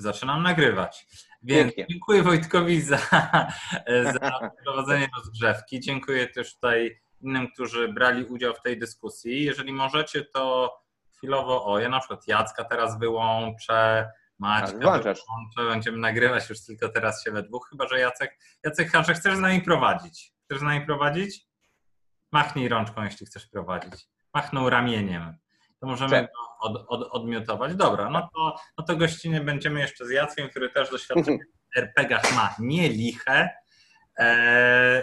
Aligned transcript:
zaczynam 0.00 0.42
nagrywać. 0.42 1.06
Więc 1.42 1.74
Pięknie. 1.74 1.86
dziękuję 1.90 2.22
Wojtkowi 2.22 2.80
za, 2.80 2.98
za 4.20 4.50
prowadzenie 4.64 5.08
rozgrzewki. 5.16 5.80
Dziękuję 5.80 6.26
też 6.28 6.54
tutaj 6.54 7.00
innym, 7.20 7.48
którzy 7.48 7.88
brali 7.88 8.24
udział 8.24 8.54
w 8.54 8.62
tej 8.62 8.78
dyskusji. 8.78 9.44
Jeżeli 9.44 9.72
możecie, 9.72 10.24
to 10.24 10.74
chwilowo, 11.16 11.66
o 11.66 11.78
ja 11.78 11.88
na 11.88 11.98
przykład 12.00 12.28
Jacka 12.28 12.64
teraz 12.64 12.98
wyłączę, 12.98 14.10
Maćka 14.38 14.78
Tak, 14.78 15.02
wyłączę, 15.02 15.14
będziemy 15.68 15.98
nagrywać 15.98 16.50
już 16.50 16.64
tylko 16.64 16.88
teraz 16.88 17.24
się 17.24 17.30
we 17.30 17.42
dwóch, 17.42 17.68
chyba 17.70 17.88
że 17.88 17.98
Jacek, 17.98 18.38
Jacek 18.64 18.90
Hacze, 18.90 19.14
chcesz 19.14 19.36
z 19.36 19.40
nami 19.40 19.60
prowadzić? 19.60 20.32
Chcesz 20.44 20.58
z 20.58 20.62
nami 20.62 20.86
prowadzić? 20.86 21.46
Machnij 22.32 22.68
rączką, 22.68 23.04
jeśli 23.04 23.26
chcesz 23.26 23.46
prowadzić. 23.46 24.08
Machnął 24.34 24.70
ramieniem. 24.70 25.38
To 25.80 25.86
możemy 25.86 26.22
go 26.22 26.28
od, 26.60 26.84
od, 26.88 27.08
odmiotować. 27.10 27.74
Dobra, 27.74 28.10
no 28.10 28.28
to, 28.34 28.56
no 28.78 28.84
to 28.84 28.96
gościnnie 28.96 29.40
będziemy 29.40 29.80
jeszcze 29.80 30.06
z 30.06 30.10
Jackiem, 30.10 30.48
który 30.48 30.70
też 30.70 30.90
doświadczenie 30.90 31.38
w 31.74 31.78
RPG-ach 31.78 32.36
ma 32.36 32.54
nie 32.58 32.88
liche, 32.88 33.50
e, 34.18 35.02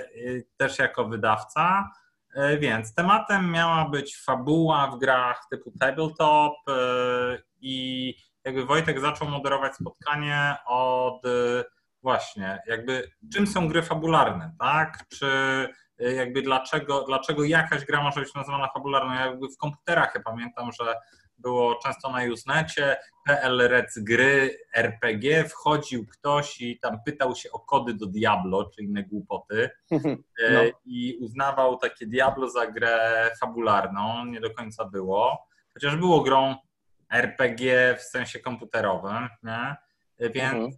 też 0.57 0.79
jako 0.79 1.05
wydawca. 1.05 1.91
E, 2.35 2.57
Więc 2.57 2.93
tematem 2.93 3.51
miała 3.51 3.89
być 3.89 4.17
fabuła 4.17 4.87
w 4.87 4.99
grach 4.99 5.47
typu 5.51 5.71
tabletop 5.79 6.53
e, 6.69 6.73
i 7.61 8.15
jakby 8.43 8.65
Wojtek 8.65 8.99
zaczął 8.99 9.27
moderować 9.27 9.75
spotkanie 9.75 10.55
od 10.65 11.25
e, 11.25 11.29
właśnie 12.01 12.59
jakby 12.67 13.11
czym 13.33 13.47
są 13.47 13.67
gry 13.67 13.81
fabularne, 13.81 14.55
tak? 14.59 15.03
Czy 15.09 15.27
jakby 15.99 16.41
dlaczego, 16.41 17.03
dlaczego 17.03 17.43
jakaś 17.43 17.85
gra 17.85 18.03
może 18.03 18.21
być 18.21 18.33
nazywana 18.33 18.67
fabularną? 18.73 19.13
Ja 19.13 19.25
jakby 19.25 19.47
w 19.47 19.57
komputerach 19.57 20.11
ja 20.15 20.21
pamiętam, 20.21 20.71
że 20.71 20.95
było 21.37 21.75
często 21.75 22.11
na 22.11 22.23
Usenecie, 22.33 22.97
PL 23.25 23.67
Rec 23.67 23.99
gry, 23.99 24.57
RPG, 24.75 25.43
wchodził 25.43 26.05
ktoś 26.07 26.61
i 26.61 26.79
tam 26.79 26.97
pytał 27.05 27.35
się 27.35 27.51
o 27.51 27.59
kody 27.59 27.93
do 27.93 28.05
Diablo, 28.05 28.69
czy 28.75 28.81
inne 28.83 29.03
głupoty 29.03 29.69
e, 29.91 30.53
No. 30.53 30.61
i 30.85 31.17
uznawał 31.21 31.77
takie 31.77 32.05
Diablo 32.07 32.49
za 32.49 32.67
grę 32.67 33.31
fabularną, 33.41 34.25
nie 34.25 34.41
do 34.41 34.53
końca 34.53 34.85
było, 34.85 35.47
chociaż 35.73 35.95
było 35.95 36.21
grą 36.21 36.55
RPG 37.11 37.95
w 37.99 38.01
sensie 38.03 38.39
komputerowym, 38.39 39.29
nie? 39.43 39.75
Więc 40.19 40.53
Mhm. 40.53 40.71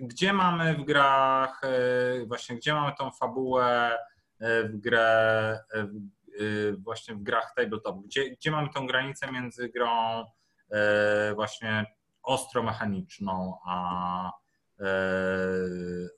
Gdzie 0.00 0.32
mamy 0.32 0.74
w 0.74 0.84
grach, 0.84 1.60
y, 1.64 2.26
właśnie 2.26 2.56
gdzie 2.56 2.74
mamy 2.74 2.92
tą 2.98 3.10
fabułę 3.10 3.98
y, 4.42 4.68
w 4.68 4.76
grę, 4.80 5.58
w- 5.74 6.40
y, 6.42 6.76
właśnie 6.78 7.14
w 7.14 7.22
grach 7.22 7.52
tabletop, 7.56 7.96
gdzie, 8.04 8.30
gdzie 8.30 8.50
mamy 8.50 8.68
tą 8.74 8.86
granicę 8.86 9.32
między 9.32 9.68
grą 9.68 10.24
właśnie 11.34 11.86
ostro 12.22 12.62
mechaniczną, 12.62 13.58
a, 13.66 14.32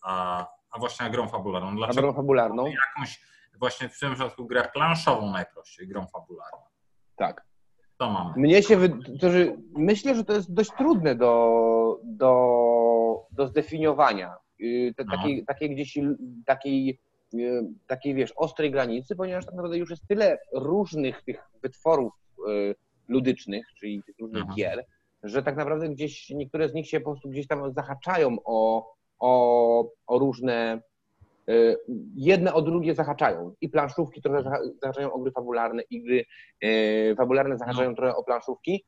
a, 0.03 0.47
a 0.71 0.79
właśnie 0.79 1.11
grą 1.11 1.29
fabularną. 1.29 1.69
A 1.71 1.75
Dlaczego 1.75 2.01
drogą 2.01 2.17
fabularną? 2.17 2.67
jakąś 2.67 3.21
właśnie 3.59 3.89
w 3.89 3.99
tym 3.99 4.15
przypadku 4.15 4.47
grę 4.47 4.69
planszową 4.75 5.31
najprościej, 5.31 5.89
grą 5.89 6.06
fabularną? 6.06 6.59
Tak. 7.17 7.45
To 7.97 8.11
mamy. 8.11 8.33
Mnie 8.37 8.62
się 8.62 8.77
wy... 8.77 8.99
myślę, 9.77 10.15
że 10.15 10.25
to 10.25 10.33
jest 10.33 10.55
dość 10.55 10.71
trudne 10.79 11.15
do, 11.15 12.01
do, 12.05 12.33
do 13.39 13.47
zdefiniowania. 13.48 14.34
Te, 14.97 15.05
No. 15.05 15.17
takiej, 15.17 15.44
takiej 15.44 15.70
gdzieś 15.70 15.97
l- 15.98 16.17
takiej, 16.47 17.00
yy, 17.33 17.62
takiej, 17.86 18.14
wiesz, 18.14 18.33
ostrej 18.36 18.70
granicy, 18.70 19.17
ponieważ 19.17 19.44
tak 19.47 19.55
naprawdę 19.55 19.78
już 19.78 19.91
jest 19.91 20.06
tyle 20.08 20.39
różnych 20.55 21.22
tych 21.22 21.42
wytworów 21.62 22.12
ludycznych, 23.09 23.66
czyli 23.81 24.03
tych 24.06 24.19
różnych 24.19 24.44
gier, 24.55 24.84
że 25.22 25.42
tak 25.42 25.56
naprawdę 25.56 25.89
gdzieś 25.89 26.31
niektóre 26.31 26.69
z 26.69 26.75
nich 26.75 26.89
się 26.89 27.00
po 27.00 27.11
prostu 27.11 27.28
gdzieś 27.28 27.47
tam 27.47 27.72
zahaczają 27.72 28.36
o, 28.44 28.86
o, 29.19 29.91
o 30.06 30.19
różne 30.19 30.81
y, 31.50 31.77
jedne 32.16 32.55
o 32.55 32.62
drugie 32.62 32.94
zahaczają. 32.94 33.55
I 33.61 33.69
planszówki 33.69 34.22
trochę 34.22 34.43
zaha- 34.43 34.71
zahaczają 34.82 35.12
o 35.12 35.19
gry 35.19 35.31
fabularne, 35.32 35.82
i 35.91 36.03
gry 36.03 36.25
y, 36.65 37.15
fabularne 37.16 37.59
zahaczają 37.59 37.94
trochę 37.94 38.16
o 38.16 38.25
planszówki. 38.25 38.84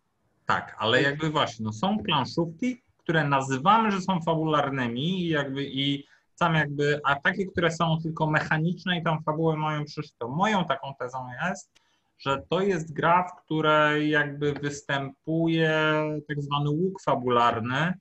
Tak, 0.47 0.77
ale 0.79 1.03
jakby 1.03 1.31
właśnie, 1.31 1.65
no 1.65 1.73
są 1.73 1.99
planszówki, 1.99 2.83
które 3.11 3.29
nazywamy, 3.29 3.91
że 3.91 4.01
są 4.01 4.23
fabularnymi 4.23 5.23
i 5.23 5.29
jakby 5.29 5.65
i 5.65 6.07
sam 6.35 6.55
jakby, 6.55 7.01
a 7.05 7.17
takie, 7.17 7.47
które 7.47 7.71
są 7.71 7.99
tylko 8.03 8.31
mechaniczne 8.31 8.99
i 8.99 9.03
tam 9.03 9.23
fabułę 9.23 9.57
mają 9.57 9.85
przyszytą. 9.85 10.29
Moją 10.29 10.65
taką 10.65 10.95
tezą 10.99 11.19
jest, 11.45 11.73
że 12.19 12.43
to 12.49 12.61
jest 12.61 12.93
gra, 12.93 13.29
w 13.29 13.45
której 13.45 14.11
jakby 14.11 14.53
występuje 14.53 16.03
tak 16.29 16.43
zwany 16.43 16.71
łuk 16.71 17.03
fabularny, 17.03 17.95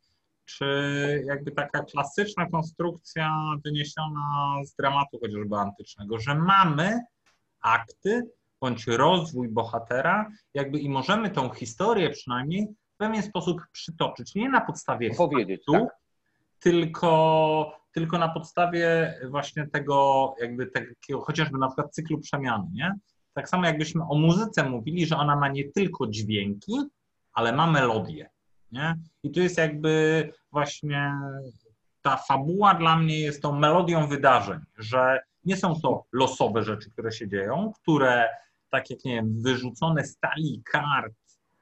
czy 0.45 0.65
jakby 1.25 1.51
taka 1.51 1.83
klasyczna 1.83 2.49
konstrukcja 2.49 3.31
wyniesiona 3.65 4.55
z 4.63 4.75
dramatu 4.75 5.19
chociażby 5.19 5.55
antycznego, 5.55 6.19
że 6.19 6.35
mamy 6.35 6.99
akty 7.61 8.21
bądź 8.61 8.87
rozwój 8.87 9.49
bohatera, 9.49 10.29
jakby 10.53 10.79
i 10.79 10.89
możemy 10.89 11.29
tą 11.29 11.49
historię 11.49 12.09
przynajmniej 12.09 12.67
pewien 12.99 13.23
sposób 13.23 13.61
przytoczyć. 13.71 14.35
Nie 14.35 14.49
na 14.49 14.61
podstawie 14.61 15.15
Powiedzieć, 15.15 15.61
faktu, 15.67 15.85
tak? 15.85 15.97
tylko, 16.59 17.71
tylko 17.93 18.17
na 18.17 18.29
podstawie 18.29 19.13
właśnie 19.29 19.67
tego, 19.67 20.35
jakby 20.41 20.67
takiego 20.67 21.21
chociażby 21.21 21.57
na 21.57 21.67
przykład 21.67 21.91
cyklu 21.91 22.19
przemiany, 22.19 22.65
nie? 22.73 22.93
Tak 23.33 23.49
samo 23.49 23.65
jakbyśmy 23.65 24.03
o 24.03 24.15
muzyce 24.15 24.69
mówili, 24.69 25.05
że 25.05 25.17
ona 25.17 25.35
ma 25.35 25.47
nie 25.47 25.71
tylko 25.71 26.07
dźwięki, 26.07 26.73
ale 27.33 27.53
ma 27.53 27.71
melodię, 27.71 28.29
nie? 28.71 28.95
I 29.23 29.31
tu 29.31 29.39
jest 29.39 29.57
jakby 29.57 30.23
właśnie 30.51 31.13
ta 32.01 32.17
fabuła 32.17 32.73
dla 32.73 32.97
mnie 32.97 33.19
jest 33.19 33.41
tą 33.41 33.59
melodią 33.59 34.07
wydarzeń, 34.07 34.59
że 34.77 35.19
nie 35.45 35.57
są 35.57 35.81
to 35.81 36.03
losowe 36.11 36.63
rzeczy, 36.63 36.91
które 36.91 37.11
się 37.11 37.27
dzieją, 37.27 37.73
które 37.81 38.29
tak 38.69 38.89
jak 38.89 39.05
nie 39.05 39.15
wiem, 39.15 39.41
wyrzucone 39.41 40.03
z 40.03 40.17
talii 40.17 40.61
kart, 40.71 41.13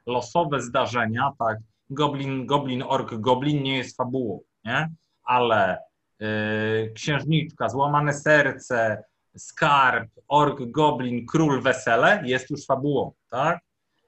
losowe 0.08 0.62
zdarzenia, 0.62 1.32
tak, 1.38 1.58
Goblin, 1.90 2.46
Goblin, 2.46 2.82
Ork, 2.82 3.14
Goblin 3.14 3.62
nie 3.62 3.76
jest 3.76 3.96
fabułą, 3.96 4.40
nie? 4.64 4.90
Ale 5.24 5.78
yy, 6.20 6.92
księżniczka, 6.94 7.68
złamane 7.68 8.12
serce, 8.12 9.04
skarb, 9.36 10.10
Ork, 10.28 10.58
Goblin, 10.60 11.26
Król, 11.26 11.62
Wesele 11.62 12.22
jest 12.24 12.50
już 12.50 12.66
fabułą, 12.66 13.12
tak? 13.30 13.60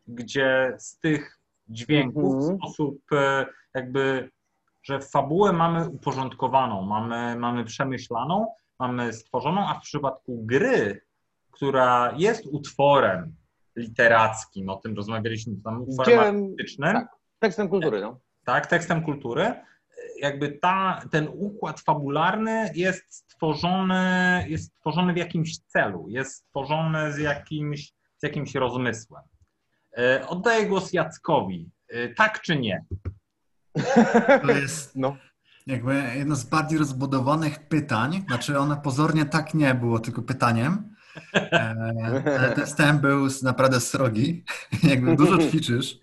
Gdzie 0.06 0.75
z 0.78 0.99
tych 0.99 1.38
dźwięków 1.69 2.32
w 2.34 2.37
Mhm. 2.37 2.59
sposób 2.59 2.99
e, 3.12 3.47
jakby, 3.75 4.31
że 4.82 5.00
fabułę 5.00 5.53
mamy 5.53 5.88
uporządkowaną, 5.88 6.82
mamy, 6.82 7.37
mamy 7.37 7.65
przemyślaną, 7.65 8.47
mamy 8.78 9.12
stworzoną, 9.12 9.69
a 9.69 9.75
w 9.75 9.82
przypadku 9.82 10.43
gry, 10.44 11.00
która 11.50 12.15
jest 12.17 12.47
utworem 12.47 13.34
literackim, 13.76 14.69
o 14.69 14.76
tym 14.76 14.97
rozmawialiśmy 14.97 15.54
tam, 15.64 15.86
artystycznym, 16.19 16.92
tak. 16.92 17.08
tekstem 17.38 17.69
kultury, 17.69 18.00
no. 18.00 18.20
tak, 18.44 18.66
tekstem 18.66 19.03
kultury, 19.03 19.54
jakby 20.20 20.58
ta, 20.62 21.00
ten 21.10 21.28
układ 21.32 21.81
fabularny 21.81 22.70
jest 22.75 23.14
stworzony, 23.14 24.44
jest 24.48 24.72
stworzony 24.76 25.12
w 25.12 25.16
jakimś 25.16 25.58
celu, 25.58 26.08
jest 26.08 26.34
stworzony 26.34 27.12
z 27.12 27.19
jakimś, 27.19 27.92
z 28.16 28.22
jakimś 28.22 28.54
rozmysłem. 28.54 29.22
E, 29.98 30.28
Oddaję 30.28 30.66
głos 30.66 30.92
Jackowi. 30.92 31.70
E, 31.88 32.08
Tak 32.08 32.41
czy 32.41 32.58
nie? 32.58 32.84
To 34.42 34.50
jest 34.62 34.97
no. 34.97 35.16
jakby 35.66 36.02
jedno 36.14 36.37
z 36.37 36.44
bardziej 36.44 36.78
rozbudowanych 36.78 37.69
pytań. 37.69 38.25
Znaczy 38.28 38.58
one 38.58 38.76
pozornie 38.76 39.26
tak 39.26 39.54
nie 39.54 39.75
było 39.75 39.98
tylko 39.98 40.22
pytaniem. 40.22 40.94
E, 41.34 41.76
Ale 42.38 42.53
ten 42.54 42.66
wstęp 42.66 43.00
był 43.03 43.26
naprawdę 43.43 43.81
srogi. 43.81 44.44
Jakby 44.91 45.16
dużo 45.16 45.38
ćwiczysz. 45.48 45.98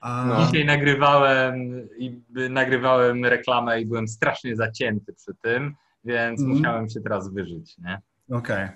A, 0.00 0.24
No. 0.26 0.46
Dzisiaj 0.46 0.64
nagrywałem 0.64 1.88
i 1.98 2.22
nagrywałem 2.50 3.24
reklamę 3.24 3.80
i 3.80 3.86
byłem 3.86 4.08
strasznie 4.08 4.56
zacięty 4.56 5.12
przy 5.12 5.32
tym, 5.42 5.74
więc 6.04 6.40
Mhm. 6.40 6.58
musiałem 6.58 6.88
się 6.90 7.00
teraz 7.00 7.32
wyżyć. 7.32 7.78
Nie? 7.78 8.00
Okej. 8.30 8.68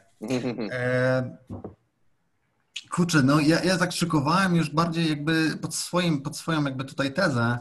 E, 0.72 1.36
Kurczę, 2.90 3.22
no 3.22 3.40
ja, 3.40 3.62
ja 3.64 3.78
tak 3.78 3.92
szykowałem 3.92 4.56
już 4.56 4.70
bardziej 4.70 5.08
jakby 5.08 5.56
pod, 5.62 5.74
swoim, 5.74 6.22
pod 6.22 6.36
swoją 6.36 6.64
jakby 6.64 6.84
tutaj 6.84 7.12
tezę, 7.12 7.58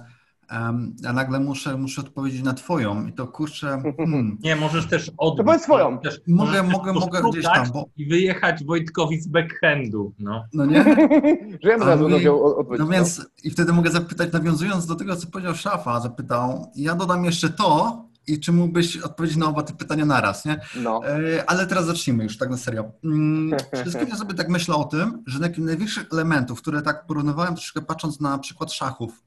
a 1.07 1.13
nagle 1.13 1.39
muszę, 1.39 1.77
muszę 1.77 2.01
odpowiedzieć 2.01 2.43
na 2.43 2.53
twoją 2.53 3.07
i 3.07 3.13
to 3.13 3.27
kurczę, 3.27 3.81
hmm, 3.97 4.37
Nie, 4.43 4.55
możesz 4.55 4.87
też 4.87 5.11
odbić. 5.17 5.37
To 5.37 5.43
powiedz 5.43 5.63
swoją. 5.63 5.99
Też, 5.99 6.21
Mogę- 6.27 6.63
mogę- 6.63 6.93
mogę 6.93 7.21
gdzieś 7.29 7.45
tam, 7.45 7.71
bo- 7.73 7.85
I 7.97 8.05
wyjechać 8.05 8.63
Wojtkowi 8.63 9.21
z 9.21 9.27
backhandu. 9.27 10.13
No. 10.19 10.45
no 10.53 10.65
nie? 10.65 10.83
Że 11.63 11.69
ja 11.69 11.77
razu 11.77 12.05
odpowiedź. 12.45 12.79
No 12.79 12.87
więc 12.87 13.25
i 13.43 13.49
wtedy 13.49 13.73
mogę 13.73 13.89
zapytać, 13.91 14.33
nawiązując 14.33 14.85
do 14.85 14.95
tego, 14.95 15.15
co 15.15 15.27
powiedział 15.27 15.55
Szafa, 15.55 15.99
zapytał, 15.99 16.71
ja 16.75 16.95
dodam 16.95 17.25
jeszcze 17.25 17.49
to 17.49 18.03
i 18.27 18.39
czy 18.39 18.53
mógłbyś 18.53 18.97
odpowiedzieć 18.97 19.37
na 19.37 19.47
oba 19.47 19.63
te 19.63 19.73
pytania 19.73 20.05
naraz, 20.05 20.45
nie? 20.45 20.59
No. 20.75 21.01
E, 21.07 21.49
Ale 21.49 21.67
teraz 21.67 21.85
zacznijmy 21.85 22.23
już 22.23 22.37
tak 22.37 22.49
na 22.49 22.57
serio. 22.57 22.91
Mm, 23.03 23.59
wszystkim 23.81 24.07
ja 24.07 24.15
sobie 24.15 24.33
tak 24.33 24.49
myślę 24.49 24.75
o 24.75 24.83
tym, 24.83 25.23
że 25.27 25.39
największych 25.57 26.05
elementów, 26.11 26.61
które 26.61 26.81
tak 26.81 27.05
porównywałem 27.05 27.55
troszkę 27.55 27.81
patrząc 27.81 28.19
na 28.19 28.37
przykład 28.37 28.73
szachów, 28.73 29.23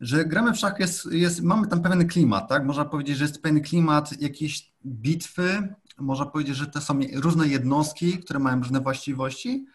że 0.00 0.24
gramy 0.24 0.52
w 0.52 0.58
szachy 0.58 0.82
jest, 0.82 1.12
jest, 1.12 1.42
mamy 1.42 1.66
tam 1.66 1.82
pewien 1.82 2.08
klimat, 2.08 2.48
tak? 2.48 2.64
Można 2.64 2.84
powiedzieć, 2.84 3.16
że 3.16 3.24
jest 3.24 3.42
pewien 3.42 3.62
klimat 3.62 4.20
jakiejś 4.20 4.72
bitwy, 4.86 5.74
można 5.98 6.26
powiedzieć, 6.26 6.56
że 6.56 6.66
to 6.66 6.80
są 6.80 7.00
różne 7.14 7.48
jednostki, 7.48 8.18
które 8.18 8.38
mają 8.38 8.58
różne 8.58 8.80
właściwości. 8.80 9.66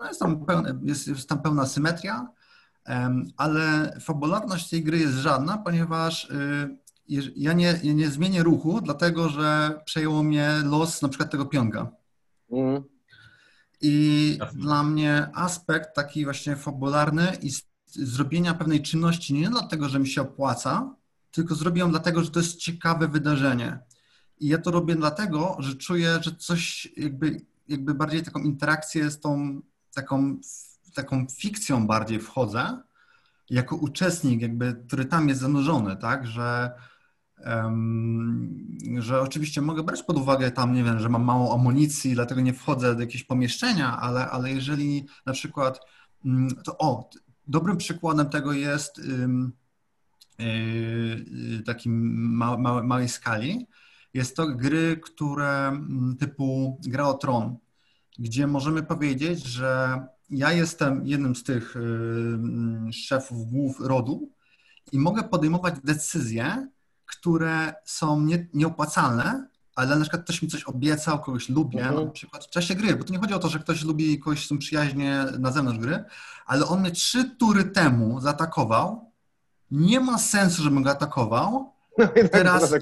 No 0.00 0.06
jest, 0.06 0.20
tam 0.20 0.44
pełne, 0.44 0.80
jest, 0.82 1.08
jest 1.08 1.28
tam 1.28 1.42
pełna 1.42 1.66
symetria, 1.66 2.28
ale 3.36 3.96
fabularność 4.00 4.70
tej 4.70 4.84
gry 4.84 4.98
jest 4.98 5.14
żadna, 5.14 5.58
ponieważ 5.58 6.30
y, 6.30 6.78
ja 7.36 7.52
nie, 7.52 7.80
ja 7.82 7.92
nie 7.92 8.08
zmienię 8.08 8.42
ruchu, 8.42 8.80
dlatego 8.80 9.28
że 9.28 9.80
przejęło 9.84 10.22
mnie 10.22 10.52
los 10.64 11.02
na 11.02 11.08
przykład 11.08 11.30
tego 11.30 11.46
pionga. 11.46 11.90
Mm. 12.50 12.82
I 13.80 14.38
dla 14.54 14.82
mnie 14.82 15.28
aspekt 15.34 15.94
taki 15.94 16.24
właśnie 16.24 16.56
fabularny 16.56 17.32
i 17.42 17.50
zrobienia 17.94 18.54
pewnej 18.54 18.82
czynności 18.82 19.34
nie 19.34 19.50
dlatego, 19.50 19.88
że 19.88 19.98
mi 19.98 20.08
się 20.08 20.22
opłaca, 20.22 20.94
tylko 21.30 21.54
zrobiłem 21.54 21.90
dlatego, 21.90 22.24
że 22.24 22.30
to 22.30 22.40
jest 22.40 22.56
ciekawe 22.56 23.08
wydarzenie. 23.08 23.78
I 24.40 24.48
ja 24.48 24.58
to 24.58 24.70
robię 24.70 24.94
dlatego, 24.94 25.56
że 25.58 25.74
czuję, 25.74 26.18
że 26.20 26.36
coś 26.36 26.88
jakby, 26.96 27.40
jakby 27.68 27.94
bardziej 27.94 28.22
taką 28.22 28.40
interakcję 28.40 29.10
z 29.10 29.20
tą 29.20 29.60
taką, 29.94 30.36
taką 30.94 31.26
fikcją 31.38 31.86
bardziej 31.86 32.20
wchodzę, 32.20 32.82
jako 33.50 33.76
uczestnik, 33.76 34.42
jakby, 34.42 34.82
który 34.86 35.04
tam 35.04 35.28
jest 35.28 35.40
zanurzony, 35.40 35.96
tak, 35.96 36.26
że 36.26 36.72
że 38.98 39.20
oczywiście 39.20 39.60
mogę 39.60 39.82
brać 39.82 40.02
pod 40.02 40.16
uwagę 40.16 40.50
tam, 40.50 40.74
nie 40.74 40.84
wiem, 40.84 40.98
że 40.98 41.08
mam 41.08 41.24
mało 41.24 41.54
amunicji, 41.54 42.14
dlatego 42.14 42.40
nie 42.40 42.52
wchodzę 42.52 42.94
do 42.94 43.00
jakiegoś 43.00 43.24
pomieszczenia, 43.24 43.98
ale, 44.00 44.30
ale 44.30 44.52
jeżeli 44.52 45.06
na 45.26 45.32
przykład, 45.32 45.80
mm, 46.24 46.48
to 46.64 46.78
o, 46.78 47.10
dobrym 47.52 47.76
przykładem 47.76 48.28
tego 48.30 48.52
jest 48.52 49.00
yy, 50.38 51.62
takim 51.66 51.94
małej, 52.36 52.84
małej 52.84 53.08
skali, 53.08 53.66
jest 54.14 54.36
to 54.36 54.46
gry, 54.46 55.00
które 55.02 55.68
mm, 55.68 56.16
typu 56.16 56.80
Gra 56.86 57.08
o 57.08 57.14
Tron, 57.14 57.56
gdzie 58.18 58.46
możemy 58.46 58.82
powiedzieć, 58.82 59.44
że 59.44 60.00
ja 60.30 60.52
jestem 60.52 61.06
jednym 61.06 61.36
z 61.36 61.44
tych 61.44 61.74
yy, 62.86 62.92
szefów 62.92 63.46
głów 63.50 63.80
rodu 63.80 64.30
i 64.92 64.98
mogę 64.98 65.22
podejmować 65.22 65.74
decyzje, 65.84 66.68
które 67.06 67.74
są 67.84 68.20
nie, 68.20 68.48
nieopłacalne, 68.54 69.48
ale 69.76 69.96
na 69.96 70.00
przykład 70.00 70.22
ktoś 70.22 70.42
mi 70.42 70.48
coś 70.48 70.64
obiecał, 70.64 71.18
kogoś 71.18 71.48
lubię, 71.48 71.80
mhm. 71.80 72.06
na 72.06 72.10
przykład 72.10 72.44
w 72.44 72.50
czasie 72.50 72.74
gry, 72.74 72.96
bo 72.96 73.04
to 73.04 73.12
nie 73.12 73.18
chodzi 73.18 73.34
o 73.34 73.38
to, 73.38 73.48
że 73.48 73.58
ktoś 73.58 73.84
lubi 73.84 74.18
kogoś, 74.18 74.46
są 74.46 74.58
przyjaźnie 74.58 75.24
na 75.38 75.50
zewnątrz 75.50 75.78
gry, 75.78 76.04
ale 76.46 76.66
on 76.66 76.80
mnie 76.80 76.90
trzy 76.90 77.24
tury 77.38 77.64
temu 77.64 78.20
zaatakował, 78.20 79.12
nie 79.70 80.00
ma 80.00 80.18
sensu, 80.18 80.62
żebym 80.62 80.82
go 80.82 80.90
atakował, 80.90 81.72
no 81.98 82.06
tak 82.06 82.28
teraz, 82.28 82.74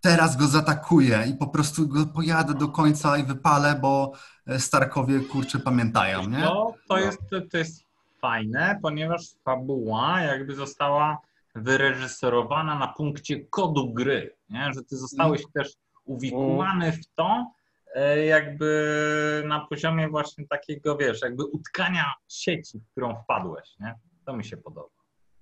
teraz 0.00 0.36
go 0.36 0.46
zaatakuję 0.46 1.24
i 1.30 1.34
po 1.34 1.46
prostu 1.46 1.88
go 1.88 2.06
pojadę 2.06 2.54
do 2.54 2.68
końca 2.68 3.18
i 3.18 3.24
wypalę, 3.24 3.78
bo 3.82 4.12
e, 4.46 4.58
Starkowie, 4.58 5.20
kurczę, 5.20 5.58
pamiętają, 5.58 6.28
nie? 6.28 6.38
No, 6.38 6.74
to, 6.88 6.98
jest, 6.98 7.18
to 7.50 7.58
jest 7.58 7.84
fajne, 8.20 8.78
ponieważ 8.82 9.22
fabuła 9.44 10.20
jakby 10.20 10.54
została 10.54 11.18
wyreżyserowana 11.54 12.78
na 12.78 12.88
punkcie 12.88 13.44
kodu 13.44 13.94
gry, 13.94 14.34
nie? 14.50 14.72
że 14.74 14.82
ty 14.82 14.96
zostałeś 14.96 15.40
mm. 15.40 15.52
też 15.52 15.74
uwikłany 16.04 16.92
w 16.92 17.06
to, 17.14 17.52
e, 17.94 18.24
jakby 18.24 19.44
na 19.48 19.66
poziomie 19.66 20.08
właśnie 20.08 20.46
takiego, 20.48 20.96
wiesz, 20.96 21.22
jakby 21.22 21.44
utkania 21.44 22.04
sieci, 22.28 22.78
w 22.78 22.90
którą 22.90 23.22
wpadłeś, 23.22 23.76
nie? 23.80 23.94
To 24.26 24.36
mi 24.36 24.44
się 24.44 24.56
podoba. 24.56 24.88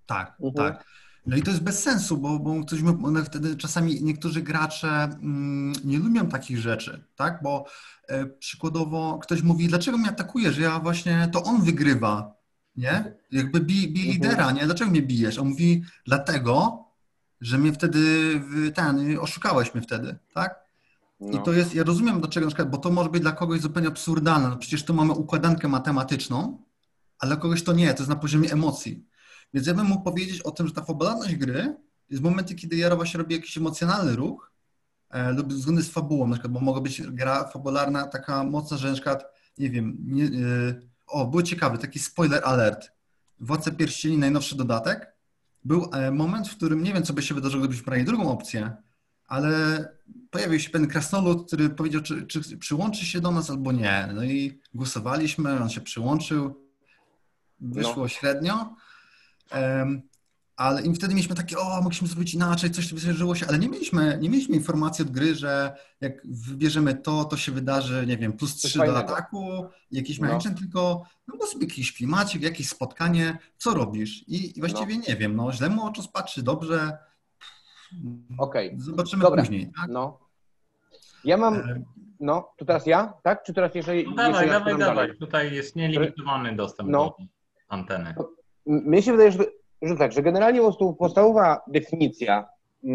Tak, 0.07 0.37
mhm. 0.41 0.55
tak. 0.55 0.85
No 1.27 1.37
i 1.37 1.43
to 1.43 1.51
jest 1.51 1.63
bez 1.63 1.83
sensu, 1.83 2.19
bo, 2.19 2.39
bo 2.39 2.65
ktoś, 2.65 2.81
one 3.05 3.25
wtedy 3.25 3.57
czasami 3.57 4.03
niektórzy 4.03 4.43
gracze 4.43 4.89
mm, 4.89 5.73
nie 5.85 5.99
lubią 5.99 6.27
takich 6.27 6.59
rzeczy, 6.59 7.05
tak? 7.17 7.43
Bo 7.43 7.65
e, 8.09 8.27
przykładowo 8.27 9.19
ktoś 9.19 9.43
mówi, 9.43 9.69
dlaczego 9.69 9.99
mnie 9.99 10.09
atakuje, 10.09 10.53
że 10.53 10.63
ja 10.63 10.79
właśnie, 10.79 11.29
to 11.33 11.43
on 11.43 11.63
wygrywa, 11.63 12.35
nie? 12.77 13.15
Jakby 13.31 13.61
bij, 13.61 13.93
bij 13.93 14.03
mhm. 14.03 14.13
lidera, 14.13 14.51
nie? 14.51 14.65
Dlaczego 14.65 14.91
mnie 14.91 15.03
bijesz? 15.03 15.39
On 15.39 15.49
mówi, 15.49 15.83
dlatego, 16.07 16.85
że 17.43 17.59
mnie 17.59 17.73
wtedy, 17.73 18.01
ten, 18.75 19.19
oszukałeś 19.19 19.75
mnie 19.75 19.83
wtedy, 19.83 20.19
tak? 20.35 20.63
No. 21.21 21.39
I 21.39 21.43
to 21.43 21.53
jest, 21.53 21.75
ja 21.75 21.85
rozumiem 21.85 22.21
dlaczego, 22.21 22.47
na 22.47 22.51
przykład, 22.51 22.71
bo 22.71 22.79
to 22.79 22.91
może 22.91 23.11
być 23.11 23.23
dla 23.23 23.33
kogoś 23.33 23.61
zupełnie 23.61 23.89
absurdalne. 23.89 24.49
No 24.49 24.57
przecież 24.57 24.85
tu 24.85 24.95
mamy 24.95 25.13
układankę 25.13 25.69
matematyczną, 25.69 26.63
ale 27.19 27.29
dla 27.29 27.37
kogoś 27.37 27.63
to 27.63 27.73
nie, 27.73 27.95
to 27.95 28.03
jest 28.03 28.11
na 28.11 28.17
poziomie 28.17 28.53
emocji. 28.53 29.07
Więc 29.55 29.67
ja 29.67 29.75
bym 29.75 29.87
mógł 29.87 30.03
powiedzieć 30.03 30.43
o 30.43 30.51
tym, 30.51 30.69
że 30.69 30.75
ta 30.75 30.83
fabularność 30.83 31.37
gry 31.37 31.77
jest 32.11 32.23
momenty, 32.23 32.55
kiedy 32.55 32.77
ja 32.77 32.97
właśnie 32.97 33.19
robię 33.19 33.37
jakiś 33.37 33.59
emocjonalny 33.59 34.17
ruch 34.17 34.53
e, 35.11 35.33
lub 35.33 35.53
zgodny 35.53 35.83
z 35.83 35.91
fabułą, 35.91 36.27
na 36.27 36.33
przykład, 36.33 36.53
bo 36.53 36.61
mogła 36.61 36.81
być 36.81 37.03
gra 37.03 37.45
fabularna 37.45 38.07
taka 38.07 38.45
mocna, 38.45 38.77
że 38.77 38.89
na 38.89 38.95
przykład, 38.95 39.25
nie 39.59 39.71
wiem, 39.71 39.97
nie, 40.01 40.25
e, 40.25 40.29
o, 41.07 41.27
był 41.27 41.43
ciekawy, 41.43 41.79
taki 41.79 41.99
spoiler 41.99 42.43
alert. 42.45 42.93
Władca 43.41 43.71
Pierścieni, 43.71 44.19
najnowszy 44.19 44.57
dodatek. 44.57 45.13
Był 45.65 45.91
e, 45.93 46.11
moment, 46.11 46.49
w 46.49 46.57
którym 46.57 46.83
nie 46.83 46.93
wiem, 46.93 47.03
co 47.03 47.13
by 47.13 47.23
się 47.23 47.35
wydarzyło, 47.35 47.63
gdybyśmy 47.63 47.85
brali 47.85 48.05
drugą 48.05 48.31
opcję, 48.31 48.77
ale 49.27 49.89
pojawił 50.31 50.61
się 50.61 50.71
pewien 50.71 50.89
krasnolud, 50.89 51.47
który 51.47 51.71
powiedział, 51.71 52.03
czy, 52.03 52.27
czy 52.27 52.57
przyłączy 52.59 53.07
się 53.07 53.21
do 53.21 53.31
nas 53.31 53.51
albo 53.51 53.73
nie. 53.73 54.09
No 54.15 54.25
i 54.25 54.61
głosowaliśmy, 54.75 55.61
on 55.61 55.69
się 55.69 55.81
przyłączył. 55.81 56.69
Wyszło 57.61 58.03
no. 58.03 58.09
średnio. 58.09 58.77
Um, 59.53 60.03
ale 60.57 60.83
i 60.83 60.95
wtedy 60.95 61.15
mieliśmy 61.15 61.37
takie, 61.37 61.59
o, 61.59 61.81
mogliśmy 61.83 62.09
zrobić 62.09 62.35
inaczej, 62.35 62.71
coś 62.71 62.95
wydarzyło 62.95 63.35
się, 63.35 63.47
ale 63.49 63.59
nie 63.59 63.69
mieliśmy, 63.69 64.19
nie 64.21 64.31
mieliśmy 64.31 64.57
informacji 64.57 65.05
od 65.05 65.11
gry, 65.11 65.35
że 65.35 65.77
jak 66.01 66.23
wybierzemy 66.25 66.95
to, 66.95 67.25
to 67.25 67.37
się 67.37 67.53
wydarzy, 67.53 68.05
nie 68.07 68.17
wiem, 68.17 68.33
plus 68.33 68.57
3 68.57 68.79
do 68.79 68.99
ataku, 68.99 69.67
jakiś 69.91 70.19
no. 70.19 70.23
mechaniczny, 70.23 70.55
tylko 70.55 71.05
no 71.29 71.37
bo 71.39 71.47
sobie 71.47 71.67
jakiś 71.67 71.93
klimacik, 71.97 72.43
jakieś 72.43 72.69
spotkanie, 72.69 73.39
co 73.57 73.75
robisz? 73.75 74.29
I, 74.29 74.59
i 74.59 74.61
właściwie 74.61 74.97
no. 74.97 75.03
nie 75.09 75.17
wiem, 75.17 75.37
no 75.37 75.53
źle 75.53 75.69
mu 75.69 75.87
oczu 75.87 76.03
patrzy, 76.13 76.43
dobrze. 76.43 76.99
Okej. 78.39 78.69
Okay. 78.69 78.81
Zobaczymy 78.81 79.23
Dobra. 79.23 79.43
później, 79.43 79.71
tak? 79.77 79.91
No. 79.91 80.19
Ja 81.25 81.37
mam, 81.37 81.55
e, 81.55 81.83
no, 82.21 82.53
to 82.57 82.65
teraz 82.65 82.87
ja, 82.87 83.13
tak? 83.23 83.43
Czy 83.45 83.53
teraz 83.53 83.75
jeżeli... 83.75 84.05
No 84.05 84.15
dawaj, 84.15 84.47
jeżeli 84.47 84.51
dawaj, 84.51 84.79
dawaj. 84.79 85.19
Tutaj 85.19 85.55
jest 85.55 85.77
nielimitowany 85.77 86.57
dostęp 86.57 86.91
no. 86.91 87.05
do 87.05 87.17
anteny. 87.69 88.15
Mnie 88.67 89.03
się 89.03 89.13
wydaje, 89.13 89.33
że 89.33 89.45
że 89.83 89.97
tak, 89.97 90.13
że 90.13 90.23
generalnie 90.23 90.59
po 90.59 90.67
prostu 90.67 90.95
podstawowa 90.95 91.61
definicja, 91.67 92.49
yy, 92.83 92.93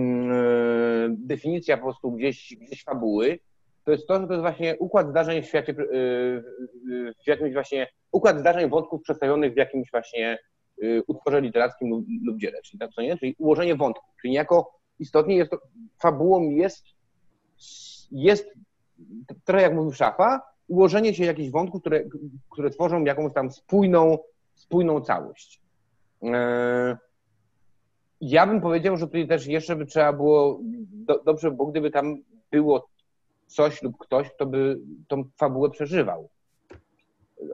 definicja 1.09 1.77
po 1.77 1.83
prostu 1.83 2.11
gdzieś, 2.11 2.55
gdzieś 2.61 2.83
fabuły, 2.83 3.39
to 3.83 3.91
jest 3.91 4.07
to, 4.07 4.21
że 4.21 4.27
to 4.27 4.33
jest 4.33 4.41
właśnie 4.41 4.75
układ 4.79 5.09
zdarzeń 5.09 5.41
w 5.41 5.45
świecie, 5.45 5.75
yy, 5.77 7.13
w 7.23 7.27
jakimś 7.27 7.53
właśnie, 7.53 7.87
układ 8.11 8.39
zdarzeń 8.39 8.69
wątków 8.69 9.01
przedstawionych 9.01 9.53
w 9.53 9.57
jakimś 9.57 9.91
właśnie 9.91 10.37
yy, 10.77 11.03
utworze 11.07 11.41
literackim 11.41 11.89
lub, 11.89 12.05
lub 12.25 12.37
dziele, 12.37 12.61
czyli 12.61 12.79
tak 12.79 12.91
co 12.91 13.01
nie, 13.01 13.17
czyli 13.17 13.35
ułożenie 13.37 13.75
wątków, 13.75 14.15
czyli 14.21 14.31
niejako 14.31 14.79
istotnie 14.99 15.35
jest 15.35 15.51
to, 15.51 15.57
fabułą 16.01 16.49
jest, 16.49 16.85
jest 18.11 18.47
trochę 19.45 19.63
jak 19.63 19.73
mówił 19.73 19.91
Szafa, 19.91 20.41
ułożenie 20.67 21.13
się 21.13 21.25
jakichś 21.25 21.49
wątków, 21.49 21.81
które, 21.81 22.03
które 22.49 22.69
tworzą 22.69 23.03
jakąś 23.03 23.33
tam 23.33 23.51
spójną, 23.51 24.17
spójną 24.55 25.01
całość. 25.01 25.66
E, 26.23 26.97
ja 28.21 28.47
bym 28.47 28.61
powiedział, 28.61 28.97
że 28.97 29.05
tutaj 29.05 29.27
też 29.27 29.47
jeszcze 29.47 29.75
by 29.75 29.85
trzeba 29.85 30.13
było, 30.13 30.59
do, 30.91 31.23
dobrze 31.23 31.51
było, 31.51 31.67
gdyby 31.67 31.91
tam 31.91 32.17
było 32.51 32.87
coś 33.47 33.83
lub 33.83 33.97
ktoś, 33.97 34.29
kto 34.29 34.45
by 34.45 34.79
tą 35.07 35.23
fabułę 35.37 35.69
przeżywał. 35.69 36.29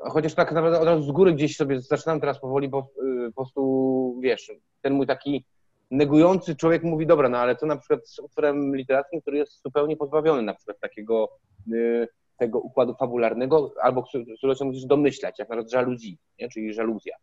Chociaż 0.02 0.34
tak 0.34 0.52
naprawdę 0.52 0.80
od 0.80 0.86
razu 0.86 1.04
z 1.04 1.12
góry 1.12 1.34
gdzieś 1.34 1.56
sobie 1.56 1.82
zaczynam 1.82 2.20
teraz 2.20 2.40
powoli, 2.40 2.70
bo 2.70 2.80
y, 2.80 3.28
po 3.28 3.36
prostu, 3.36 4.20
wiesz, 4.22 4.52
ten 4.82 4.94
mój 4.94 5.08
taki 5.08 5.46
negujący 5.92 6.56
człowiek 6.56 6.84
mówi, 6.84 7.08
dobra, 7.08 7.30
no 7.30 7.38
ale 7.38 7.56
co 7.56 7.66
na 7.66 7.78
przykład 7.78 8.08
z 8.08 8.20
utworem 8.20 8.76
literackim, 8.76 9.22
który 9.22 9.38
jest 9.38 9.62
zupełnie 9.62 9.98
pozbawiony 9.98 10.42
na 10.42 10.54
przykład 10.54 10.80
takiego 10.80 11.30
y, 11.74 12.08
tego 12.38 12.60
układu 12.60 12.96
fabularnego, 12.96 13.74
albo 13.82 14.04
którego 14.38 14.56
się 14.56 14.66
musisz 14.66 14.86
domyślać, 14.86 15.40
jak 15.40 15.50
na 15.50 15.56
przykład 15.56 15.72
żaluzji, 15.72 16.18
nie? 16.40 16.50
czyli 16.50 16.74
żaluzja. 16.74 17.16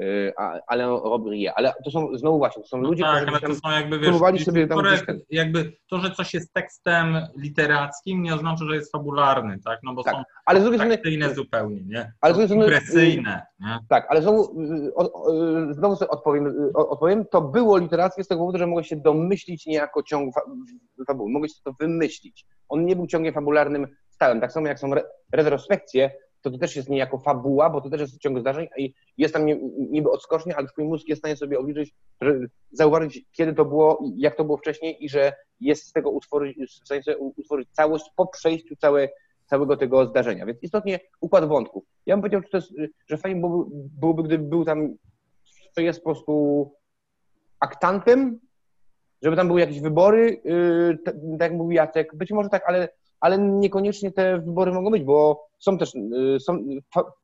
Y, 0.00 0.32
ale 0.66 0.86
Robrie. 0.86 1.54
Ale 1.54 1.72
to 1.84 1.90
są 1.90 2.18
znowu 2.18 2.38
właśnie, 2.38 2.62
to 2.62 2.68
są 2.68 2.76
no 2.76 2.88
ludzie, 2.88 3.02
tak, 3.02 3.16
którzy 3.16 3.36
ale 3.36 3.54
to 3.54 3.54
są 3.54 3.70
jakby, 3.70 3.98
wiesz, 3.98 4.44
sobie 4.44 4.66
tam 4.66 4.78
gdzieś... 4.78 5.02
jakby 5.30 5.72
to, 5.90 5.98
że 5.98 6.10
coś 6.10 6.34
jest 6.34 6.52
tekstem 6.52 7.18
literackim 7.36 8.22
nie 8.22 8.34
oznacza, 8.34 8.64
że 8.64 8.74
jest 8.74 8.92
fabularny, 8.92 9.58
tak? 9.64 9.78
No 9.82 9.94
bo 9.94 10.02
tak, 10.02 10.14
są 10.14 10.22
ale 10.46 10.60
z 10.60 10.62
drugiej 10.62 10.98
strony 10.98 11.34
zupełnie, 11.34 11.80
nie? 11.82 12.12
Ale 12.20 12.34
z 12.34 12.36
drugiej 12.36 12.48
strony 12.48 12.64
impresyjne, 12.64 13.46
nie? 13.60 13.78
Tak, 13.88 14.06
ale 14.08 14.22
znowu, 14.22 14.60
y, 15.70 15.74
znowu 15.74 15.96
sobie 15.96 16.10
odpowiem, 16.10 16.46
y, 16.46 16.72
odpowiem, 16.74 17.24
to 17.30 17.40
było 17.40 17.78
literackie 17.78 18.24
z 18.24 18.28
tego 18.28 18.38
powodu, 18.38 18.58
że 18.58 18.66
mogłeś 18.66 18.88
się 18.88 18.96
domyślić 18.96 19.66
niejako 19.66 20.02
ciąg 20.02 20.34
fabuły, 21.06 21.30
mogłeś 21.30 21.60
to 21.60 21.72
wymyślić. 21.80 22.46
On 22.68 22.84
nie 22.84 22.96
był 22.96 23.06
ciągiem 23.06 23.34
fabularnym 23.34 23.86
stałym, 24.08 24.40
tak 24.40 24.52
samo 24.52 24.68
jak 24.68 24.78
są 24.78 24.92
re 24.92 25.02
retrospekcje, 25.32 26.10
to 26.44 26.50
to 26.50 26.58
też 26.58 26.76
jest 26.76 26.88
niejako 26.88 27.18
fabuła, 27.18 27.70
bo 27.70 27.80
to 27.80 27.90
też 27.90 28.00
jest 28.00 28.18
ciąg 28.18 28.40
zdarzeń 28.40 28.68
i 28.76 28.94
jest 29.18 29.34
tam 29.34 29.46
niby 29.90 30.10
odskocznie, 30.10 30.56
ale 30.56 30.68
twój 30.68 30.84
mózg 30.84 31.08
jest 31.08 31.20
w 31.20 31.22
stanie 31.22 31.36
sobie 31.36 31.58
obliczyć, 31.58 31.94
zauważyć, 32.72 33.24
kiedy 33.32 33.54
to 33.54 33.64
było, 33.64 34.04
jak 34.16 34.36
to 34.36 34.44
było 34.44 34.58
wcześniej 34.58 35.04
i 35.04 35.08
że 35.08 35.32
jest 35.60 35.86
z 35.86 35.92
tego 35.92 36.10
utworzyć, 36.10 36.58
w 36.82 36.86
stanie 36.86 37.02
sobie 37.02 37.18
utworzyć 37.18 37.68
całość 37.72 38.04
po 38.16 38.26
przejściu 38.26 38.76
całe, 38.76 39.08
całego 39.46 39.76
tego 39.76 40.06
zdarzenia. 40.06 40.46
Więc 40.46 40.62
istotnie 40.62 41.00
układ 41.20 41.48
wątków. 41.48 41.84
Ja 42.06 42.16
bym 42.16 42.22
powiedział, 42.22 42.42
że, 42.42 42.48
to 42.48 42.56
jest, 42.56 42.72
że 43.06 43.16
fajnie 43.16 43.40
byłoby, 43.40 43.70
byłoby, 44.00 44.22
gdyby 44.22 44.44
był 44.48 44.64
tam, 44.64 44.94
to 45.74 45.80
jest 45.80 45.98
po 45.98 46.04
prostu 46.04 46.72
aktantem, 47.60 48.40
żeby 49.22 49.36
tam 49.36 49.46
były 49.46 49.60
jakieś 49.60 49.80
wybory, 49.80 50.40
yy, 50.44 50.98
tak 51.04 51.14
jak 51.40 51.52
mówił 51.52 51.72
Jacek, 51.72 52.16
być 52.16 52.30
może 52.30 52.48
tak, 52.48 52.62
ale 52.66 52.88
ale 53.20 53.38
niekoniecznie 53.38 54.12
te 54.12 54.38
wybory 54.38 54.72
mogą 54.72 54.90
być, 54.90 55.02
bo 55.02 55.46
są 55.58 55.78
też, 55.78 55.94
y, 55.94 56.40
są, 56.40 56.64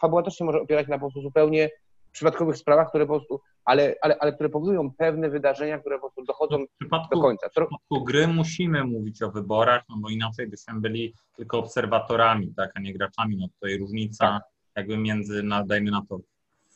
fabuła 0.01 0.23
też 0.23 0.37
się 0.37 0.45
może 0.45 0.61
opierać 0.61 0.89
na 0.89 0.97
po 0.97 1.01
prostu 1.01 1.23
zupełnie 1.23 1.71
przypadkowych 2.13 2.57
sprawach, 2.57 2.89
które 2.89 3.07
po 3.07 3.13
prostu, 3.13 3.41
ale, 3.65 3.95
ale, 4.03 4.19
ale 4.19 4.33
które 4.33 4.49
powodują 4.49 4.91
pewne 4.95 5.31
wydarzenia, 5.31 5.79
które 5.79 5.97
po 5.97 6.01
prostu 6.01 6.25
dochodzą 6.25 6.65
do 7.11 7.21
końca. 7.21 7.49
W 7.49 7.51
przypadku 7.51 8.05
gry 8.05 8.27
musimy 8.29 8.85
mówić 8.85 9.23
o 9.23 9.31
wyborach, 9.31 9.83
no 9.89 9.97
bo 9.99 10.09
inaczej 10.09 10.49
byśmy 10.49 10.81
byli 10.81 11.15
tylko 11.37 11.59
obserwatorami, 11.59 12.55
tak, 12.57 12.71
a 12.75 12.81
nie 12.81 12.95
graczami. 12.95 13.37
No 13.37 13.49
tutaj 13.49 13.79
różnica 13.79 14.27
tak. 14.27 14.43
jakby 14.77 14.99
między, 14.99 15.43
no, 15.43 15.65
dajmy 15.65 15.91
na 15.91 16.03
to, 16.09 16.19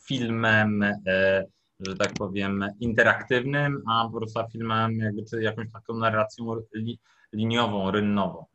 filmem, 0.07 0.83
e, 1.07 1.45
że 1.79 1.95
tak 1.95 2.13
powiem, 2.13 2.65
interaktywnym, 2.79 3.83
a 3.89 4.09
po 4.11 4.17
prostu 4.17 4.39
filmem, 4.51 4.97
jakby, 4.97 5.25
czy 5.25 5.41
jakąś 5.41 5.71
taką 5.71 5.93
narracją 5.93 6.45
li, 6.75 6.99
liniową, 7.35 7.91
rynnową? 7.91 8.45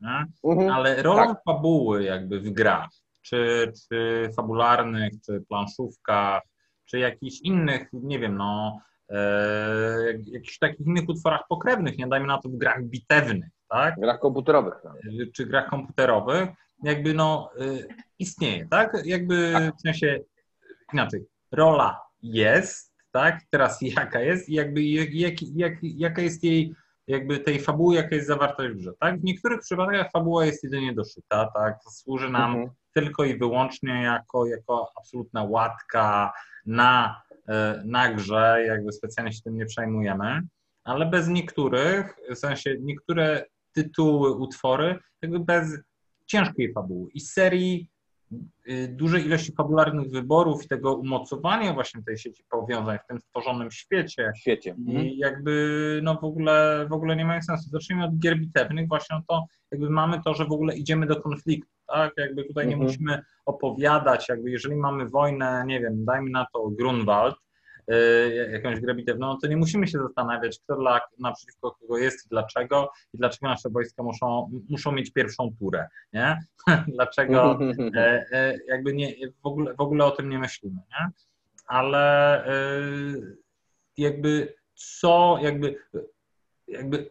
Mhm, 0.44 0.70
ale 0.70 1.02
rolą 1.02 1.26
tak. 1.26 1.42
fabuły 1.44 2.04
jakby 2.04 2.40
w 2.40 2.50
grach, 2.50 2.88
czy, 3.22 3.72
czy 3.88 4.30
fabularnych, 4.37 5.12
czy 5.26 5.44
planszówkach, 5.49 6.42
czy 6.84 6.99
jakichś 6.99 7.40
innych, 7.40 7.88
nie 7.92 8.18
wiem, 8.18 8.37
no, 8.37 8.80
e, 9.08 9.18
jakichś 10.26 10.58
takich 10.58 10.87
innych 10.87 11.08
utworach 11.08 11.42
pokrewnych, 11.49 11.99
nie 11.99 12.06
dajmy 12.06 12.26
na 12.26 12.38
to 12.38 12.49
w 12.49 12.56
grach 12.56 12.82
bitewnych, 12.84 13.50
tak? 13.68 13.96
W 13.96 14.00
grach 14.00 14.20
komputerowych. 14.20 14.75
Tak. 14.82 14.92
Czy 15.32 15.46
grach 15.46 15.70
komputerowych, 15.70 16.49
jakby 16.82 17.14
no 17.14 17.50
e, 17.60 17.64
istnieje, 18.18 18.68
tak? 18.68 18.96
Jakby 19.04 19.50
tak. 19.52 19.76
w 19.76 19.80
sensie 19.80 20.20
inaczej, 20.92 21.25
rola 21.52 22.00
jest, 22.22 22.92
tak? 23.12 23.40
Teraz 23.50 23.78
jaka 23.82 24.20
jest 24.20 24.49
i 24.49 24.54
jakby 24.54 24.82
jak, 24.82 25.14
jak, 25.14 25.42
jak, 25.42 25.72
jaka 25.82 26.22
jest 26.22 26.44
jej 26.44 26.75
jakby 27.11 27.38
tej 27.38 27.61
fabuły, 27.61 27.95
jaka 27.95 28.14
jest 28.14 28.29
zawarta 28.29 28.62
w 28.62 28.75
grze, 28.75 28.93
tak? 29.00 29.21
W 29.21 29.25
niektórych 29.25 29.61
przypadkach 29.61 30.11
fabuła 30.11 30.47
jest 30.47 30.64
jedynie 30.64 30.95
doszyta, 30.95 31.50
tak? 31.55 31.79
Służy 31.90 32.31
nam 32.31 32.50
mhm. 32.50 32.71
tylko 32.95 33.25
i 33.25 33.38
wyłącznie 33.38 34.02
jako, 34.02 34.47
jako 34.47 34.93
absolutna 34.97 35.45
łatka 35.45 36.33
na, 36.67 37.23
e, 37.49 37.83
na 37.87 38.14
grze, 38.14 38.64
jakby 38.67 38.93
specjalnie 38.93 39.33
się 39.33 39.43
tym 39.43 39.57
nie 39.57 39.67
przejmujemy, 39.67 40.43
ale 40.85 41.07
bez 41.07 41.29
niektórych, 41.29 42.14
w 42.31 42.38
sensie 42.38 42.76
niektóre 42.81 43.45
tytuły, 43.73 44.31
utwory, 44.31 44.99
jakby 45.23 45.40
bez 45.40 45.79
ciężkiej 46.26 46.73
fabuły 46.73 47.11
i 47.14 47.21
serii 47.21 47.90
dużej 48.88 49.26
ilości 49.26 49.52
fabularnych 49.52 50.10
wyborów 50.10 50.64
i 50.64 50.68
tego 50.68 50.94
umocowania 50.94 51.75
właśnie 51.75 52.02
tej 52.02 52.18
sieci 52.18 52.44
powiązań 52.50 52.99
w 53.04 53.06
tym 53.06 53.20
stworzonym 53.20 53.70
świecie. 53.70 54.32
świecie. 54.37 54.75
I 54.87 54.90
mhm. 54.90 55.08
jakby 55.16 56.00
no 56.02 56.14
w 56.14 56.25
ogóle, 56.25 56.87
w 56.90 56.92
ogóle 56.92 57.16
nie 57.16 57.25
ma 57.25 57.42
sensu. 57.42 57.70
Zacznijmy 57.70 58.04
od 58.04 58.18
gier 58.18 58.38
bitewnych, 58.38 58.88
właśnie 58.88 59.20
to 59.28 59.44
jakby 59.70 59.90
mamy 59.90 60.20
to, 60.25 60.34
że 60.34 60.44
w 60.44 60.52
ogóle 60.52 60.76
idziemy 60.76 61.06
do 61.06 61.20
konfliktu, 61.20 61.70
tak? 61.87 62.12
Jakby 62.16 62.44
tutaj 62.44 62.66
nie 62.66 62.75
mhm. 62.75 62.90
musimy 62.90 63.22
opowiadać, 63.46 64.28
jakby 64.28 64.50
jeżeli 64.50 64.76
mamy 64.76 65.08
wojnę, 65.08 65.64
nie 65.66 65.80
wiem, 65.80 66.04
dajmy 66.04 66.30
na 66.30 66.46
to 66.52 66.70
Grunwald, 66.70 67.34
Y, 67.34 67.50
jakąś 68.52 68.80
grę 68.80 68.94
bitewną, 68.94 69.38
to 69.38 69.49
nie 69.49 69.56
musimy 69.56 69.87
się 69.87 69.99
zastanawiać, 69.99 70.61
kto 70.64 70.76
dla, 70.76 71.00
naprzeciwko 71.18 71.70
kogo 71.70 71.99
jest 71.99 72.26
i 72.26 72.28
dlaczego 72.28 72.92
i 73.14 73.18
dlaczego 73.18 73.49
nasze 73.49 73.70
wojska 73.70 74.02
muszą, 74.02 74.50
muszą 74.68 74.92
mieć 74.92 75.12
pierwszą 75.12 75.54
turę, 75.59 75.88
nie? 76.12 76.38
dlaczego 76.94 77.59
e, 77.97 78.26
e, 78.32 78.59
jakby 78.68 78.94
nie, 78.94 79.14
w, 79.42 79.47
ogóle, 79.47 79.75
w 79.75 79.80
ogóle 79.80 80.04
o 80.04 80.11
tym 80.11 80.28
nie 80.28 80.38
myślimy, 80.38 80.76
nie? 80.90 81.11
Ale 81.66 82.44
e, 82.47 82.52
jakby 83.97 84.54
co, 84.75 85.38
jakby, 85.42 85.76
jakby 86.68 87.11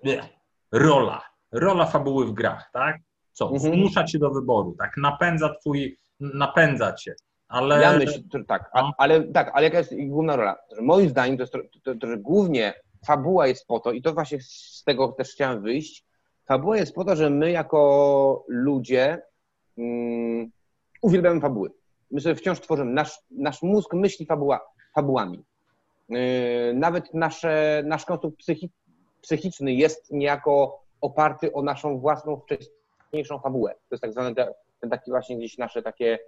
rola, 0.72 1.22
rola 1.52 1.86
fabuły 1.86 2.26
w 2.26 2.34
grach, 2.34 2.70
tak? 2.74 2.98
Co? 3.32 3.52
Mhm. 3.52 3.74
Zmusza 3.74 4.04
cię 4.04 4.20
do 4.20 4.30
wyboru, 4.30 4.76
tak? 4.80 4.98
Napędza 4.98 5.56
twój, 5.56 5.98
napędza 6.20 6.94
cię. 6.94 7.16
Ale... 7.50 7.82
Ja 7.82 7.98
myślę, 7.98 8.22
tak, 8.48 8.70
a, 8.74 8.82
no. 8.82 8.94
ale 8.98 9.24
tak, 9.24 9.52
ale 9.54 9.64
jaka 9.64 9.78
jest 9.78 9.94
główna 10.08 10.36
rola? 10.36 10.58
Że 10.76 10.82
moim 10.82 11.10
zdaniem 11.10 11.38
to 11.38 11.44
jest 11.44 11.54
to, 11.54 11.60
to, 11.84 11.96
to, 11.96 12.08
że 12.08 12.18
głównie 12.18 12.74
fabuła 13.06 13.48
jest 13.48 13.68
po 13.68 13.80
to, 13.80 13.92
i 13.92 14.02
to 14.02 14.14
właśnie 14.14 14.42
z 14.42 14.84
tego 14.86 15.08
też 15.08 15.32
chciałem 15.32 15.62
wyjść, 15.62 16.06
fabuła 16.46 16.78
jest 16.78 16.96
po 16.96 17.06
to, 17.06 17.16
że 17.16 17.30
my 17.30 17.52
jako 17.52 18.46
ludzie 18.48 19.22
um, 19.78 20.52
uwielbiamy 21.02 21.42
fabuły. 21.42 21.72
My 22.12 22.22
sobie 22.22 22.36
wciąż 22.36 22.60
tworzymy, 22.60 22.92
nasz, 22.92 23.20
nasz 23.32 23.62
mózg 23.62 23.94
myśli 23.94 24.26
fabuła, 24.26 24.60
fabułami. 24.96 25.44
Yy, 26.10 26.20
nawet 26.74 27.14
nasze, 27.14 27.84
nasz 27.86 28.06
konstrukt 28.06 28.38
psychi, 28.38 28.70
psychiczny 29.22 29.74
jest 29.74 30.12
niejako 30.12 30.84
oparty 31.02 31.54
o 31.54 31.62
naszą 31.62 32.00
własną 32.00 32.40
wcześniejszą 32.40 33.40
fabułę. 33.40 33.72
To 33.72 33.96
jest 33.96 34.02
tak 34.02 34.12
zwany 34.12 34.36
ten 34.80 34.90
taki 34.90 35.12
właśnie 35.12 35.38
gdzieś 35.38 35.58
nasze 35.58 35.82
takie 35.82 36.20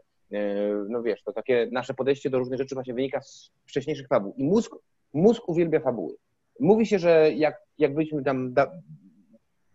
no 0.90 1.04
wiesz, 1.04 1.24
to 1.24 1.34
takie 1.34 1.68
nasze 1.72 1.94
podejście 1.94 2.30
do 2.30 2.40
różnych 2.40 2.60
rzeczy 2.60 2.76
właśnie 2.76 2.94
wynika 2.94 3.22
z 3.22 3.52
wcześniejszych 3.66 4.08
fabuł. 4.08 4.34
I 4.38 4.44
mózg, 4.44 4.76
mózg 5.14 5.50
uwielbia 5.50 5.80
fabuły. 5.80 6.16
Mówi 6.60 6.86
się, 6.86 7.00
że 7.00 7.32
jak, 7.32 7.62
jak 7.78 7.94
byliśmy 7.94 8.24
tam, 8.24 8.54
da, 8.54 8.72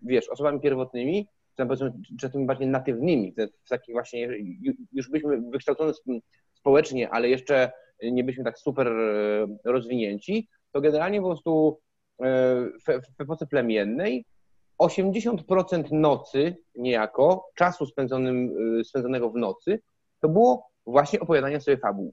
wiesz, 0.03 0.29
osobami 0.29 0.61
pierwotnymi, 0.61 1.29
czy 2.21 2.31
tymi 2.31 2.47
bardziej 2.47 2.69
natywnymi, 2.69 3.35
w 3.65 3.69
takich 3.69 3.95
właśnie, 3.95 4.29
już 4.93 5.11
byliśmy 5.11 5.41
wykształcone 5.51 5.93
społecznie, 6.55 7.11
ale 7.11 7.29
jeszcze 7.29 7.73
nie 8.03 8.25
byliśmy 8.25 8.45
tak 8.45 8.59
super 8.59 8.89
e, 8.89 9.47
rozwinięci, 9.65 10.49
to 10.73 10.81
generalnie 10.81 11.21
po 11.21 11.27
prostu 11.27 11.81
e, 12.21 12.25
w, 12.67 13.17
w 13.17 13.21
epoce 13.21 13.47
plemiennej 13.47 14.25
80% 14.83 15.93
nocy 15.93 16.57
niejako, 16.75 17.49
czasu 17.55 17.87
spędzonym, 17.87 18.55
spędzonego 18.85 19.31
w 19.31 19.37
nocy, 19.37 19.81
to 20.27 20.33
było 20.33 20.71
właśnie 20.87 21.21
opowiadanie 21.21 21.61
sobie 21.61 21.77
fabuł 21.77 22.13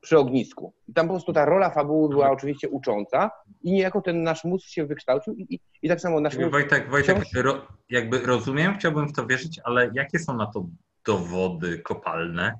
przy 0.00 0.18
ognisku. 0.18 0.74
I 0.88 0.92
tam 0.92 1.06
po 1.06 1.14
prostu 1.14 1.32
ta 1.32 1.44
rola 1.44 1.70
fabuły 1.70 2.08
była 2.08 2.30
oczywiście 2.30 2.68
ucząca 2.68 3.30
i 3.62 3.72
niejako 3.72 4.00
ten 4.00 4.22
nasz 4.22 4.44
mózg 4.44 4.68
się 4.68 4.86
wykształcił 4.86 5.34
i, 5.34 5.54
i, 5.54 5.60
i 5.82 5.88
tak 5.88 6.00
samo 6.00 6.20
nasz 6.20 6.36
mózg... 6.36 6.50
Wojtek, 6.50 6.90
Wojtek 6.90 7.16
wciąż... 7.16 7.44
ro, 7.44 7.66
jakby 7.90 8.18
rozumiem, 8.18 8.74
chciałbym 8.78 9.08
w 9.08 9.12
to 9.12 9.26
wierzyć, 9.26 9.60
ale 9.64 9.90
jakie 9.94 10.18
są 10.18 10.36
na 10.36 10.46
to 10.46 10.66
dowody 11.06 11.78
kopalne? 11.78 12.58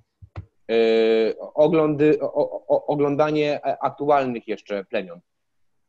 Yy, 0.68 1.34
oglądy, 1.54 2.20
o, 2.20 2.66
o, 2.68 2.86
oglądanie 2.86 3.60
aktualnych 3.82 4.48
jeszcze 4.48 4.84
plemion. 4.84 5.20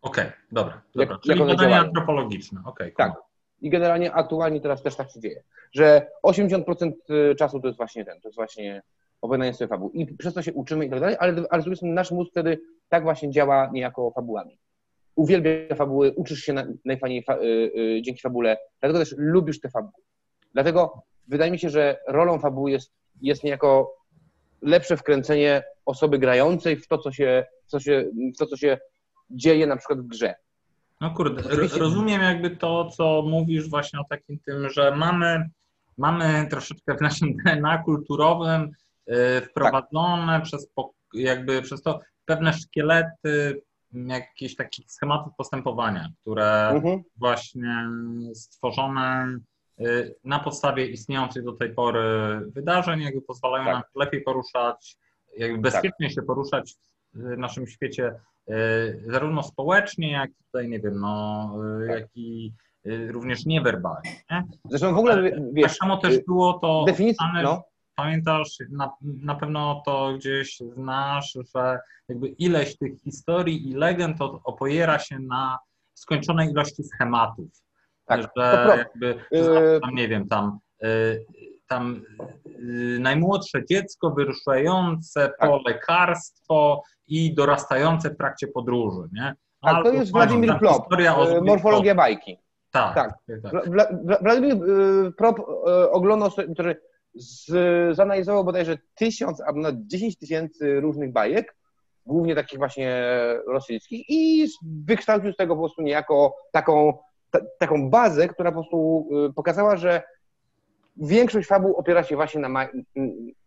Okej, 0.02 0.26
okay, 0.26 0.38
dobra. 0.52 0.82
dobra. 0.96 1.14
Jak, 1.14 1.22
Czyli 1.22 1.40
badania 1.40 1.80
antropologiczne. 1.80 2.62
Okay, 2.66 2.92
tak. 2.98 3.14
I 3.62 3.70
generalnie 3.70 4.14
aktualnie 4.14 4.62
teraz 4.62 4.84
też 4.84 4.96
tak 4.96 5.12
się 5.12 5.20
dzieje, 5.20 5.44
że 5.72 6.08
80% 6.24 6.92
y, 7.32 7.36
czasu 7.36 7.60
to 7.60 7.68
jest 7.68 7.78
właśnie 7.78 8.06
ten, 8.06 8.22
to 8.22 8.28
jest 8.28 8.36
właśnie 8.36 8.82
opowiadanie 9.22 9.54
sobie 9.54 9.68
fabuł. 9.68 9.92
I 9.92 10.06
przez 10.06 10.34
to 10.34 10.42
się 10.42 10.54
uczymy 10.54 10.86
i 10.86 10.90
tak 10.90 11.00
dalej, 11.00 11.16
ale, 11.20 11.44
ale 11.50 11.62
z 11.62 11.66
drugiej 11.66 11.78
strony 11.78 11.94
nasz 11.94 12.12
mózg 12.12 12.32
wtedy 12.32 12.60
tak 12.90 13.04
właśnie 13.04 13.32
działa 13.32 13.70
niejako 13.74 14.12
fabułami. 14.12 14.60
Uwielbia 15.16 15.76
fabuły, 15.76 16.12
uczysz 16.16 16.40
się 16.40 16.54
na, 16.54 16.66
najfajniej 16.86 17.24
fa, 17.24 17.38
y, 17.38 17.72
y, 17.78 18.02
dzięki 18.02 18.22
fabule, 18.22 18.58
dlatego 18.80 19.00
też 19.00 19.16
lubisz 19.18 19.60
te 19.60 19.70
fabuły. 19.70 20.04
Dlatego 20.54 21.04
wydaje 21.28 21.52
mi 21.52 21.60
się, 21.60 21.70
że 21.70 21.98
rolą 22.08 22.40
fabuły 22.40 22.72
jest, 22.72 22.94
jest 23.22 23.44
niejako 23.44 23.96
lepsze 24.62 24.98
wkręcenie 24.98 25.64
osoby 25.86 26.20
grającej 26.20 26.76
w 26.76 26.88
to, 26.88 26.98
co 26.98 27.12
się, 27.12 27.46
co 27.66 27.80
się, 27.80 28.06
w 28.36 28.38
to, 28.38 28.46
co 28.46 28.58
się 28.58 28.78
dzieje 29.30 29.68
na 29.68 29.78
przykład 29.78 30.02
w 30.02 30.08
grze. 30.08 30.36
No 31.02 31.12
kurde, 31.14 31.44
rozumiem 31.78 32.22
jakby 32.22 32.50
to, 32.50 32.90
co 32.90 33.24
mówisz 33.28 33.70
właśnie 33.70 34.00
o 34.00 34.04
takim 34.10 34.40
tym, 34.40 34.70
że 34.70 34.96
mamy, 34.96 35.50
mamy 35.98 36.48
troszeczkę 36.50 36.98
w 36.98 37.02
naszym 37.02 37.36
DNA 37.46 37.78
kulturowym 37.78 38.72
y, 39.10 39.42
wprowadzone 39.42 40.34
tak. 40.34 40.44
przez 40.44 40.68
jakby 41.14 41.62
przez 41.62 41.82
to 41.82 42.00
pewne 42.26 42.54
szkielety 42.54 43.62
jakichś 43.94 44.56
takich 44.56 44.92
schematów 44.92 45.34
postępowania, 45.38 46.10
które 46.22 46.70
mhm. 46.70 47.02
właśnie 47.18 47.90
stworzone 48.34 49.38
y, 49.80 50.16
na 50.24 50.40
podstawie 50.40 50.88
istniejących 50.88 51.44
do 51.44 51.54
tej 51.54 51.74
pory 51.74 52.02
wydarzeń, 52.48 53.02
jakby 53.02 53.22
pozwalają 53.22 53.66
tak. 53.66 53.74
nam 53.74 53.84
lepiej 53.96 54.22
poruszać, 54.22 54.98
jakby 55.38 55.58
bezpiecznie 55.58 56.08
tak. 56.08 56.12
się 56.12 56.22
poruszać 56.22 56.74
w 56.74 56.89
naszym 57.14 57.68
świecie 57.68 58.20
E, 58.50 58.94
zarówno 59.06 59.44
społecznie, 59.44 60.12
jak 60.12 60.30
i 60.30 60.44
tutaj, 60.46 60.70
nie 60.70 60.80
wiem, 60.80 61.00
no, 61.00 61.54
e, 61.84 61.88
tak. 61.88 62.00
jak 62.00 62.10
i 62.16 62.54
e, 62.86 63.12
również 63.12 63.46
niewerbalnie. 63.46 64.12
Nie? 64.32 64.44
Zresztą 64.66 64.96
w 64.96 64.98
ogóle, 64.98 65.32
wiesz... 65.54 65.64
Tak 65.64 65.78
samo 65.78 65.98
też 65.98 66.20
było 66.28 66.54
to 66.54 66.84
definicja, 66.88 67.42
no. 67.44 67.64
pamiętasz, 67.96 68.58
na, 68.70 68.92
na 69.02 69.36
pewno 69.36 69.82
to 69.86 70.14
gdzieś 70.14 70.60
znasz, 70.60 71.38
że 71.56 71.80
jakby 72.10 72.28
ileś 72.28 72.78
tych 72.78 73.02
historii 73.02 73.70
i 73.70 73.74
legend 73.74 74.18
opowiera 74.22 75.00
się 75.00 75.20
na 75.20 75.60
skończonej 75.94 76.50
ilości 76.50 76.84
schematów. 76.84 77.48
Tak, 78.06 78.22
że 78.38 78.76
jakby, 78.78 79.20
że 79.32 79.80
tam, 79.80 79.96
nie 79.96 80.08
wiem, 80.08 80.28
tam, 80.28 80.60
y, 80.84 81.26
tam 81.68 82.02
y, 82.48 82.98
najmłodsze 83.00 83.66
dziecko 83.66 84.12
wyruszające 84.12 85.32
po 85.40 85.60
tak. 85.60 85.68
lekarstwo 85.68 86.84
i 87.10 87.34
dorastające 87.34 88.10
w 88.10 88.18
trakcie 88.18 88.48
podróży, 88.48 89.10
nie? 89.14 89.36
Tak, 89.62 89.84
to 89.84 89.94
jest 89.94 90.12
Władimir 90.12 90.60
Plop, 90.60 90.94
y, 90.94 91.42
morfologia 91.42 91.96
bajki. 91.96 92.38
Tak. 92.72 92.96
tak. 92.96 93.14
tak. 93.44 93.70
Władimir 94.22 94.58
Plop 95.18 95.40
oglądał, 95.92 96.30
który 96.54 96.82
zanalizował 97.92 98.44
bodajże 98.44 98.78
tysiąc 98.96 99.42
albo 99.42 99.60
nawet 99.60 99.88
dziesięć 99.88 100.18
tysięcy 100.18 100.80
różnych 100.80 101.14
bajek, 101.14 101.56
głównie 102.06 102.36
takich 102.36 102.60
właśnie 102.60 103.04
rosyjskich 103.48 104.06
i 104.10 104.48
wykształcił 104.86 105.34
z 105.34 105.38
tego 105.38 105.56
po 105.56 105.62
prostu 105.62 105.82
niejako 105.82 106.36
taką 106.52 106.94
taką 107.60 107.90
bazę, 107.90 108.28
która 108.28 108.52
po 108.52 108.56
prostu 108.56 109.10
pokazała, 109.36 109.76
że 109.76 110.04
większość 110.98 111.48
fabuł 111.48 111.76
opiera 111.76 112.04
się 112.04 112.16
właśnie 112.16 112.42
na, 112.42 112.50
ma 112.50 112.68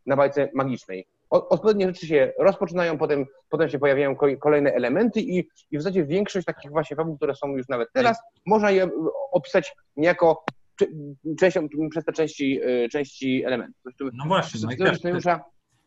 na 0.06 0.16
bajce 0.16 0.50
magicznej. 0.54 1.06
Odpowiednie 1.32 1.86
rzeczy 1.86 2.06
się 2.06 2.32
rozpoczynają, 2.38 2.98
potem, 2.98 3.26
potem 3.48 3.68
się 3.68 3.78
pojawiają 3.78 4.16
kolejne 4.40 4.72
elementy 4.72 5.20
i, 5.20 5.38
i 5.70 5.78
w 5.78 5.82
zasadzie 5.82 6.04
większość 6.04 6.46
takich 6.46 6.70
właśnie 6.70 6.96
fabuł, 6.96 7.16
które 7.16 7.34
są 7.34 7.56
już 7.56 7.68
nawet 7.68 7.88
teraz, 7.92 8.18
można 8.46 8.70
je 8.70 8.90
opisać 9.32 9.74
niejako 9.96 10.44
częścią, 11.40 11.68
przez 11.90 12.04
te 12.04 12.12
części, 12.12 12.60
y, 12.62 12.88
części 12.88 13.44
elementów. 13.44 13.76
No 14.12 14.24
właśnie. 14.26 14.60
No 14.64 14.72
i 14.72 14.76
też, 14.76 14.98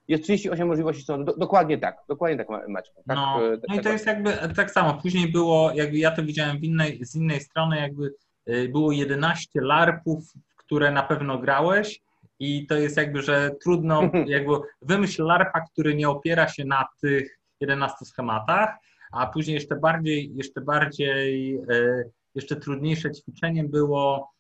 jest 0.08 0.24
38 0.24 0.68
możliwości 0.68 1.04
są. 1.04 1.26
Do, 1.26 1.36
dokładnie 1.38 1.78
tak, 1.78 1.98
dokładnie 2.10 2.38
tak 2.38 2.48
macie. 2.68 2.92
Tak, 3.08 3.18
no, 3.18 3.54
e, 3.54 3.58
no 3.70 3.76
i 3.76 3.80
to 3.80 3.90
jest 3.90 4.06
jakby 4.06 4.34
tak 4.56 4.72
samo. 4.72 4.94
Później 5.02 5.32
było, 5.32 5.72
jakby 5.76 5.98
ja 5.98 6.12
to 6.12 6.24
widziałem 6.24 6.62
innej, 6.62 7.06
z 7.06 7.16
innej 7.16 7.40
strony, 7.40 7.78
jakby 7.78 8.14
e, 8.46 8.68
było 8.68 8.92
11 8.92 9.62
larpów, 9.62 10.24
które 10.58 10.92
na 10.92 11.04
pewno 11.04 11.38
grałeś 11.40 12.02
i 12.40 12.68
to 12.68 12.76
jest 12.76 12.98
jakby, 12.98 13.22
że 13.22 13.52
trudno, 13.64 14.02
jakby 14.28 14.54
wymyśl 14.82 15.24
larpa, 15.24 15.62
który 15.62 15.96
nie 15.96 16.10
opiera 16.10 16.48
się 16.48 16.66
na 16.66 16.86
tych 17.02 17.40
11 17.60 18.06
schematach, 18.06 18.70
a 19.12 19.28
później 19.28 19.56
jeszcze 19.56 19.76
bardziej, 19.76 20.32
jeszcze 20.36 20.62
bardziej, 20.62 21.56
e, 21.56 22.04
jeszcze 22.36 22.56
trudniejsze 22.56 23.12
ćwiczeniem 23.12 23.68
było 23.68 24.36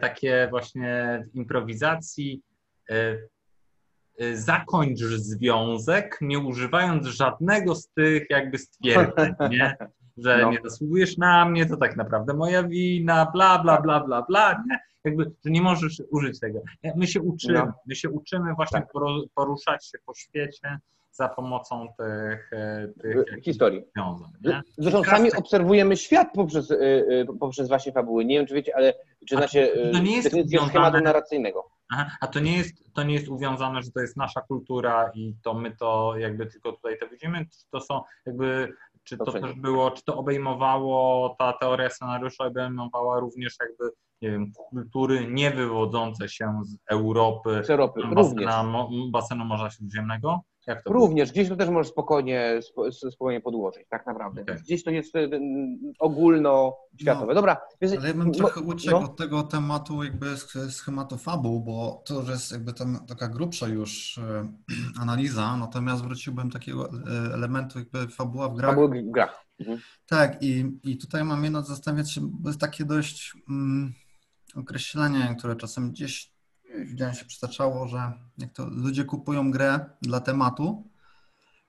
takie 0.00 0.48
właśnie 0.50 1.22
w 1.32 1.36
improwizacji 1.36 2.42
Y, 4.20 4.36
zakończ 4.36 5.00
związek, 5.00 6.18
nie 6.20 6.38
używając 6.38 7.06
żadnego 7.06 7.74
z 7.74 7.88
tych 7.88 8.26
jakby 8.30 8.58
stwierdzeń, 8.58 9.34
nie? 9.50 9.76
że 10.16 10.38
no. 10.42 10.50
nie 10.50 10.58
zasługujesz 10.64 11.18
na 11.18 11.44
mnie, 11.44 11.66
to 11.66 11.76
tak 11.76 11.96
naprawdę 11.96 12.34
moja 12.34 12.62
wina, 12.62 13.30
bla, 13.32 13.58
bla, 13.58 13.80
bla, 13.80 14.00
bla, 14.00 14.22
bla, 14.22 14.62
nie? 14.68 14.78
Jakby, 15.04 15.24
że 15.44 15.50
nie 15.50 15.62
możesz 15.62 16.02
użyć 16.10 16.40
tego. 16.40 16.62
My 16.96 17.06
się 17.06 17.20
uczymy, 17.20 17.58
no. 17.58 17.72
my 17.86 17.96
się 17.96 18.10
uczymy 18.10 18.54
właśnie 18.54 18.80
tak. 18.80 18.92
poruszać 19.34 19.86
się 19.86 19.98
po 20.06 20.14
świecie 20.14 20.78
za 21.14 21.28
pomocą 21.28 21.86
tych, 21.98 22.52
e, 22.52 22.88
tych 22.98 23.44
historii. 23.44 23.84
Wiązań, 23.96 24.30
Zresztą 24.78 25.04
sami 25.04 25.30
tak. 25.30 25.40
obserwujemy 25.40 25.96
świat 25.96 26.28
poprzez, 26.34 26.70
y, 26.70 26.74
y, 26.74 27.26
poprzez 27.40 27.68
właśnie 27.68 27.92
fabuły. 27.92 28.24
Nie 28.24 28.38
wiem, 28.38 28.46
czy 28.46 28.54
wiecie, 28.54 28.76
ale 28.76 28.94
czy 29.28 29.36
znacie 29.36 29.68
to 29.92 29.98
nie 29.98 30.16
jest 30.16 30.36
schematu 30.68 31.00
narracyjnego. 31.00 31.70
Aha, 31.92 32.10
a 32.20 32.26
to 32.26 32.40
nie, 32.40 32.56
jest, 32.56 32.94
to 32.94 33.02
nie 33.02 33.14
jest 33.14 33.28
uwiązane, 33.28 33.82
że 33.82 33.90
to 33.90 34.00
jest 34.00 34.16
nasza 34.16 34.40
kultura 34.40 35.10
i 35.14 35.34
to 35.42 35.54
my 35.54 35.76
to 35.76 36.14
jakby 36.18 36.46
tylko 36.46 36.72
tutaj 36.72 36.98
to 36.98 37.08
widzimy, 37.08 37.38
czy 37.38 37.70
to 37.70 37.80
są 37.80 38.02
jakby, 38.26 38.72
czy 39.04 39.16
to, 39.18 39.24
to 39.24 39.32
też 39.32 39.52
było, 39.52 39.90
czy 39.90 40.04
to 40.04 40.16
obejmowało, 40.16 41.36
ta 41.38 41.52
teoria 41.52 41.90
scenariusza 41.90 42.44
obejmowała 42.44 43.20
również 43.20 43.56
jakby, 43.60 43.96
nie 44.22 44.30
wiem, 44.30 44.52
kultury 44.52 45.26
niewywodzące 45.30 46.28
się 46.28 46.60
z 46.64 46.76
Europy, 46.90 47.62
z 47.64 47.70
Europy. 47.70 48.00
Basena, 48.14 48.64
basenu 49.10 49.44
Morza 49.44 49.70
Śródziemnego? 49.70 50.40
Również, 50.86 51.32
gdzieś 51.32 51.48
to 51.48 51.56
też 51.56 51.68
możesz 51.68 51.92
spokojnie, 51.92 52.60
spokojnie 53.10 53.40
podłożyć, 53.40 53.82
tak 53.88 54.06
naprawdę. 54.06 54.42
Okay. 54.42 54.56
Gdzieś 54.56 54.84
to 54.84 54.90
jest 54.90 55.16
y, 55.16 55.30
ogólnoświatowe. 55.98 57.26
No, 57.26 57.34
Dobra. 57.34 57.60
Więc, 57.80 57.98
ale 57.98 58.08
ja 58.08 58.14
bym 58.14 58.32
trochę 58.32 58.60
uciekł 58.60 59.00
no. 59.00 59.04
od 59.04 59.16
tego 59.16 59.42
tematu 59.42 60.04
jakby 60.04 60.26
schematu 60.70 61.18
fabuł, 61.18 61.60
bo 61.60 62.02
to 62.06 62.14
już 62.14 62.28
jest 62.28 62.52
jakby 62.52 62.72
tam 62.72 62.98
taka 63.08 63.28
grubsza 63.28 63.68
już 63.68 64.18
e, 64.18 64.48
analiza, 65.02 65.56
natomiast 65.56 66.02
wróciłbym 66.02 66.50
takiego 66.50 66.90
elementu 67.34 67.78
jakby 67.78 68.08
fabuła 68.08 68.48
w 68.48 68.54
grach. 68.56 68.70
Fabuła 68.70 68.88
w 68.88 69.10
grach. 69.10 69.44
Mhm. 69.60 69.78
Tak 70.06 70.42
i, 70.42 70.78
i 70.84 70.98
tutaj 70.98 71.24
mam 71.24 71.44
jedno 71.44 71.62
zastanawiać 71.62 72.12
się, 72.12 72.20
bo 72.22 72.48
jest 72.48 72.60
takie 72.60 72.84
dość 72.84 73.32
mm, 73.48 73.92
określenie, 74.56 75.34
które 75.38 75.56
czasem 75.56 75.90
gdzieś 75.90 76.33
widziałem 76.84 77.14
się 77.14 77.24
przytaczało, 77.24 77.88
że 77.88 78.12
jak 78.38 78.52
to 78.52 78.66
ludzie 78.66 79.04
kupują 79.04 79.50
grę 79.50 79.84
dla 80.02 80.20
tematu, 80.20 80.90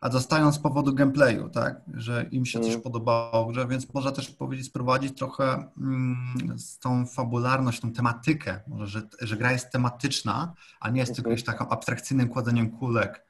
a 0.02 0.10
dostają 0.10 0.52
z 0.52 0.60
powodu 0.60 0.94
gameplayu, 0.94 1.50
tak, 1.50 1.82
że 1.94 2.26
im 2.32 2.46
się 2.46 2.60
coś 2.60 2.70
mm. 2.70 2.82
podobało 2.82 3.46
grze, 3.46 3.68
więc 3.68 3.94
można 3.94 4.12
też 4.12 4.30
powiedzieć, 4.30 4.68
sprowadzić 4.68 5.18
trochę 5.18 5.72
mm, 5.78 6.60
z 6.60 6.80
tą 6.80 7.06
fabularność, 7.06 7.80
tą 7.80 7.92
tematykę, 7.92 8.60
może, 8.68 8.88
że, 8.88 9.02
że 9.22 9.38
gra 9.38 9.52
jest 9.52 9.72
tematyczna, 9.72 10.54
a 10.80 10.90
nie 10.90 11.00
jest 11.00 11.16
tylko 11.16 11.30
jakimś 11.30 11.46
taką 11.46 11.70
abstrakcyjnym 11.70 12.30
kładaniem 12.30 12.70
kulek, 12.72 13.26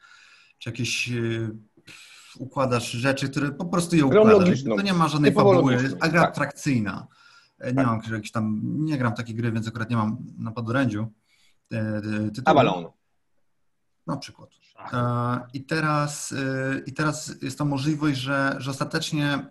czy 0.59 0.69
jakieś 0.69 1.07
yy, 1.07 1.57
układasz 2.39 2.91
rzeczy, 2.91 3.29
które 3.29 3.51
po 3.51 3.65
prostu 3.65 3.95
je 3.95 4.05
układasz. 4.05 4.63
To 4.63 4.81
nie 4.81 4.93
ma 4.93 5.07
żadnej 5.07 5.33
fabuły, 5.33 5.77
a 5.99 6.09
gra 6.09 6.21
tak. 6.21 6.29
abstrakcyjna. 6.29 7.07
Nie 7.65 7.73
tak. 7.73 7.85
mam 7.85 8.01
jakiś 8.11 8.31
tam, 8.31 8.61
nie 8.63 8.97
gram 8.97 9.13
takiej 9.13 9.35
gry, 9.35 9.51
więc 9.51 9.67
akurat 9.67 9.89
nie 9.89 9.95
mam 9.95 10.17
na 10.37 10.51
podorędziu. 10.51 11.07
E, 11.71 12.01
tytułu. 12.01 12.43
Avalon. 12.45 12.85
Na 14.07 14.17
przykład. 14.17 14.49
E, 14.93 15.39
I 15.53 15.63
teraz, 15.63 16.31
e, 16.31 16.79
I 16.85 16.93
teraz 16.93 17.35
jest 17.41 17.57
to 17.57 17.65
możliwość, 17.65 18.19
że, 18.19 18.55
że 18.57 18.71
ostatecznie 18.71 19.49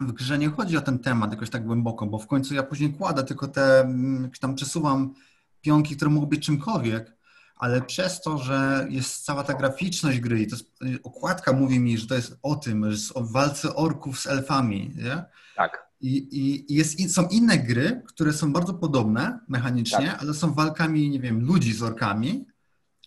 w 0.00 0.12
grze 0.12 0.38
nie 0.38 0.48
chodzi 0.48 0.76
o 0.76 0.80
ten 0.80 0.98
temat 0.98 1.30
jakoś 1.30 1.50
tak 1.50 1.64
głęboko, 1.66 2.06
bo 2.06 2.18
w 2.18 2.26
końcu 2.26 2.54
ja 2.54 2.62
później 2.62 2.94
kładę 2.94 3.24
tylko 3.24 3.48
te, 3.48 3.80
mm, 3.80 4.30
tam 4.40 4.54
przesuwam 4.54 5.14
pionki, 5.60 5.96
które 5.96 6.10
mogą 6.10 6.26
być 6.26 6.46
czymkolwiek, 6.46 7.16
ale 7.56 7.82
przez 7.82 8.20
to, 8.20 8.38
że 8.38 8.86
jest 8.90 9.24
cała 9.24 9.44
ta 9.44 9.54
graficzność 9.54 10.20
gry 10.20 10.40
i 10.40 10.46
to 10.46 10.56
jest, 10.56 10.70
okładka 11.04 11.52
mówi 11.52 11.80
mi, 11.80 11.98
że 11.98 12.06
to 12.06 12.14
jest 12.14 12.38
o 12.42 12.56
tym, 12.56 12.84
że 12.84 12.90
jest 12.90 13.16
o 13.16 13.24
walce 13.24 13.74
orków 13.74 14.20
z 14.20 14.26
elfami, 14.26 14.92
nie? 14.96 15.24
Tak. 15.56 15.87
I, 16.00 16.38
i 16.68 16.74
jest, 16.74 17.14
są 17.14 17.28
inne 17.28 17.58
gry, 17.58 18.02
które 18.06 18.32
są 18.32 18.52
bardzo 18.52 18.74
podobne 18.74 19.40
mechanicznie, 19.48 20.06
tak. 20.06 20.22
ale 20.22 20.34
są 20.34 20.54
walkami, 20.54 21.10
nie 21.10 21.20
wiem, 21.20 21.46
ludzi 21.46 21.72
z 21.72 21.82
orkami, 21.82 22.46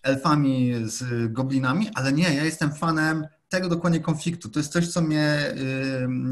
elfami 0.02 0.72
z 0.84 1.32
goblinami, 1.32 1.88
ale 1.94 2.12
nie, 2.12 2.34
ja 2.34 2.44
jestem 2.44 2.72
fanem 2.72 3.26
tego 3.48 3.68
dokładnie 3.68 4.00
konfliktu. 4.00 4.48
To 4.48 4.60
jest 4.60 4.72
coś, 4.72 4.88
co 4.88 5.02
mnie 5.02 5.54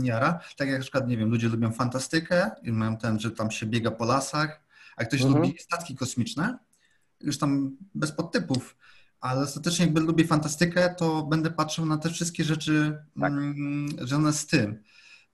yy, 0.00 0.06
jara. 0.06 0.40
Tak 0.56 0.68
jak 0.68 0.78
na 0.78 0.82
przykład, 0.82 1.08
nie 1.08 1.16
wiem, 1.16 1.30
ludzie 1.30 1.48
lubią 1.48 1.72
fantastykę 1.72 2.50
i 2.62 2.72
mają 2.72 2.96
ten, 2.96 3.20
że 3.20 3.30
tam 3.30 3.50
się 3.50 3.66
biega 3.66 3.90
po 3.90 4.04
lasach, 4.04 4.60
a 4.96 5.04
ktoś 5.04 5.22
mhm. 5.22 5.42
lubi 5.42 5.58
statki 5.58 5.96
kosmiczne, 5.96 6.58
już 7.20 7.38
tam 7.38 7.76
bez 7.94 8.12
podtypów, 8.12 8.76
ale 9.20 9.42
ostatecznie 9.42 9.84
jakby 9.84 10.00
lubię 10.00 10.26
fantastykę, 10.26 10.94
to 10.98 11.22
będę 11.22 11.50
patrzył 11.50 11.86
na 11.86 11.98
te 11.98 12.10
wszystkie 12.10 12.44
rzeczy 12.44 12.98
tak. 13.20 13.32
mm, 13.32 13.88
związane 13.88 14.32
z 14.32 14.46
tym. 14.46 14.82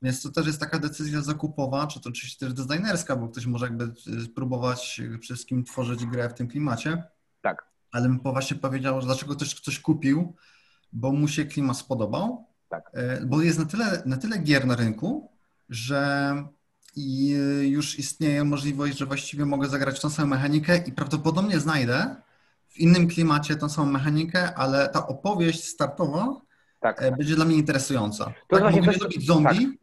Więc 0.03 0.23
to 0.23 0.31
też 0.31 0.47
jest 0.47 0.61
taka 0.61 0.79
decyzja 0.79 1.21
zakupowa, 1.21 1.87
czy 1.87 2.01
to 2.01 2.09
oczywiście 2.09 2.47
też 2.47 2.55
designerska, 2.55 3.17
bo 3.17 3.29
ktoś 3.29 3.47
może 3.47 3.67
jakby 3.67 3.85
y, 3.85 4.25
spróbować 4.25 5.01
przede 5.03 5.19
wszystkim 5.19 5.65
tworzyć 5.65 6.07
grę 6.07 6.29
w 6.29 6.35
tym 6.35 6.49
klimacie. 6.49 7.03
Tak. 7.43 7.67
Ale 7.93 8.09
bym 8.09 8.21
właśnie 8.21 8.57
powiedział, 8.57 9.01
że 9.01 9.07
dlaczego 9.07 9.37
ktoś 9.37 9.55
coś 9.55 9.81
kupił, 9.81 10.35
bo 10.93 11.13
mu 11.13 11.29
się 11.29 11.45
klimat 11.45 11.77
spodobał. 11.77 12.47
Tak. 12.69 12.91
E, 12.93 13.27
bo 13.27 13.43
jest 13.43 13.59
na 13.59 13.65
tyle, 13.65 14.03
na 14.07 14.17
tyle 14.17 14.39
gier 14.39 14.67
na 14.67 14.77
rynku, 14.77 15.31
że 15.69 16.33
i 16.97 17.29
już 17.63 17.99
istnieje 17.99 18.45
możliwość, 18.45 18.99
że 18.99 19.07
właściwie 19.07 19.45
mogę 19.45 19.69
zagrać 19.69 20.01
tą 20.01 20.11
samą 20.11 20.29
mechanikę 20.29 20.79
i 20.79 20.93
prawdopodobnie 20.93 21.61
znajdę 21.61 22.17
w 22.69 22.79
innym 22.79 23.09
klimacie 23.09 23.57
tą 23.57 23.69
samą 23.69 23.93
mechanikę, 23.93 24.55
ale 24.55 24.89
ta 24.89 25.07
opowieść 25.07 25.65
startowa 25.65 26.41
tak. 26.95 27.03
E, 27.03 27.17
będzie 27.17 27.37
dla 27.37 27.45
mnie 27.45 27.57
interesująca. 27.57 28.25
To 28.25 28.57
tak, 28.57 28.65
mogę 28.75 28.87
nie 28.87 28.99
lubić 28.99 29.27
zombie, 29.27 29.79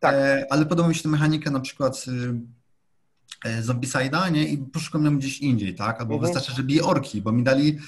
tak. 0.00 0.14
tak. 0.14 0.14
ale 0.50 0.66
podoba 0.66 0.88
mi 0.88 0.94
się 0.94 1.02
ta 1.02 1.08
mechanika 1.08 1.50
na 1.50 1.60
przykład 1.60 2.04
y, 2.08 3.48
e, 3.48 3.62
Zombicide'a, 3.62 4.32
nie? 4.32 4.44
I 4.44 4.58
poszukam 4.58 5.04
ją 5.04 5.18
gdzieś 5.18 5.38
indziej, 5.38 5.74
tak? 5.74 6.00
Albo 6.00 6.14
mhm. 6.14 6.20
wystarczy, 6.20 6.56
że 6.56 6.62
bije 6.62 6.84
orki, 6.84 7.22
bo 7.22 7.32
mi 7.32 7.42
dali 7.42 7.78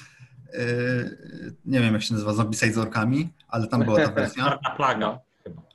nie 1.65 1.79
wiem 1.79 1.93
jak 1.93 2.03
się 2.03 2.13
nazywa 2.13 2.33
Zombicide 2.33 2.73
z 2.73 2.77
orkami, 2.77 3.29
ale 3.47 3.67
tam 3.67 3.83
była 3.83 4.05
ta 4.05 4.11
wersja. 4.11 4.43
Czarna 4.43 4.69
plaga. 4.75 5.19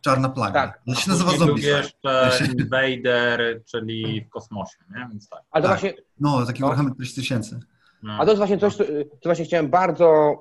Czarna 0.00 0.28
plaga. 0.28 0.52
Tak. 0.52 0.80
To 0.86 0.94
się 0.94 1.10
nazywa 1.10 1.30
Zombicide. 1.30 1.68
jeszcze 1.68 2.38
Invader, 2.58 3.62
czyli 3.64 4.24
w 4.24 4.28
kosmosie, 4.28 4.76
nie? 4.90 5.08
Więc 5.10 5.28
tak. 5.28 5.40
Ale 5.50 5.62
to 5.62 5.68
tak. 5.68 5.80
właśnie... 5.80 6.02
No, 6.20 6.46
taki 6.46 6.60
no. 6.60 6.68
Warhammer 6.68 6.92
4000. 6.94 7.60
No. 8.02 8.12
A 8.12 8.24
to 8.24 8.30
jest 8.30 8.38
właśnie 8.38 8.58
coś, 8.58 8.76
co, 8.76 8.84
co 8.84 9.24
właśnie 9.24 9.44
chciałem 9.44 9.68
bardzo 9.68 10.36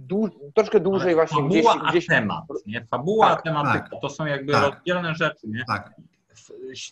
y, 0.00 0.06
dłu, 0.06 0.52
troszkę 0.54 0.80
dłużej 0.80 1.14
właśnie 1.14 1.42
fabuła 1.42 1.74
gdzieś, 1.74 1.90
gdzieś... 1.90 2.06
temat, 2.06 2.44
nie? 2.66 2.86
Fabuła, 2.90 3.30
tak, 3.30 3.42
tematyka, 3.42 3.88
tak, 3.90 4.00
to 4.02 4.10
są 4.10 4.26
jakby 4.26 4.52
tak. 4.52 4.62
rozdzielne 4.62 5.14
rzeczy, 5.14 5.48
nie? 5.48 5.64
Tak. 5.66 5.94
W, 6.28 6.50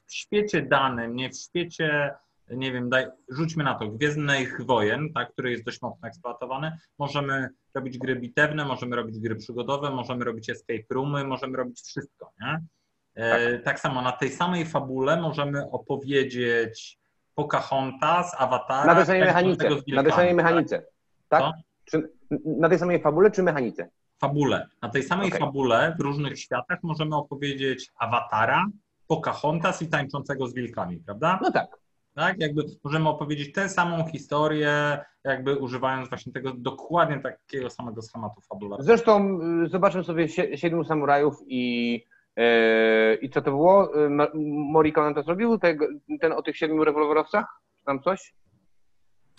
w 0.08 0.14
świecie 0.14 0.62
danym, 0.62 1.16
nie 1.16 1.30
w 1.30 1.36
świecie 1.36 2.14
nie 2.50 2.72
wiem, 2.72 2.90
daj, 2.90 3.06
rzućmy 3.28 3.64
na 3.64 3.74
to, 3.74 3.88
Gwiezdnych 3.88 4.66
Wojen, 4.66 5.12
tak, 5.12 5.32
który 5.32 5.50
jest 5.50 5.64
dość 5.64 5.82
mocno 5.82 6.08
eksploatowany, 6.08 6.78
możemy 6.98 7.48
robić 7.74 7.98
gry 7.98 8.16
bitewne, 8.16 8.64
możemy 8.64 8.96
robić 8.96 9.18
gry 9.18 9.36
przygodowe, 9.36 9.90
możemy 9.90 10.24
robić 10.24 10.50
escape 10.50 10.84
roomy, 10.90 11.24
możemy 11.24 11.56
robić 11.56 11.80
wszystko, 11.80 12.32
nie? 12.40 12.60
E, 13.14 13.52
tak. 13.52 13.64
tak 13.64 13.80
samo 13.80 14.02
na 14.02 14.12
tej 14.12 14.30
samej 14.30 14.66
fabule 14.66 15.20
możemy 15.20 15.70
opowiedzieć 15.70 16.98
Pocahontas, 17.34 18.34
Awatara. 18.38 18.86
Na 18.86 18.94
tej 18.94 19.06
samej 19.06 19.20
mechanice, 19.20 19.68
na 19.88 20.02
tej 20.02 20.12
samej 20.12 20.34
mechanice, 20.34 20.82
tak? 21.28 21.42
tak? 21.90 22.02
Na 22.44 22.68
tej 22.68 22.78
samej 22.78 23.02
fabule 23.02 23.30
czy 23.30 23.42
mechanice? 23.42 23.90
Fabule. 24.20 24.66
Na 24.82 24.88
tej 24.88 25.02
samej 25.02 25.28
okay. 25.28 25.40
fabule 25.40 25.94
w 25.98 26.02
różnych 26.02 26.40
światach 26.40 26.78
możemy 26.82 27.16
opowiedzieć 27.16 27.90
Awatara, 27.98 28.66
Pocahontas 29.06 29.82
i 29.82 29.88
Tańczącego 29.88 30.46
z 30.46 30.54
Wilkami, 30.54 30.96
prawda? 30.96 31.38
No 31.42 31.52
tak. 31.52 31.78
Tak? 32.14 32.40
Jakby 32.40 32.64
możemy 32.84 33.08
opowiedzieć 33.08 33.52
tę 33.52 33.68
samą 33.68 34.06
historię, 34.06 34.98
jakby 35.24 35.56
używając 35.56 36.08
właśnie 36.08 36.32
tego 36.32 36.52
dokładnie 36.56 37.20
takiego 37.20 37.70
samego 37.70 38.02
schematu 38.02 38.40
fabularnego. 38.40 38.86
Zresztą 38.86 39.40
y, 39.64 39.68
zobaczmy 39.68 40.04
sobie 40.04 40.28
Siedmiu 40.56 40.84
Samurajów 40.84 41.34
i, 41.46 41.92
yy, 42.36 43.14
i 43.14 43.30
co 43.30 43.42
to 43.42 43.50
było? 43.50 44.04
Y, 44.04 44.10
Morricone 44.72 45.14
to 45.14 45.22
zrobił? 45.22 45.58
Ten, 45.58 45.78
ten 46.20 46.32
o 46.32 46.42
tych 46.42 46.56
siedmiu 46.56 46.84
rewolwerowcach? 46.84 47.46
Czy 47.78 47.84
tam 47.84 48.00
coś? 48.02 48.34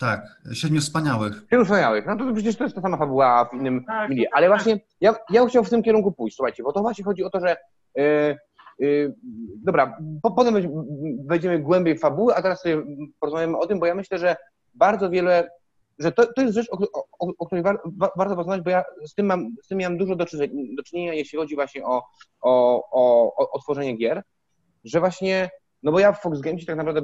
Tak, 0.00 0.20
Siedmiu 0.52 0.80
Wspaniałych. 0.80 1.32
Siedmiu 1.50 1.64
Wspaniałych. 1.64 2.06
No 2.06 2.16
to 2.16 2.34
przecież 2.34 2.56
to 2.56 2.64
jest 2.64 2.76
ta 2.76 2.82
sama 2.82 2.96
fabuła 2.96 3.44
w 3.44 3.54
innym 3.54 3.84
tak, 3.84 4.10
milieu. 4.10 4.26
Ale 4.32 4.48
właśnie 4.48 4.80
ja, 5.00 5.14
ja 5.30 5.46
chciał 5.46 5.64
w 5.64 5.70
tym 5.70 5.82
kierunku 5.82 6.12
pójść, 6.12 6.36
słuchajcie, 6.36 6.62
bo 6.62 6.72
to 6.72 6.80
właśnie 6.80 7.04
chodzi 7.04 7.24
o 7.24 7.30
to, 7.30 7.40
że 7.40 7.56
yy, 7.94 8.36
Y, 8.82 9.14
dobra, 9.64 9.98
potem 10.36 10.54
wejdziemy 11.26 11.58
głębiej 11.58 11.96
w 11.96 12.00
fabułę, 12.00 12.34
a 12.34 12.42
teraz 12.42 12.62
sobie 12.62 12.82
porozmawiamy 13.20 13.58
o 13.58 13.66
tym, 13.66 13.80
bo 13.80 13.86
ja 13.86 13.94
myślę, 13.94 14.18
że 14.18 14.36
bardzo 14.74 15.10
wiele, 15.10 15.50
że 15.98 16.12
to, 16.12 16.32
to 16.32 16.42
jest 16.42 16.54
rzecz, 16.54 16.68
o, 16.70 16.78
o, 17.18 17.32
o 17.38 17.46
której 17.46 17.64
war, 17.64 17.80
warto 18.16 18.34
porozmawiać, 18.34 18.64
bo 18.64 18.70
ja 18.70 18.84
z 19.06 19.14
tym 19.14 19.26
mam, 19.26 19.56
z 19.62 19.68
tym 19.68 19.78
miałem 19.78 19.98
dużo 19.98 20.16
do, 20.16 20.24
do 20.76 20.82
czynienia, 20.82 21.14
jeśli 21.14 21.38
chodzi 21.38 21.54
właśnie 21.54 21.84
o, 21.84 22.02
o, 22.40 22.82
o, 22.90 23.50
o 23.50 23.58
tworzenie 23.58 23.96
gier, 23.96 24.22
że 24.84 25.00
właśnie, 25.00 25.50
no 25.82 25.92
bo 25.92 26.00
ja 26.00 26.12
w 26.12 26.20
Fox 26.20 26.40
Gamesie 26.40 26.66
tak 26.66 26.76
naprawdę 26.76 27.02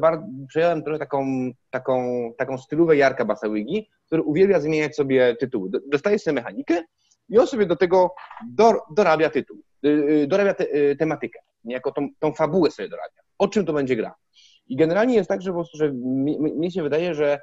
przejąłem 0.48 0.82
trochę 0.82 0.98
taką, 0.98 1.50
taką, 1.70 2.32
taką 2.38 2.58
stylówę 2.58 2.96
Jarka 2.96 3.24
Basałygi, 3.24 3.88
który 4.06 4.22
uwielbia 4.22 4.60
zmieniać 4.60 4.96
sobie 4.96 5.36
tytuły. 5.36 5.70
Dostaje 5.86 6.18
sobie 6.18 6.34
mechanikę 6.34 6.82
i 7.28 7.38
on 7.38 7.46
sobie 7.46 7.66
do 7.66 7.76
tego 7.76 8.14
dor, 8.50 8.80
dorabia 8.96 9.30
tytuł, 9.30 9.56
y, 9.84 9.88
y, 9.88 10.26
dorabia 10.26 10.54
te, 10.54 10.96
tematykę 10.96 11.38
niejako 11.66 11.92
tą, 11.92 12.08
tą 12.18 12.32
fabułę 12.32 12.70
sobie 12.70 12.88
dorabia. 12.88 13.20
O 13.38 13.48
czym 13.48 13.66
to 13.66 13.72
będzie 13.72 13.96
gra? 13.96 14.14
I 14.68 14.76
generalnie 14.76 15.14
jest 15.14 15.28
tak, 15.28 15.42
że 15.42 15.50
po 15.50 15.56
prostu, 15.56 15.78
że 15.78 15.92
mi, 15.92 16.38
mi 16.40 16.72
się 16.72 16.82
wydaje, 16.82 17.14
że 17.14 17.40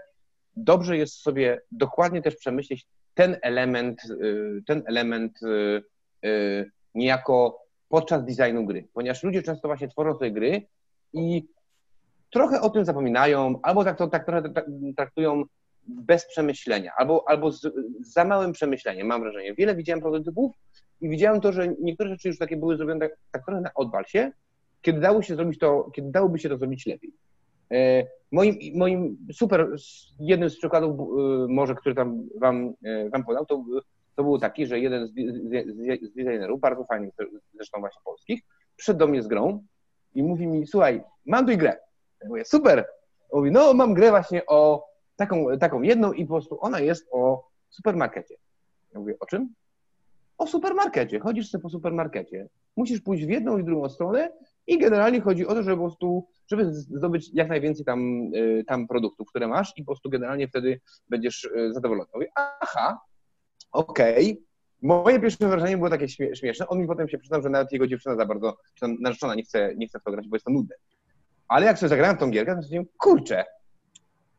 dobrze 0.55 0.97
jest 0.97 1.13
sobie 1.13 1.61
dokładnie 1.71 2.21
też 2.21 2.35
przemyśleć 2.35 2.87
ten 3.13 3.37
element, 3.41 4.01
y, 4.03 4.63
ten 4.67 4.83
element 4.85 5.43
y, 5.43 5.83
y, 6.27 6.71
niejako 6.95 7.63
podczas 7.89 8.25
designu 8.25 8.65
gry, 8.65 8.87
ponieważ 8.93 9.23
ludzie 9.23 9.43
często 9.43 9.67
właśnie 9.67 9.87
tworzą 9.87 10.13
sobie 10.13 10.31
gry 10.31 10.67
i 11.13 11.45
trochę 12.29 12.61
o 12.61 12.69
tym 12.69 12.85
zapominają, 12.85 13.59
albo 13.61 13.83
tak, 13.83 13.97
to, 13.97 14.07
tak 14.07 14.25
trochę 14.25 14.53
traktują 14.97 15.43
bez 15.87 16.25
przemyślenia, 16.25 16.91
albo, 16.97 17.23
albo 17.27 17.51
z, 17.51 17.73
za 17.99 18.25
małym 18.25 18.51
przemyśleniem, 18.51 19.07
mam 19.07 19.21
wrażenie. 19.21 19.53
Wiele 19.53 19.75
widziałem 19.75 20.01
prototypów, 20.01 20.51
i 21.01 21.09
widziałem 21.09 21.41
to, 21.41 21.51
że 21.51 21.67
niektóre 21.81 22.09
rzeczy 22.09 22.27
już 22.27 22.37
takie 22.37 22.57
były 22.57 22.77
zrobione 22.77 22.99
tak, 22.99 23.17
tak 23.31 23.45
trochę 23.45 23.61
na 23.61 23.73
odwalsie, 23.75 24.31
kiedy 24.81 24.99
dało 24.99 25.21
się 25.21 25.35
zrobić 25.35 25.59
to, 25.59 25.91
kiedy 25.95 26.11
dałoby 26.11 26.39
się 26.39 26.49
to 26.49 26.57
zrobić 26.57 26.85
lepiej. 26.85 27.11
E, 27.71 28.07
moim, 28.31 28.57
moim 28.75 29.17
super, 29.33 29.75
jednym 30.19 30.49
z 30.49 30.57
przykładów 30.57 30.99
e, 30.99 31.03
może, 31.49 31.75
który 31.75 31.95
tam 31.95 32.27
wam, 32.39 32.73
e, 32.83 33.09
wam 33.09 33.23
podał, 33.23 33.45
to, 33.45 33.63
to 34.15 34.23
był 34.23 34.39
taki, 34.39 34.65
że 34.65 34.79
jeden 34.79 35.07
z, 35.07 35.11
z, 35.11 36.11
z 36.11 36.13
designerów, 36.13 36.59
bardzo 36.59 36.83
fajnych 36.83 37.13
zresztą 37.53 37.79
właśnie 37.79 38.01
polskich, 38.05 38.41
przyszedł 38.75 38.99
do 38.99 39.07
mnie 39.07 39.23
z 39.23 39.27
grą 39.27 39.63
i 40.15 40.23
mówi 40.23 40.47
mi, 40.47 40.67
słuchaj, 40.67 41.03
mam 41.25 41.47
tu 41.47 41.57
grę. 41.57 41.77
Ja 42.21 42.29
mówię, 42.29 42.45
super. 42.45 42.85
Mówi, 43.33 43.51
no 43.51 43.73
mam 43.73 43.93
grę 43.93 44.09
właśnie 44.09 44.45
o 44.45 44.87
taką, 45.15 45.57
taką 45.59 45.81
jedną 45.81 46.13
i 46.13 46.25
po 46.25 46.33
prostu 46.33 46.57
ona 46.61 46.79
jest 46.79 47.07
o 47.11 47.49
supermarkecie. 47.69 48.35
Ja 48.93 48.99
mówię, 48.99 49.15
o 49.19 49.25
czym? 49.25 49.53
o 50.37 50.47
supermarkecie. 50.47 51.19
Chodzisz 51.19 51.49
sobie 51.49 51.61
po 51.61 51.69
supermarkecie. 51.69 52.49
Musisz 52.75 53.01
pójść 53.01 53.25
w 53.25 53.29
jedną 53.29 53.57
i 53.57 53.63
w 53.63 53.65
drugą 53.65 53.89
stronę 53.89 54.31
i 54.67 54.77
generalnie 54.77 55.21
chodzi 55.21 55.47
o 55.47 55.53
to, 55.53 55.63
żeby 55.63 55.77
po 55.77 55.83
prostu, 55.83 56.27
żeby 56.47 56.73
zdobyć 56.73 57.29
jak 57.33 57.49
najwięcej 57.49 57.85
tam, 57.85 58.31
y, 58.35 58.63
tam 58.67 58.87
produktów, 58.87 59.29
które 59.29 59.47
masz 59.47 59.73
i 59.77 59.83
po 59.83 59.85
prostu 59.85 60.09
generalnie 60.09 60.47
wtedy 60.47 60.81
będziesz 61.09 61.43
y, 61.43 61.73
zadowolony. 61.73 62.09
Mówię, 62.13 62.31
aha, 62.35 63.01
okej. 63.71 64.31
Okay. 64.31 64.52
Moje 64.83 65.19
pierwsze 65.19 65.47
wrażenie 65.47 65.77
było 65.77 65.89
takie 65.89 66.09
śmieszne. 66.09 66.67
On 66.67 66.79
mi 66.79 66.87
potem 66.87 67.09
się 67.09 67.17
przyznał, 67.17 67.41
że 67.41 67.49
nawet 67.49 67.71
jego 67.71 67.87
dziewczyna 67.87 68.15
za 68.15 68.25
bardzo, 68.25 68.57
czy 68.73 68.79
tam 68.79 68.97
narzeczona 68.99 69.35
nie 69.35 69.43
chce, 69.43 69.75
nie 69.75 69.87
chce 69.87 69.99
w 69.99 70.03
to 70.03 70.11
grać, 70.11 70.27
bo 70.27 70.35
jest 70.35 70.45
to 70.45 70.51
nudne. 70.51 70.75
Ale 71.47 71.65
jak 71.65 71.79
sobie 71.79 71.89
zagrałem 71.89 72.17
tą 72.17 72.29
gierkę, 72.31 72.55
to 72.55 72.61
stwierdziłem, 72.61 72.85
kurczę, 72.97 73.45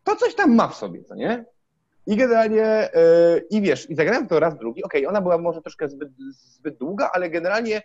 to 0.04 0.16
coś 0.16 0.34
tam 0.34 0.54
ma 0.54 0.68
w 0.68 0.74
sobie, 0.74 1.04
co 1.04 1.14
nie? 1.14 1.44
I 2.06 2.16
generalnie, 2.16 2.90
yy, 2.94 3.46
i 3.50 3.60
wiesz, 3.60 3.90
i 3.90 3.94
zagrałem 3.94 4.26
to 4.26 4.40
raz, 4.40 4.58
drugi, 4.58 4.84
okej, 4.84 5.00
okay, 5.00 5.10
ona 5.10 5.20
była 5.20 5.38
może 5.38 5.62
troszkę 5.62 5.88
zbyt, 5.88 6.08
zbyt 6.32 6.78
długa, 6.78 7.10
ale 7.14 7.30
generalnie 7.30 7.82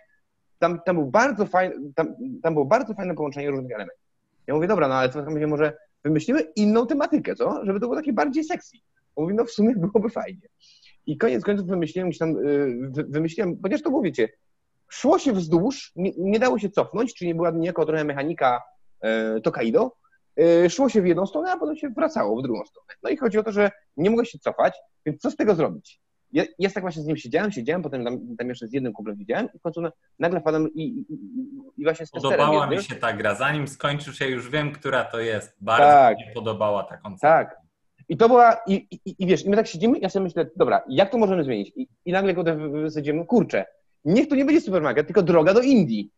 tam, 0.58 0.80
tam, 0.86 0.96
był 0.96 1.06
bardzo 1.06 1.46
fajny, 1.46 1.92
tam, 1.94 2.14
tam 2.42 2.54
było 2.54 2.64
bardzo 2.66 2.94
fajne 2.94 3.14
połączenie 3.14 3.50
różnych 3.50 3.72
elementów. 3.72 4.04
Ja 4.46 4.54
mówię, 4.54 4.68
dobra, 4.68 4.88
no 4.88 4.94
ale 4.94 5.08
co 5.08 5.22
mówię, 5.30 5.46
może 5.46 5.76
wymyślimy 6.04 6.40
inną 6.40 6.86
tematykę, 6.86 7.34
co? 7.34 7.64
Żeby 7.64 7.80
to 7.80 7.86
było 7.86 7.96
takie 7.96 8.12
bardziej 8.12 8.44
sexy. 8.44 8.76
On 9.16 9.24
mówi, 9.24 9.34
no 9.34 9.44
w 9.44 9.50
sumie 9.50 9.74
byłoby 9.76 10.10
fajnie. 10.10 10.48
I 11.06 11.18
koniec 11.18 11.44
końców 11.44 11.66
wymyśliłem, 11.66 12.12
tam, 12.12 12.32
yy, 12.32 13.04
wymyśliłem, 13.08 13.58
chociaż 13.62 13.82
to 13.82 13.90
mówicie, 13.90 14.28
szło 14.88 15.18
się 15.18 15.32
wzdłuż, 15.32 15.92
nie, 15.96 16.12
nie, 16.18 16.38
dało 16.38 16.58
się 16.58 16.70
cofnąć, 16.70 17.14
czyli 17.14 17.28
nie 17.28 17.34
była 17.34 17.50
niejako 17.50 17.86
trochę 17.86 18.04
mechanika 18.04 18.62
yy, 19.02 19.40
Tokaido, 19.40 20.00
Y, 20.40 20.70
szło 20.70 20.88
się 20.88 21.02
w 21.02 21.06
jedną 21.06 21.26
stronę, 21.26 21.52
a 21.52 21.56
potem 21.56 21.76
się 21.76 21.90
wracało 21.90 22.40
w 22.40 22.42
drugą 22.42 22.64
stronę. 22.64 22.86
No 23.02 23.10
i 23.10 23.16
chodzi 23.16 23.38
o 23.38 23.42
to, 23.42 23.52
że 23.52 23.70
nie 23.96 24.10
mogę 24.10 24.26
się 24.26 24.38
cofać, 24.38 24.74
więc 25.06 25.20
co 25.20 25.30
z 25.30 25.36
tego 25.36 25.54
zrobić? 25.54 26.00
Ja, 26.32 26.44
ja 26.58 26.70
tak 26.70 26.82
właśnie 26.82 27.02
z 27.02 27.06
nim 27.06 27.16
siedziałem, 27.16 27.52
siedziałem, 27.52 27.82
potem 27.82 28.04
tam, 28.04 28.36
tam 28.38 28.48
jeszcze 28.48 28.68
z 28.68 28.72
jednym 28.72 28.92
kumplem 28.92 29.16
widziałem 29.16 29.48
i 29.54 29.58
w 29.58 29.62
końcu 29.62 29.82
nagle 30.18 30.40
wpadłem 30.40 30.68
i, 30.74 30.82
i, 30.82 31.16
i 31.76 31.84
właśnie 31.84 32.06
z 32.06 32.10
Podobała 32.10 32.66
mi 32.66 32.82
się 32.82 32.94
ta 32.94 33.12
gra. 33.12 33.34
Zanim 33.34 33.68
skończysz, 33.68 34.20
ja 34.20 34.26
już 34.26 34.50
wiem, 34.50 34.72
która 34.72 35.04
to 35.04 35.20
jest. 35.20 35.56
Bardzo 35.60 35.84
tak. 35.84 36.18
mi 36.18 36.24
się 36.24 36.30
podobała 36.34 36.82
ta 36.82 36.96
koncepcja. 36.96 37.28
Tak. 37.28 37.56
I 38.10 38.16
to 38.16 38.28
była, 38.28 38.56
i, 38.66 38.86
i, 38.90 39.14
i 39.18 39.26
wiesz, 39.26 39.44
i 39.44 39.50
my 39.50 39.56
tak 39.56 39.66
siedzimy, 39.66 39.98
ja 39.98 40.08
sobie 40.08 40.22
myślę, 40.22 40.50
dobra, 40.56 40.82
jak 40.88 41.10
to 41.10 41.18
możemy 41.18 41.44
zmienić? 41.44 41.72
I, 41.76 41.88
i 42.04 42.12
nagle 42.12 42.34
go 42.34 42.44
wysadzimy, 42.70 43.26
kurczę, 43.26 43.64
niech 44.04 44.28
to 44.28 44.34
nie 44.34 44.44
będzie 44.44 44.60
supermarket, 44.60 45.06
tylko 45.06 45.22
droga 45.22 45.54
do 45.54 45.60
Indii. 45.60 46.10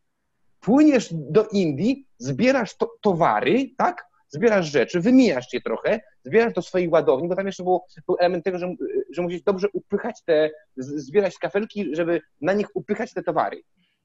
Płyniesz 0.61 1.09
do 1.13 1.47
Indii, 1.53 2.07
zbierasz 2.19 2.77
to, 2.77 2.91
towary, 3.01 3.71
tak? 3.77 4.13
zbierasz 4.29 4.67
rzeczy, 4.67 5.01
wymijasz 5.01 5.53
je 5.53 5.61
trochę, 5.61 6.01
zbierasz 6.25 6.53
do 6.53 6.63
swojej 6.63 6.89
ładowni, 6.89 7.29
bo 7.29 7.37
tam 7.37 7.47
jeszcze 7.47 7.63
był, 7.63 7.81
był 8.07 8.17
element 8.19 8.45
tego, 8.45 8.59
że, 8.59 8.75
że 9.11 9.23
musisz 9.23 9.43
dobrze 9.43 9.69
upychać 9.73 10.23
te, 10.25 10.51
zbierać 10.77 11.39
kafelki, 11.39 11.97
żeby 11.97 12.21
na 12.41 12.53
nich 12.53 12.67
upychać 12.75 13.13
te 13.13 13.23
towary. 13.23 13.63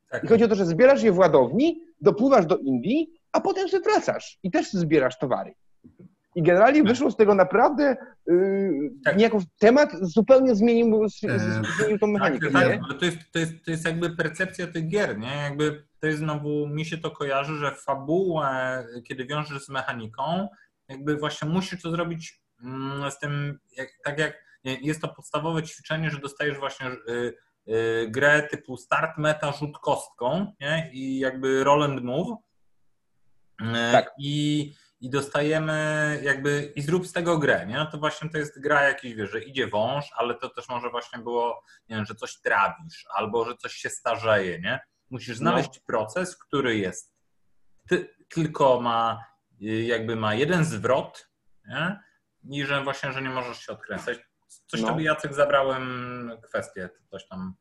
Tak. 0.10 0.24
I 0.24 0.28
chodzi 0.28 0.44
o 0.44 0.48
to, 0.48 0.56
że 0.56 0.66
zbierasz 0.66 1.04
je 1.04 1.12
w 1.12 1.18
ładowni, 1.18 1.82
dopływasz 2.02 2.46
do 2.46 2.58
Indii, 2.58 3.20
a 3.32 3.42
potem 3.42 3.68
się 3.68 3.80
wracasz 3.80 4.40
i 4.44 4.52
też 4.52 4.74
zbierasz 4.74 5.20
towary. 5.20 5.54
I 6.38 6.44
generalnie 6.44 6.80
tak. 6.80 6.90
wyszło 6.90 7.12
z 7.12 7.16
tego 7.16 7.36
naprawdę 7.36 7.98
yy, 8.28 8.92
tak. 9.04 9.18
niejako 9.18 9.40
temat 9.60 9.90
zupełnie 10.02 10.56
zmienił, 10.56 11.06
e, 11.06 11.10
zmienił 11.80 12.00
tą 12.00 12.08
mechanikę. 12.08 12.52
Tak, 12.52 12.64
tak, 12.64 12.80
ale 12.84 13.00
to 13.00 13.06
jest, 13.06 13.18
to, 13.32 13.40
jest, 13.40 13.54
to 13.66 13.72
jest 13.72 13.86
jakby 13.86 14.16
percepcja 14.16 14.68
tych 14.68 14.88
gier, 14.88 15.18
nie? 15.18 15.36
Jakby 15.36 15.88
to 16.00 16.08
jest 16.08 16.20
znowu, 16.20 16.68
mi 16.68 16.86
się 16.86 16.98
to 16.98 17.12
kojarzy, 17.12 17.56
że 17.56 17.76
fabułę, 17.76 18.86
kiedy 19.08 19.26
wiążesz 19.26 19.66
z 19.66 19.70
mechaniką, 19.70 20.48
jakby 20.88 21.18
właśnie 21.18 21.50
musisz 21.50 21.82
to 21.82 21.92
zrobić 21.92 22.42
mm, 22.64 23.12
z 23.12 23.20
tym, 23.20 23.60
jak, 23.78 23.90
tak 24.04 24.20
jak 24.20 24.34
jest 24.64 25.02
to 25.02 25.08
podstawowe 25.08 25.64
ćwiczenie, 25.64 26.10
że 26.10 26.20
dostajesz 26.20 26.58
właśnie 26.58 26.88
y, 26.88 27.34
y, 27.68 28.08
grę 28.10 28.48
typu 28.52 28.78
start, 28.78 29.18
meta, 29.18 29.52
rzut 29.52 29.80
kostką 29.80 30.54
nie? 30.60 30.90
i 30.94 31.20
jakby 31.20 31.64
roll 31.64 31.84
and 31.84 32.04
move. 32.04 32.38
Y, 33.62 33.92
tak. 33.92 34.12
I 34.20 34.74
i 35.00 35.10
dostajemy 35.10 36.20
jakby 36.24 36.74
i 36.76 36.82
zrób 36.82 37.08
z 37.08 37.14
tego 37.14 37.38
grę, 37.38 37.66
nie? 37.68 37.76
No 37.76 37.86
to 37.86 37.98
właśnie 37.98 38.30
to 38.30 38.38
jest 38.38 38.62
gra 38.62 38.84
jakiś, 38.84 39.14
wiesz, 39.14 39.32
że 39.32 39.44
idzie 39.44 39.68
wąż, 39.68 40.06
ale 40.16 40.36
to 40.36 40.50
też 40.50 40.70
może 40.70 40.90
właśnie 40.90 41.20
było, 41.20 41.64
nie 41.90 41.96
wiem, 41.96 42.06
że 42.06 42.16
coś 42.16 42.42
trawisz 42.42 43.06
albo 43.16 43.46
że 43.46 43.58
coś 43.58 43.74
się 43.74 43.90
starzeje, 43.90 44.60
nie? 44.60 44.80
Musisz 45.10 45.38
znaleźć 45.38 45.70
no. 45.76 45.82
proces, 45.86 46.38
który 46.38 46.78
jest 46.78 47.18
ty, 47.90 48.16
tylko 48.30 48.82
ma 48.82 49.26
jakby 49.86 50.16
ma 50.16 50.36
jeden 50.36 50.66
zwrot, 50.66 51.30
nie? 51.68 52.00
i 52.50 52.66
że 52.66 52.84
właśnie, 52.84 53.12
że 53.12 53.22
nie 53.22 53.30
możesz 53.30 53.60
się 53.60 53.72
odkręcać. 53.74 54.20
Coś 54.68 54.82
No. 54.82 54.88
tobie 54.88 55.06
Jacek 55.06 55.34
zabrałem 55.34 56.32
kwestię, 56.44 56.90
coś 57.12 57.28
tam. 57.28 57.56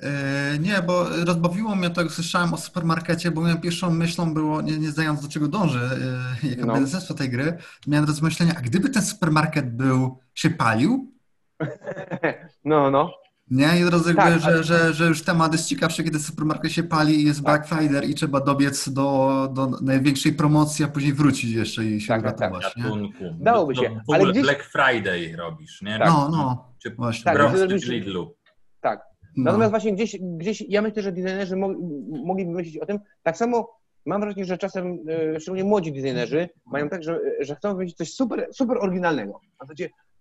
E, 0.00 0.58
Nie, 0.58 0.82
bo 0.86 1.08
rozbawiło 1.24 1.74
mnie 1.76 1.90
to, 1.90 2.02
jak 2.02 2.12
słyszałem 2.12 2.54
o 2.54 2.56
supermarkecie, 2.56 3.30
bo 3.30 3.40
moją 3.40 3.60
pierwszą 3.60 3.90
myślą 3.90 4.34
było, 4.34 4.62
nie, 4.62 4.78
nie 4.78 4.90
zdając 4.90 5.22
do 5.22 5.28
czego 5.28 5.48
dąży, 5.48 5.80
e, 6.42 6.46
jako 6.56 6.66
No. 6.66 6.74
no. 7.10 7.14
tej 7.14 7.30
gry, 7.30 7.56
miałem 7.86 8.06
rozmyślenia, 8.06 8.54
a 8.58 8.60
gdyby 8.60 8.90
ten 8.90 9.02
supermarket 9.02 9.76
był, 9.76 10.18
się 10.34 10.50
palił, 10.50 11.12
No, 12.64 12.90
no. 12.90 13.10
nie? 13.50 13.80
I 13.80 13.84
od 13.84 13.92
razu 13.92 14.14
Tak, 14.14 14.40
że, 14.40 14.46
ale- 14.46 14.64
że, 14.64 14.94
że 14.94 15.06
już 15.06 15.22
temat 15.22 15.52
jest 15.52 15.68
ciekawszy, 15.68 16.04
kiedy 16.04 16.18
supermarket 16.18 16.72
się 16.72 16.82
pali 16.82 17.20
i 17.20 17.24
jest 17.24 17.44
Tak. 17.44 17.46
Black 17.68 17.68
Friday 17.80 18.04
i 18.04 18.14
trzeba 18.14 18.40
dobiec 18.40 18.88
do, 18.88 19.48
do 19.54 19.66
największej 19.66 20.32
promocji, 20.32 20.84
a 20.84 20.88
później 20.88 21.12
wrócić 21.12 21.50
jeszcze 21.50 21.84
i 21.84 22.00
się 22.00 22.08
Tak, 22.08 22.22
tak, 22.22 22.38
tak. 22.38 22.50
uratować, 22.52 22.76
nie? 22.76 22.82
Gatunku. 22.82 23.24
Dałoby 23.40 23.74
To 23.74 23.82
się, 23.82 23.88
W 23.88 23.92
ale 24.12 24.16
ogóle 24.18 24.32
gdzieś- 24.32 24.42
Black 24.42 24.64
Friday 24.64 25.36
robisz, 25.36 25.82
nie? 25.82 25.98
Tak. 25.98 26.08
No, 26.08 26.28
no, 26.28 26.72
Czy 26.82 26.90
właśnie. 26.90 27.24
Tak, 27.24 27.36
Lidlu. 27.88 28.34
Tak. 28.80 29.00
No. 29.36 29.44
Natomiast 29.44 29.70
właśnie 29.70 29.92
gdzieś, 29.92 30.16
gdzieś 30.20 30.64
ja 30.68 30.82
myślę, 30.82 31.02
że 31.02 31.12
designerzy 31.12 31.56
mo- 31.56 31.74
mogliby 32.24 32.50
myśleć 32.50 32.78
o 32.78 32.86
tym. 32.86 32.98
Tak 33.22 33.36
samo 33.36 33.70
mam 34.06 34.20
wrażenie, 34.20 34.44
że 34.44 34.58
czasem 34.58 34.98
e, 35.08 35.40
szczególnie 35.40 35.64
młodzi 35.64 35.92
designerzy 35.92 36.48
mają 36.66 36.88
tak, 36.88 37.02
że, 37.02 37.20
że 37.40 37.56
chcą 37.56 37.72
wymyślić 37.72 37.96
coś 37.96 38.12
super, 38.12 38.48
super 38.52 38.78
oryginalnego. 38.78 39.40
A 39.58 39.66
to, 39.66 39.74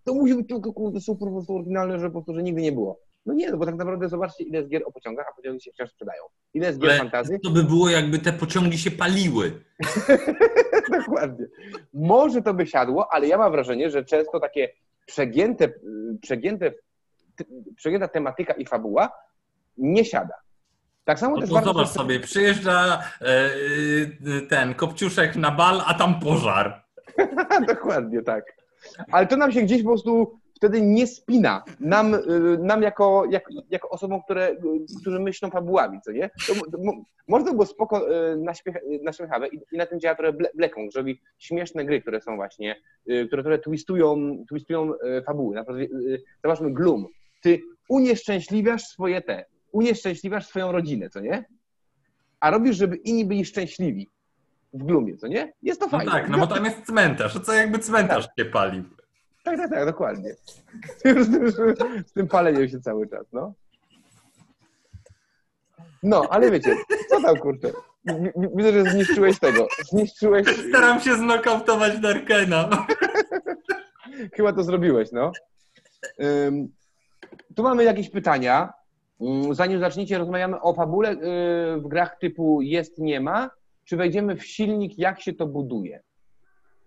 to 0.04 0.14
musi 0.14 0.36
być 0.36 0.48
tylko 0.48 0.74
kurde, 0.74 1.00
super 1.00 1.28
po 1.28 1.34
prostu 1.34 1.56
oryginalne, 1.56 2.00
że 2.00 2.06
po 2.06 2.12
prostu 2.12 2.34
że 2.34 2.44
nigdy 2.44 2.62
nie 2.62 2.72
było. 2.72 3.00
No 3.26 3.34
nie, 3.34 3.52
no 3.52 3.58
bo 3.58 3.66
tak 3.66 3.76
naprawdę 3.76 4.10
zobaczcie, 4.10 4.44
ile 4.44 4.58
jest 4.58 4.70
gier 4.70 4.82
o 4.86 4.92
pociągach, 4.92 5.26
a 5.32 5.36
pociągi 5.36 5.62
się 5.62 5.72
wciąż 5.72 5.90
sprzedają. 5.90 6.24
Ile 6.54 6.68
jest 6.68 6.80
gier 6.80 6.90
Ale 6.90 7.00
fantazy? 7.00 7.40
to 7.44 7.52
by 7.52 7.64
było, 7.64 7.90
jakby 7.90 8.20
te 8.20 8.34
pociągi 8.34 8.78
się 8.78 8.92
paliły. 8.92 9.52
Dokładnie. 11.00 11.46
Może 11.94 12.42
to 12.42 12.54
by 12.54 12.68
siadło, 12.68 13.14
ale 13.14 13.28
ja 13.28 13.38
mam 13.38 13.52
wrażenie, 13.52 13.90
że 13.90 14.06
często 14.06 14.40
takie 14.40 14.70
przegięte, 15.06 15.74
przegięte, 16.22 16.74
przegięta 17.76 18.08
tematyka 18.08 18.54
i 18.54 18.66
fabuła 18.66 19.10
nie 19.78 20.06
siada. 20.06 20.34
Tak 21.06 21.20
samo 21.20 21.36
No 21.36 21.42
też 21.42 21.50
zobacz 21.50 21.88
sobie- 21.88 22.20
przyjeżdża 22.20 23.04
e, 23.22 24.42
ten 24.50 24.74
Kopciuszek 24.74 25.36
na 25.36 25.52
bal, 25.52 25.82
a 25.86 25.94
tam 25.94 26.20
pożar. 26.20 26.84
Dokładnie 27.68 28.22
tak. 28.22 28.44
Ale 29.12 29.28
to 29.28 29.38
nam 29.38 29.52
się 29.52 29.62
gdzieś 29.62 29.84
po 29.84 29.90
prostu 29.90 30.40
wtedy 30.56 30.82
nie 30.82 31.08
spina. 31.08 31.64
Nam, 31.80 32.14
y, 32.14 32.20
nam 32.60 32.82
jako, 32.82 33.26
jak, 33.30 33.44
jako 33.70 33.90
osobom, 33.90 34.22
które, 34.24 34.50
y, 34.52 34.56
którzy 35.02 35.20
myślą 35.20 35.50
fabułami, 35.50 36.02
co 36.02 36.12
nie? 36.12 36.30
To, 36.48 36.54
to, 36.72 36.78
mo- 36.84 37.04
można 37.28 37.52
było 37.52 37.66
spoko 37.66 38.08
naśmiechawe 39.04 39.48
i, 39.48 39.60
i 39.72 39.78
na 39.78 39.86
tym 39.86 40.00
działa 40.00 40.16
trochę 40.16 40.34
Ble- 40.34 40.50
że 40.94 41.00
robi 41.00 41.22
śmieszne 41.40 41.86
gry, 41.86 42.02
które 42.02 42.22
są 42.22 42.36
właśnie, 42.36 42.76
które, 43.28 43.60
twistują, 43.60 44.16
twistują 44.50 44.92
fabuły. 45.26 45.56
Na 45.56 45.64
przykład, 45.64 45.88
zobaczmy 46.44 46.74
Gloom. 46.74 47.06
Ty 47.44 47.62
unieszczęśliwiasz 47.90 48.84
swoje 48.84 49.22
te, 49.22 49.46
unieszczęśliwiasz 49.72 50.48
swoją 50.48 50.72
rodzinę, 50.72 51.10
co 51.10 51.20
nie? 51.20 51.46
A 52.40 52.52
robisz, 52.52 52.76
żeby 52.78 52.96
inni 52.96 53.26
byli 53.26 53.46
szczęśliwi 53.46 54.10
w 54.74 54.84
Gloomie, 54.84 55.18
co 55.18 55.28
nie? 55.28 55.54
Jest 55.62 55.80
to 55.80 55.86
No 55.86 55.92
fajne. 55.98 56.12
tak, 56.12 56.30
no 56.30 56.38
bo 56.38 56.48
tam 56.48 56.66
jest 56.66 56.86
cmentarz. 56.86 57.40
Co 57.40 57.54
jakby 57.54 57.80
cmentarz 57.80 58.28
się 58.40 58.46
palił? 58.46 58.84
Tak, 59.44 59.58
tak, 59.58 59.70
tak, 59.70 59.86
dokładnie. 59.86 60.36
Z 60.98 61.02
tym, 61.04 61.24
z 62.08 62.12
tym 62.14 62.28
paleniem 62.28 62.70
się 62.70 62.80
cały 62.82 63.10
czas, 63.10 63.26
no. 63.34 63.54
No, 66.04 66.28
ale 66.30 66.52
wiecie, 66.52 66.76
co 67.10 67.22
tam, 67.22 67.38
kurczę? 67.38 67.72
Widzę, 68.56 68.74
że 68.74 68.92
zniszczyłeś 68.92 69.40
tego. 69.40 69.68
Zniszczyłeś, 69.90 70.48
Staram 70.70 71.00
się 71.02 71.16
znokautować 71.16 72.00
Darkena. 72.00 72.88
chyba 74.36 74.54
to 74.54 74.64
zrobiłeś, 74.64 75.10
no. 75.12 75.32
Tu 77.56 77.64
mamy 77.64 77.84
jakieś 77.84 78.10
pytania. 78.10 78.74
Ym, 79.22 79.56
Zanim 79.56 79.80
zaczniecie, 79.80 80.18
rozmawiamy 80.18 80.62
o 80.62 80.74
fabule 80.74 81.12
y, 81.12 81.18
w 81.82 81.88
grach 81.88 82.18
typu 82.20 82.62
jest, 82.62 82.98
nie 83.00 83.22
ma. 83.22 83.50
Czy 83.86 83.98
wejdziemy 83.98 84.36
w 84.36 84.46
silnik, 84.46 84.98
jak 84.98 85.22
się 85.22 85.34
to 85.34 85.48
buduje? 85.48 86.02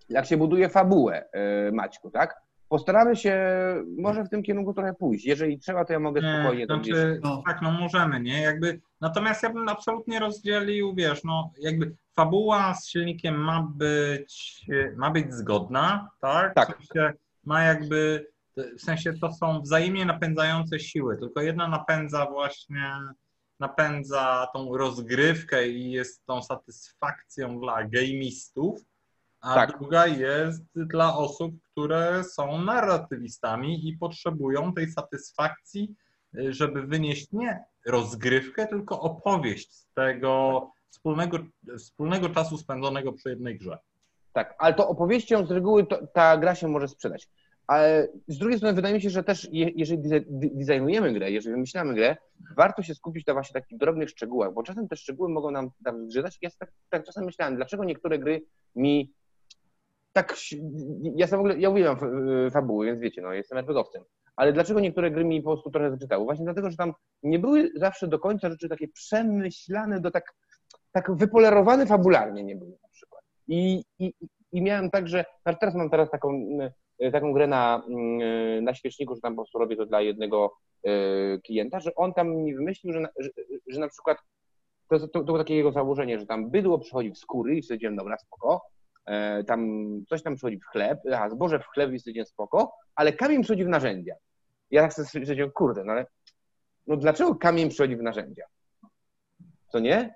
Jak 0.09 0.27
się 0.27 0.37
buduje 0.37 0.69
fabułę, 0.69 1.25
y, 1.69 1.73
Maćku, 1.73 2.11
tak? 2.11 2.35
Postaramy 2.69 3.17
się 3.17 3.41
może 3.99 4.25
w 4.25 4.29
tym 4.29 4.43
kierunku 4.43 4.75
trochę 4.75 4.95
pójść. 4.95 5.25
Jeżeli 5.27 5.59
trzeba, 5.59 5.85
to 5.85 5.93
ja 5.93 5.99
mogę 6.01 6.21
spokojnie 6.21 6.61
Nie, 6.61 6.67
to 6.67 6.75
znaczy, 6.75 7.21
No. 7.25 7.43
tak, 7.47 7.63
no 7.63 7.71
możemy, 7.73 8.21
nie? 8.21 8.41
Jakby, 8.43 8.81
natomiast 9.01 9.43
ja 9.43 9.51
bym 9.51 9.69
absolutnie 9.69 10.21
rozdzielił, 10.21 10.95
wiesz, 10.95 11.25
no 11.25 11.51
jakby 11.61 11.95
fabuła 12.17 12.75
z 12.75 12.89
silnikiem 12.89 13.35
ma 13.37 13.69
być, 13.77 14.65
ma 14.97 15.11
być 15.11 15.35
zgodna, 15.35 16.11
tak? 16.21 16.55
Tak. 16.55 16.79
W 16.79 16.87
sensie, 16.87 17.13
ma 17.45 17.63
jakby, 17.63 18.27
w 18.57 18.81
sensie 18.81 19.13
to 19.13 19.33
są 19.33 19.61
wzajemnie 19.61 20.05
napędzające 20.05 20.81
siły, 20.81 21.17
tylko 21.19 21.41
jedna 21.41 21.69
napędza 21.69 22.27
właśnie, 22.27 22.93
napędza 23.61 24.47
tą 24.55 24.77
rozgrywkę 24.77 25.69
i 25.69 25.91
jest 25.91 26.27
tą 26.27 26.43
satysfakcją 26.43 27.61
dla 27.61 27.85
gamistów, 27.85 28.81
a 29.41 29.55
Tak. 29.55 29.79
druga 29.79 30.07
jest 30.07 30.65
dla 30.75 31.17
osób, 31.17 31.55
które 31.63 32.25
są 32.25 32.63
narratywistami 32.63 33.89
i 33.89 33.97
potrzebują 33.97 34.73
tej 34.75 34.91
satysfakcji, 34.91 35.95
żeby 36.49 36.83
wynieść 36.83 37.33
nie 37.33 37.65
rozgrywkę, 37.87 38.67
tylko 38.67 39.01
opowieść 39.01 39.75
z 39.75 39.87
tego 39.95 40.71
wspólnego, 40.91 41.39
wspólnego 41.79 42.29
czasu 42.29 42.59
spędzonego 42.59 43.13
przy 43.13 43.29
jednej 43.31 43.59
grze. 43.59 43.79
Tak, 44.33 44.55
ale 44.59 44.75
to 44.75 44.89
opowieścią 44.89 45.47
z 45.47 45.51
reguły 45.51 45.87
to, 45.87 46.07
ta 46.07 46.37
gra 46.37 46.55
się 46.55 46.69
może 46.69 46.89
sprzedać. 46.89 47.29
Ale 47.67 48.09
z 48.29 48.39
drugiej 48.39 48.59
strony 48.59 48.75
wydaje 48.75 48.95
mi 48.95 49.01
się, 49.01 49.11
że 49.11 49.25
też 49.25 49.49
je, 49.53 49.71
jeżeli 49.75 50.03
designujemy 50.31 51.13
grę, 51.13 51.31
jeżeli 51.31 51.55
wymyślamy 51.55 51.95
grę, 51.95 52.17
warto 52.57 52.83
się 52.83 52.95
skupić 52.95 53.27
na 53.27 53.33
właśnie 53.33 53.61
takich 53.61 53.79
drobnych 53.79 54.11
szczegółach, 54.11 54.53
bo 54.55 54.63
czasem 54.63 54.89
te 54.89 54.97
szczegóły 54.97 55.29
mogą 55.29 55.51
nam, 55.51 55.71
nam 55.81 56.11
zgrzytać. 56.11 56.39
Ja 56.43 56.51
tak, 56.59 56.73
tak 56.91 57.05
czasem 57.05 57.25
myślałem, 57.25 57.57
dlaczego 57.57 57.85
niektóre 57.85 58.19
gry 58.19 58.43
mi 58.75 59.13
tak... 60.13 60.37
Ja 61.03 61.27
sam 61.27 61.39
w 61.39 61.41
ogóle, 61.41 61.59
ja 61.59 61.71
uwielbiam 61.71 61.99
fa- 61.99 62.11
fabuły, 62.51 62.87
więc 62.87 63.01
wiecie, 63.01 63.23
no, 63.23 63.33
jestem 63.33 63.59
RPGowcem. 63.59 64.03
Ale 64.37 64.53
dlaczego 64.53 64.81
niektóre 64.81 65.11
gry 65.11 65.25
mi 65.25 65.43
po 65.43 65.53
prostu 65.53 65.71
trochę 65.71 65.93
zgrzytały? 65.93 66.25
Właśnie 66.25 66.45
dlatego, 66.45 66.71
że 66.71 66.77
tam 66.77 66.93
nie 67.23 67.39
były 67.39 67.71
zawsze 67.77 68.09
do 68.09 68.19
końca 68.19 68.51
rzeczy 68.51 68.69
takie 68.69 68.89
przemyślane, 68.89 70.01
do 70.01 70.11
tak, 70.11 70.35
tak 70.93 71.17
wypolerowane 71.17 71.87
fabularnie 71.87 72.45
nie 72.45 72.57
były 72.57 72.71
na 72.83 72.89
przykład. 72.93 73.23
I, 73.49 73.85
i, 73.99 74.13
i 74.53 74.63
miałem 74.63 74.91
tak, 74.91 75.09
że 75.09 75.25
znaczy 75.43 75.59
teraz 75.61 75.75
mam 75.75 75.91
teraz 75.91 76.11
taką, 76.11 76.33
y, 76.35 76.73
taką 77.13 77.33
grę 77.33 77.47
na, 77.47 77.83
y, 78.59 78.63
na 78.63 78.75
świeczniku, 78.75 79.15
że 79.15 79.21
tam 79.21 79.37
po 79.37 79.43
prostu 79.43 79.59
robię 79.59 79.77
to 79.77 79.87
dla 79.87 80.01
jednego 80.01 80.57
y, 80.87 81.41
klienta, 81.45 81.81
że 81.81 81.95
on 81.95 82.15
tam 82.15 82.37
mi 82.37 82.55
wymyślił, 82.55 82.93
że 82.93 83.01
na, 83.01 83.09
że, 83.19 83.31
że 83.67 83.81
na 83.81 83.89
przykład 83.89 84.19
to, 84.89 84.99
to, 84.99 85.09
to 85.09 85.25
było 85.25 85.39
takie 85.39 85.57
jego 85.57 85.73
założenie, 85.73 86.19
że 86.19 86.27
tam 86.27 86.51
bydło 86.51 86.79
przychodzi 86.79 87.11
w 87.11 87.19
skóry 87.19 87.57
i 87.57 87.63
stwierdziłem, 87.63 87.97
dobra, 87.97 88.19
spoko, 88.19 88.63
e, 89.07 89.45
tam 89.45 89.89
coś 90.09 90.23
tam 90.23 90.37
przychodzi 90.37 90.59
w 90.59 90.67
chleb, 90.67 90.99
a 91.17 91.31
zboże 91.31 91.59
w 91.59 91.67
chleb 91.67 91.93
i 91.93 91.99
stwierdziłem, 91.99 92.27
spoko, 92.27 92.73
ale 92.95 93.13
kamień 93.13 93.43
przychodzi 93.43 93.65
w 93.65 93.69
narzędzia. 93.69 94.15
Ja 94.71 94.83
tak 94.83 94.93
sobie 94.93 95.07
stwierdziłem, 95.07 95.51
kurde, 95.51 95.85
no 95.85 95.93
ale 95.93 96.07
no 96.87 96.97
dlaczego 96.97 97.35
kamień 97.35 97.69
przychodzi 97.69 97.97
w 97.97 98.03
narzędzia? 98.03 98.45
Co 99.69 99.79
nie? 99.79 100.15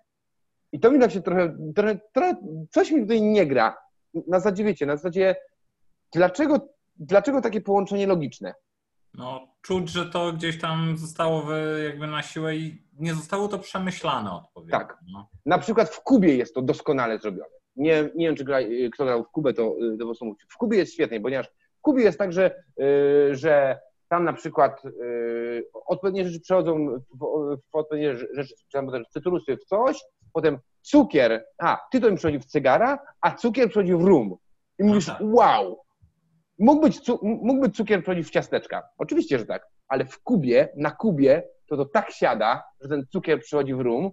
I 0.73 0.81
to 0.81 0.91
mi 0.91 1.01
tak 1.01 1.11
się 1.11 1.23
trochę, 1.23 1.57
trochę, 1.77 2.01
trochę 2.13 2.37
coś 2.71 2.91
mi 2.91 3.01
tutaj 3.03 3.23
nie 3.23 3.47
gra. 3.47 3.77
Na 4.15 4.41
zasadzie, 4.41 4.65
wiecie, 4.65 4.87
na 4.87 4.97
zasadzie, 4.97 5.37
dlaczego, 6.13 6.69
dlaczego 6.97 7.41
takie 7.41 7.61
połączenie 7.61 8.07
logiczne? 8.07 8.55
No, 9.15 9.49
czuć, 9.63 9.91
że 9.91 10.07
to 10.07 10.33
gdzieś 10.33 10.61
tam 10.61 10.99
zostało 10.99 11.53
jakby 11.85 12.07
na 12.07 12.23
siłę 12.23 12.57
i 12.57 12.83
nie 12.99 13.15
zostało 13.15 13.49
to 13.49 13.59
przemyślane 13.59 14.33
odpowiednio. 14.33 14.79
Tak. 14.79 14.99
No. 15.13 15.29
Na 15.47 15.59
przykład 15.59 15.89
w 15.89 16.01
Kubie 16.03 16.37
jest 16.37 16.55
to 16.55 16.63
doskonale 16.63 17.19
zrobione. 17.19 17.51
Nie, 17.77 18.11
nie 18.15 18.27
wiem, 18.27 18.37
czy 18.37 18.45
gra, 18.45 18.59
kto 18.93 19.05
grał 19.05 19.25
w 19.25 19.29
Kubę, 19.29 19.55
to, 19.55 19.63
to 19.63 19.99
po 19.99 20.05
prostu. 20.05 20.35
W 20.49 20.57
Kubie 20.57 20.79
jest 20.79 20.93
świetnie, 20.93 21.21
ponieważ 21.21 21.47
w 21.79 21.81
Kubie 21.81 22.03
jest 22.03 22.19
tak, 22.19 22.33
że, 22.33 22.65
y, 22.81 23.37
że 23.37 23.81
tam 24.09 24.25
na 24.25 24.33
przykład 24.33 24.85
y, 24.85 25.65
odpowiednie 25.87 26.25
rzeczy 26.25 26.41
przechodzą 26.41 26.89
w, 27.15 27.19
w 27.73 27.77
odpowiednie 27.77 28.17
rzeczy, 28.17 28.55
potem 28.73 29.05
cytrusy 29.11 29.57
w 29.57 29.65
coś, 29.65 30.01
potem 30.33 30.59
cukier, 30.83 31.45
a 31.59 31.79
tytoń 31.93 32.17
przychodzi 32.17 32.39
w 32.39 32.45
cygara, 32.45 32.99
a 33.21 33.35
cukier 33.35 33.69
przychodzi 33.69 33.95
w 33.95 34.03
rum. 34.05 34.37
I 34.79 34.85
mówisz, 34.85 35.07
tak. 35.07 35.19
wow, 35.21 35.79
mógł 36.61 36.83
być, 36.83 37.01
mógł 37.23 37.61
być 37.61 37.77
cukier 37.77 38.03
przychodzić 38.03 38.27
w 38.27 38.31
ciasteczka. 38.31 38.83
Oczywiście, 38.99 39.39
że 39.39 39.47
tak, 39.47 39.67
ale 39.89 40.05
w 40.05 40.23
Kubie, 40.23 40.69
na 40.77 40.91
Kubie 40.91 41.43
to 41.67 41.77
to 41.77 41.85
tak 41.85 42.11
siada, 42.11 42.63
że 42.81 42.89
ten 42.89 43.07
cukier 43.07 43.41
przychodzi 43.41 43.75
w 43.75 43.81
rum, 43.81 44.11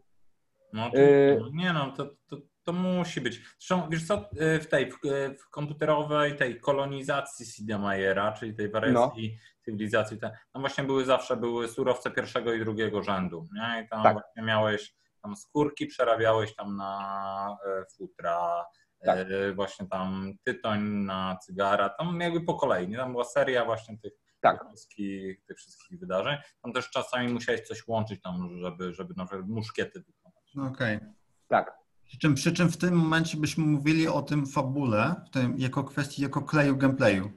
No, 0.74 0.92
to, 0.92 0.98
Yy. 0.98 1.42
nie 1.54 1.74
no, 1.74 1.92
to, 1.92 2.06
to, 2.28 2.38
to 2.64 2.74
musi 2.74 3.22
być. 3.22 3.42
Zresztą, 3.60 3.90
wiesz 3.90 4.08
co, 4.08 4.30
yy, 4.34 4.60
w 4.60 4.68
tej, 4.68 4.92
w, 4.92 4.98
yy, 5.04 5.36
w 5.36 5.50
komputerowej 5.50 6.36
tej 6.36 6.60
kolonizacji 6.60 7.46
Sid 7.46 7.68
Meiera, 7.80 8.32
czyli 8.32 8.54
tej 8.56 8.70
wariacji 8.70 9.38
cywilizacji, 9.66 10.18
te, 10.18 10.38
tam 10.54 10.62
właśnie 10.62 10.84
były 10.84 11.06
zawsze 11.06 11.38
były 11.38 11.68
surowce 11.68 12.12
pierwszego 12.12 12.54
i 12.54 12.60
drugiego 12.60 13.04
rzędu, 13.04 13.48
nie? 13.56 13.84
I 13.84 13.90
tam 13.90 14.04
Tak. 14.04 14.14
właśnie 14.14 14.44
miałeś 14.44 14.96
tam 15.22 15.36
skórki, 15.36 15.88
przerabiałeś 15.88 16.56
tam 16.56 16.76
na 16.78 17.58
e, 17.66 17.86
futra, 17.98 18.66
tak. 19.06 19.18
E, 19.20 19.54
właśnie 19.54 19.88
tam 19.88 20.34
tytoń 20.44 20.82
na 20.84 21.38
cygara, 21.46 21.90
tam 21.90 22.20
jakby 22.22 22.42
po 22.42 22.54
kolei, 22.54 22.88
nie? 22.88 22.98
Tam 22.98 23.12
była 23.12 23.24
seria 23.24 23.66
właśnie 23.66 23.98
tych, 23.98 24.14
tak. 24.42 24.60
tych, 24.60 24.68
wszystkich, 24.68 25.46
tych 25.46 25.58
wszystkich 25.58 26.00
wydarzeń. 26.00 26.38
Tam 26.62 26.74
też 26.74 26.90
czasami 26.90 27.34
musiałeś 27.34 27.62
coś 27.62 27.88
łączyć 27.88 28.22
tam, 28.22 28.50
żeby, 28.62 28.94
żeby 28.94 29.14
na 29.18 29.26
przykład 29.26 29.48
muszkiety 29.48 30.00
wykonać. 30.00 30.74
Okej. 30.74 30.96
Okay. 30.98 31.14
Tak. 31.48 31.78
Przy 32.06 32.20
czym, 32.20 32.36
przy 32.36 32.52
czym 32.54 32.72
w 32.72 32.78
tym 32.78 32.96
momencie 32.96 33.38
byśmy 33.38 33.66
mówili 33.66 34.08
o 34.08 34.22
tym 34.22 34.46
fabule, 34.46 35.16
w 35.28 35.30
tym, 35.30 35.56
jako 35.58 35.84
kwestii, 35.84 36.22
jako 36.22 36.42
kleju 36.42 36.78
gameplayu. 36.78 37.32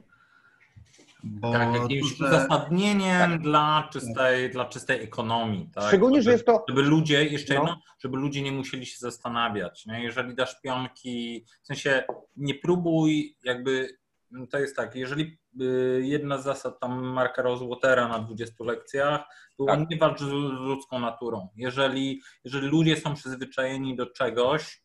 Bo 1.23 1.51
tak, 1.51 1.73
jakimś 1.73 2.17
że... 2.17 2.25
uzasadnieniem 2.25 3.31
tak. 3.31 3.41
dla, 3.41 3.89
czystej, 3.91 4.49
dla 4.49 4.65
czystej 4.65 5.03
ekonomii. 5.03 5.69
Tak? 5.73 5.83
Szczególnie, 5.83 6.21
żeby, 6.21 6.23
że 6.23 6.31
jest 6.31 6.45
to. 6.45 6.65
Żeby 6.69 6.81
ludzie, 6.81 7.25
jeszcze 7.25 7.53
no. 7.53 7.59
jedno, 7.59 7.81
żeby 7.99 8.17
ludzie 8.17 8.41
nie 8.41 8.51
musieli 8.51 8.85
się 8.85 8.97
zastanawiać. 8.99 9.85
Nie? 9.85 10.03
Jeżeli 10.03 10.35
dasz 10.35 10.61
pionki, 10.61 11.45
w 11.63 11.67
sensie 11.67 12.03
nie 12.35 12.55
próbuj, 12.55 13.37
jakby 13.43 14.01
to 14.49 14.59
jest 14.59 14.75
tak, 14.75 14.95
jeżeli 14.95 15.37
y, 15.61 16.01
jedna 16.03 16.37
z 16.37 16.43
zasad 16.43 16.79
tam 16.79 17.03
Marka 17.03 17.43
Rosewater'a 17.43 18.09
na 18.09 18.19
20 18.19 18.63
lekcjach 18.63 19.21
była 19.57 19.77
tak. 19.77 19.89
nie 19.89 19.97
walcz 19.97 20.19
z 20.19 20.31
ludzką 20.59 20.99
naturą. 20.99 21.49
Jeżeli, 21.55 22.21
jeżeli 22.43 22.67
ludzie 22.67 22.97
są 22.97 23.15
przyzwyczajeni 23.15 23.95
do 23.95 24.05
czegoś, 24.05 24.81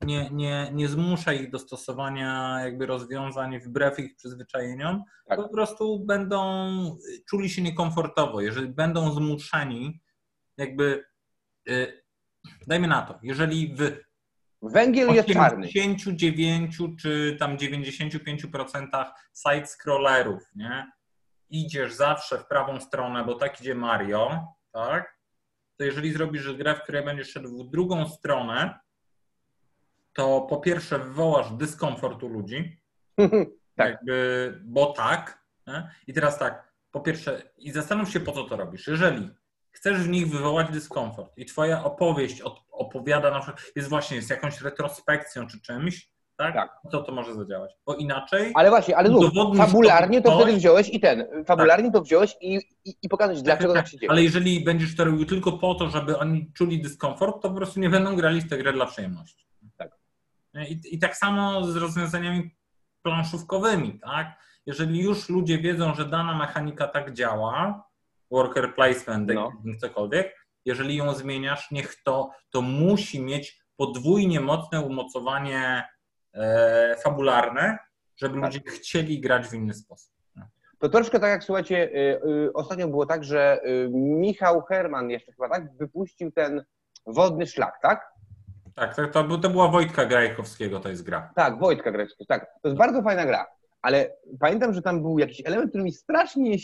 nie, 0.00 0.30
nie, 0.30 0.70
nie 0.72 0.88
zmusza 0.88 1.32
ich 1.32 1.50
do 1.50 1.58
stosowania 1.58 2.60
jakby 2.64 2.86
rozwiązań 2.86 3.60
wbrew 3.60 3.98
ich 3.98 4.16
przyzwyczajeniom, 4.16 5.04
tak. 5.26 5.38
po 5.38 5.48
prostu 5.48 6.00
będą 6.04 6.50
czuli 7.28 7.50
się 7.50 7.62
niekomfortowo. 7.62 8.40
Jeżeli 8.40 8.68
będą 8.68 9.12
zmuszeni, 9.12 10.00
jakby 10.56 11.04
y, 11.68 12.02
dajmy 12.66 12.88
na 12.88 13.02
to, 13.02 13.18
jeżeli 13.22 13.74
w 13.74 14.10
Węgiel 14.62 15.08
jest 15.14 15.28
czarny. 15.28 15.66
89 15.66 16.78
czy 17.00 17.36
tam 17.40 17.56
95% 17.56 19.04
side-scrollerów, 19.46 20.40
nie? 20.54 20.92
Idziesz 21.50 21.94
zawsze 21.94 22.38
w 22.38 22.46
prawą 22.46 22.80
stronę, 22.80 23.24
bo 23.24 23.34
tak 23.34 23.60
idzie 23.60 23.74
Mario, 23.74 24.46
tak? 24.72 25.18
To 25.76 25.84
jeżeli 25.84 26.12
zrobisz 26.12 26.52
grę, 26.52 26.74
w 26.74 26.82
której 26.82 27.04
będziesz 27.04 27.30
szedł 27.30 27.64
w 27.64 27.70
drugą 27.70 28.08
stronę, 28.08 28.80
to 30.20 30.40
po 30.40 30.56
pierwsze 30.56 30.98
wywołasz 30.98 31.50
dyskomfort 31.50 32.22
u 32.22 32.28
ludzi, 32.28 32.80
tak. 33.76 33.88
Jakby, 33.90 34.60
bo 34.64 34.86
tak. 34.86 35.44
Nie? 35.66 35.90
I 36.06 36.12
teraz 36.12 36.38
tak, 36.38 36.72
po 36.90 37.00
pierwsze, 37.00 37.42
i 37.58 37.72
zastanów 37.72 38.10
się, 38.10 38.20
po 38.20 38.32
co 38.32 38.44
to 38.44 38.56
robisz. 38.56 38.86
Jeżeli 38.86 39.30
chcesz 39.70 39.98
w 39.98 40.08
nich 40.08 40.28
wywołać 40.28 40.70
dyskomfort 40.70 41.38
i 41.38 41.46
twoja 41.46 41.84
opowieść 41.84 42.42
opowiada 42.70 43.30
na 43.30 43.40
przykład, 43.40 43.62
jest 43.76 43.88
właśnie 43.88 44.16
jest 44.16 44.30
jakąś 44.30 44.60
retrospekcją 44.60 45.46
czy 45.46 45.60
czymś, 45.60 46.10
tak? 46.36 46.54
tak. 46.54 46.70
To 46.90 47.02
to 47.02 47.12
może 47.12 47.34
zadziałać. 47.34 47.70
Bo 47.86 47.94
inaczej. 47.94 48.52
Ale 48.54 48.70
właśnie, 48.70 48.96
ale 48.96 49.08
znów, 49.08 49.56
fabularnie 49.56 50.22
to, 50.22 50.40
wtedy 50.40 50.56
wziąłeś 50.56 50.88
i 50.88 51.00
ten. 51.00 51.44
Fabularnie 51.46 51.84
tak. 51.84 51.94
to 51.94 52.02
wziąłeś 52.02 52.36
i, 52.40 52.60
i, 52.84 52.94
i 53.02 53.08
pokazać, 53.08 53.36
tak, 53.36 53.44
dlaczego 53.44 53.74
tak, 53.74 53.82
tak 53.82 53.92
się 53.92 53.98
dzieje. 53.98 54.10
Ale 54.10 54.22
jeżeli 54.22 54.64
będziesz 54.64 54.96
to 54.96 55.04
robił 55.04 55.26
tylko 55.26 55.52
po 55.52 55.74
to, 55.74 55.88
żeby 55.88 56.18
oni 56.18 56.52
czuli 56.52 56.82
dyskomfort, 56.82 57.42
to 57.42 57.48
po 57.48 57.54
prostu 57.54 57.80
nie 57.80 57.90
będą 57.90 58.16
grali 58.16 58.40
w 58.40 58.48
tę 58.48 58.58
grę 58.58 58.72
dla 58.72 58.86
przyjemności. 58.86 59.49
Tak. 60.52 60.70
I, 60.70 60.94
I 60.94 60.98
tak 60.98 61.16
samo 61.16 61.64
z 61.64 61.76
rozwiązaniami 61.76 62.56
planszówkowymi, 63.02 64.00
tak? 64.00 64.26
Jeżeli 64.66 65.00
już 65.00 65.28
ludzie 65.28 65.58
wiedzą, 65.58 65.94
że 65.94 66.04
dana 66.04 66.38
mechanika 66.38 66.88
tak 66.88 67.12
działa, 67.12 67.84
worker 68.30 68.74
placement, 68.74 69.30
no. 69.34 69.52
cokolwiek, 69.80 70.46
jeżeli 70.64 70.96
ją 70.96 71.14
zmieniasz, 71.14 71.70
niech 71.70 72.02
to, 72.02 72.30
to 72.50 72.62
musi 72.62 73.22
mieć 73.22 73.60
podwójnie 73.76 74.40
mocne 74.40 74.80
umocowanie 74.80 75.88
e, 76.34 76.96
fabularne, 77.04 77.78
żeby 78.16 78.34
tak. 78.34 78.44
ludzie 78.44 78.60
chcieli 78.70 79.20
grać 79.20 79.48
w 79.48 79.54
inny 79.54 79.74
sposób. 79.74 80.20
To 80.80 80.88
troszkę 80.88 81.20
tak 81.20 81.30
jak 81.30 81.44
słuchajcie, 81.44 81.90
y, 81.94 82.20
y, 82.28 82.52
ostatnio 82.52 82.88
było 82.88 83.06
tak, 83.06 83.24
że 83.24 83.60
y, 83.64 83.88
Michał 83.92 84.62
Herman 84.62 85.10
jeszcze 85.10 85.32
chyba 85.32 85.48
tak 85.48 85.76
wypuścił 85.76 86.32
ten 86.32 86.64
wodny 87.06 87.46
szlak, 87.46 87.78
tak? 87.82 88.12
Tak, 88.74 88.96
to, 88.96 89.06
to, 89.08 89.38
to 89.38 89.50
była 89.50 89.68
Wojtka 89.68 90.06
Grajkowskiego, 90.06 90.80
to 90.80 90.88
jest 90.88 91.02
gra. 91.02 91.32
Tak, 91.36 91.58
Wojtka 91.58 91.90
Grajkowskiego, 91.90 92.28
tak. 92.28 92.46
To 92.62 92.68
jest 92.68 92.78
bardzo 92.78 93.02
fajna 93.02 93.26
gra, 93.26 93.46
ale 93.82 94.16
pamiętam, 94.40 94.74
że 94.74 94.82
tam 94.82 95.02
był 95.02 95.18
jakiś 95.18 95.42
element, 95.44 95.70
który 95.70 95.84
mi 95.84 95.92
strasznie 95.92 96.56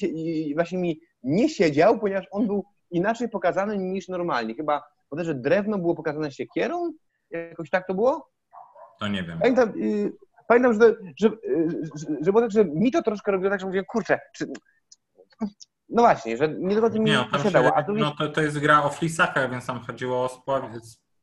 właśnie 0.55 0.79
mi 0.79 1.01
nie 1.23 1.49
siedział, 1.49 1.99
ponieważ 1.99 2.27
on 2.31 2.47
był 2.47 2.65
inaczej 2.91 3.29
pokazany 3.29 3.79
niż 3.79 4.09
normalnie. 4.09 4.55
Chyba 4.55 4.83
że 5.13 5.35
drewno 5.35 5.79
było 5.79 5.95
pokazane 5.95 6.33
siekierą, 6.33 6.93
jakoś 7.31 7.71
tak 7.71 7.87
to 7.87 7.95
było? 7.95 8.31
To 9.01 9.09
nie 9.09 9.23
wiem. 9.23 9.39
Pamiętam, 9.39 9.73
y, 9.83 10.13
pamiętam 10.49 10.73
że, 10.73 10.95
że, 11.21 11.31
że, 11.95 12.17
że, 12.21 12.33
było 12.33 12.41
tak, 12.41 12.51
że 12.51 12.65
mi 12.65 12.93
to 12.93 13.03
troszkę 13.03 13.33
robiło 13.33 13.51
tak, 13.51 13.61
że 13.61 13.67
mówię, 13.67 13.85
kurczę, 13.85 14.21
czy... 14.37 14.47
no 15.89 16.03
właśnie, 16.03 16.37
że 16.37 16.49
nie 16.49 16.81
do 16.81 16.91
tym 16.91 17.05
nie, 17.05 17.25
no, 17.33 17.39
się 17.39 17.51
dało. 17.51 17.73
no 17.89 18.15
to, 18.19 18.29
to 18.29 18.41
jest 18.41 18.59
gra 18.59 18.83
o 18.83 18.91
flisakach, 18.91 19.51
więc 19.51 19.67
tam 19.67 19.81
chodziło 19.81 20.25
o 20.25 20.29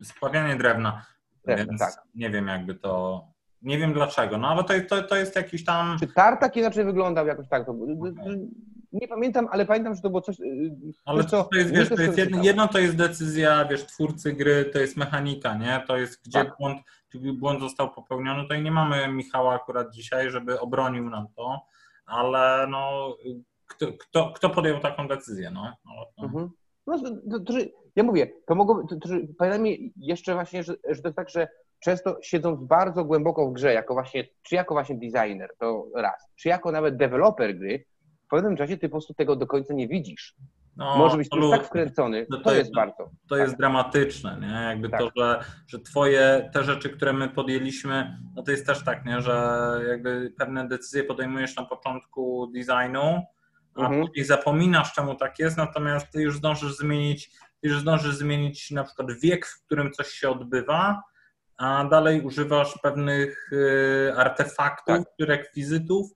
spławianie 0.03 0.55
drewna, 0.55 1.05
Drewno, 1.45 1.65
więc 1.65 1.79
tak. 1.79 2.03
nie 2.15 2.29
wiem 2.29 2.47
jakby 2.47 2.75
to... 2.75 3.23
Nie 3.61 3.77
wiem 3.77 3.93
dlaczego, 3.93 4.37
no 4.37 4.47
ale 4.47 4.63
to, 4.63 4.73
to, 4.89 5.07
to 5.07 5.15
jest 5.15 5.35
jakiś 5.35 5.63
tam... 5.65 5.97
Czy 5.99 6.07
tartak 6.07 6.57
inaczej 6.57 6.85
wyglądał 6.85 7.27
jakoś 7.27 7.47
tak? 7.47 7.65
To, 7.65 7.71
okay 7.71 8.47
nie 8.93 9.07
pamiętam, 9.07 9.47
ale 9.51 9.65
pamiętam, 9.65 9.95
że 9.95 10.01
to 10.01 10.09
było 10.09 10.21
coś. 10.21 10.39
Y, 10.39 10.75
ale 11.05 11.23
to, 11.23 11.43
to 11.43 11.57
jest, 11.57 11.71
wiesz, 11.71 11.89
to 11.89 12.01
jest 12.01 12.17
jedno, 12.17 12.43
jedno, 12.43 12.67
to 12.67 12.79
jest 12.79 12.95
decyzja, 12.95 13.65
wiesz, 13.65 13.85
twórcy 13.85 14.33
gry, 14.33 14.65
to 14.65 14.79
jest 14.79 14.97
mechanika, 14.97 15.57
nie? 15.57 15.83
To 15.87 15.97
jest 15.97 16.21
gdzie 16.25 16.45
tak. 16.45 16.57
błąd, 16.57 16.81
błąd 17.13 17.59
został 17.59 17.91
popełniony. 17.91 18.43
Tutaj 18.43 18.63
nie 18.63 18.71
mamy 18.71 19.07
Michała 19.07 19.55
akurat 19.55 19.93
dzisiaj, 19.93 20.29
żeby 20.29 20.59
obronił 20.59 21.09
nam 21.09 21.27
to, 21.35 21.61
ale 22.05 22.67
no, 22.67 23.15
kto, 23.65 23.87
kto, 23.93 24.31
kto 24.35 24.49
podjął 24.49 24.79
taką 24.79 25.07
decyzję, 25.07 25.51
no? 25.51 25.75
no, 25.85 26.25
mhm. 26.25 26.49
no 26.87 26.99
to, 26.99 27.39
to, 27.39 27.53
ja 27.95 28.03
mówię, 28.03 28.31
to 28.45 28.55
mogło, 28.55 28.87
to, 28.89 28.95
to, 28.95 29.09
pamiętaj 29.37 29.93
jeszcze 29.97 30.33
właśnie, 30.33 30.63
że, 30.63 30.73
że 30.89 31.01
to 31.01 31.07
jest 31.07 31.15
tak, 31.15 31.29
że 31.29 31.47
często 31.79 32.17
siedząc 32.21 32.63
bardzo 32.63 33.05
głęboko 33.05 33.49
w 33.49 33.53
grze, 33.53 33.73
jako 33.73 33.93
właśnie, 33.93 34.27
czy 34.41 34.55
jako 34.55 34.73
właśnie 34.73 34.95
designer, 34.95 35.49
to 35.59 35.85
raz, 35.95 36.31
czy 36.35 36.49
jako 36.49 36.71
nawet 36.71 36.97
deweloper 36.97 37.57
gry, 37.57 37.85
pewnym 38.33 38.57
czasie 38.57 38.77
ty 38.77 38.89
po 38.89 38.91
prostu 38.91 39.13
tego 39.13 39.35
do 39.35 39.47
końca 39.47 39.73
nie 39.73 39.87
widzisz. 39.87 40.35
No, 40.77 40.97
Może 40.97 41.17
być 41.17 41.29
tak 41.51 41.65
wkręcony, 41.65 42.25
to, 42.25 42.37
to, 42.37 42.43
to 42.43 42.49
jest, 42.49 42.59
jest, 42.59 42.75
bardzo. 42.75 43.09
To 43.29 43.37
jest 43.37 43.51
tak. 43.51 43.59
dramatyczne, 43.59 44.37
nie? 44.41 44.67
Jakby 44.69 44.89
tak. 44.89 44.99
to, 44.99 45.09
że, 45.17 45.43
że 45.67 45.79
twoje, 45.79 46.49
te 46.53 46.63
rzeczy, 46.63 46.89
które 46.89 47.13
my 47.13 47.29
podjęliśmy, 47.29 48.17
no 48.35 48.43
to 48.43 48.51
jest 48.51 48.65
też 48.65 48.83
tak, 48.83 49.05
nie? 49.05 49.21
Że 49.21 49.59
jakby 49.87 50.33
pewne 50.37 50.67
decyzje 50.67 51.03
podejmujesz 51.03 51.55
na 51.55 51.65
początku 51.65 52.47
designu, 52.47 53.21
a 53.75 53.81
mhm. 53.81 54.01
później 54.01 54.25
zapominasz, 54.25 54.93
czemu 54.93 55.15
tak 55.15 55.39
jest, 55.39 55.57
natomiast 55.57 56.11
ty 56.11 56.21
już 56.21 56.37
zdążysz 56.37 56.77
zmienić, 56.77 57.31
ty 57.63 57.69
już 57.69 57.79
zdążysz 57.79 58.15
zmienić 58.15 58.71
na 58.71 58.83
przykład 58.83 59.11
wiek, 59.19 59.45
w 59.45 59.65
którym 59.65 59.91
coś 59.91 60.07
się 60.07 60.29
odbywa, 60.29 61.03
a 61.57 61.85
dalej 61.85 62.21
używasz 62.21 62.79
pewnych 62.83 63.53
y, 63.53 64.13
artefaktów, 64.17 64.97
tak. 64.97 65.03
rekwizytów, 65.19 66.11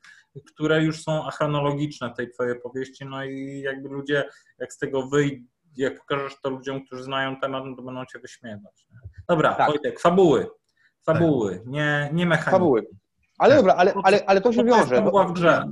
które 0.54 0.84
już 0.84 1.04
są 1.04 1.28
achronologiczne 1.28 2.14
tej 2.14 2.32
twojej 2.32 2.58
opowieści, 2.58 3.06
no 3.06 3.24
i 3.24 3.62
jakby 3.62 3.90
ludzie, 3.90 4.24
jak 4.60 4.74
z 4.74 4.78
tego 4.78 5.08
wyjdą, 5.08 5.46
jak 5.78 6.00
pokażesz 6.00 6.42
to 6.42 6.50
ludziom, 6.50 6.86
którzy 6.86 7.04
znają 7.04 7.40
temat, 7.40 7.64
no 7.66 7.76
to 7.76 7.82
będą 7.82 8.06
cię 8.06 8.20
wyśmiewać. 8.20 8.88
Dobra, 9.30 9.56
tak. 9.56 9.68
Wojtek, 9.68 10.00
fabuły. 10.00 10.48
Fabuły, 11.06 11.56
tak. 11.56 11.66
nie, 11.68 12.10
nie 12.14 12.26
mechaniki. 12.26 12.52
Fabuły. 12.52 12.88
Ale 13.38 13.50
tak. 13.50 13.60
dobra, 13.60 13.74
ale, 13.74 13.94
ale, 14.04 14.26
ale 14.26 14.42
to 14.42 14.52
się 14.52 14.58
to 14.58 14.66
wiąże. 14.66 14.96
Fabuła 14.96 15.24
w 15.24 15.34
grze. 15.34 15.68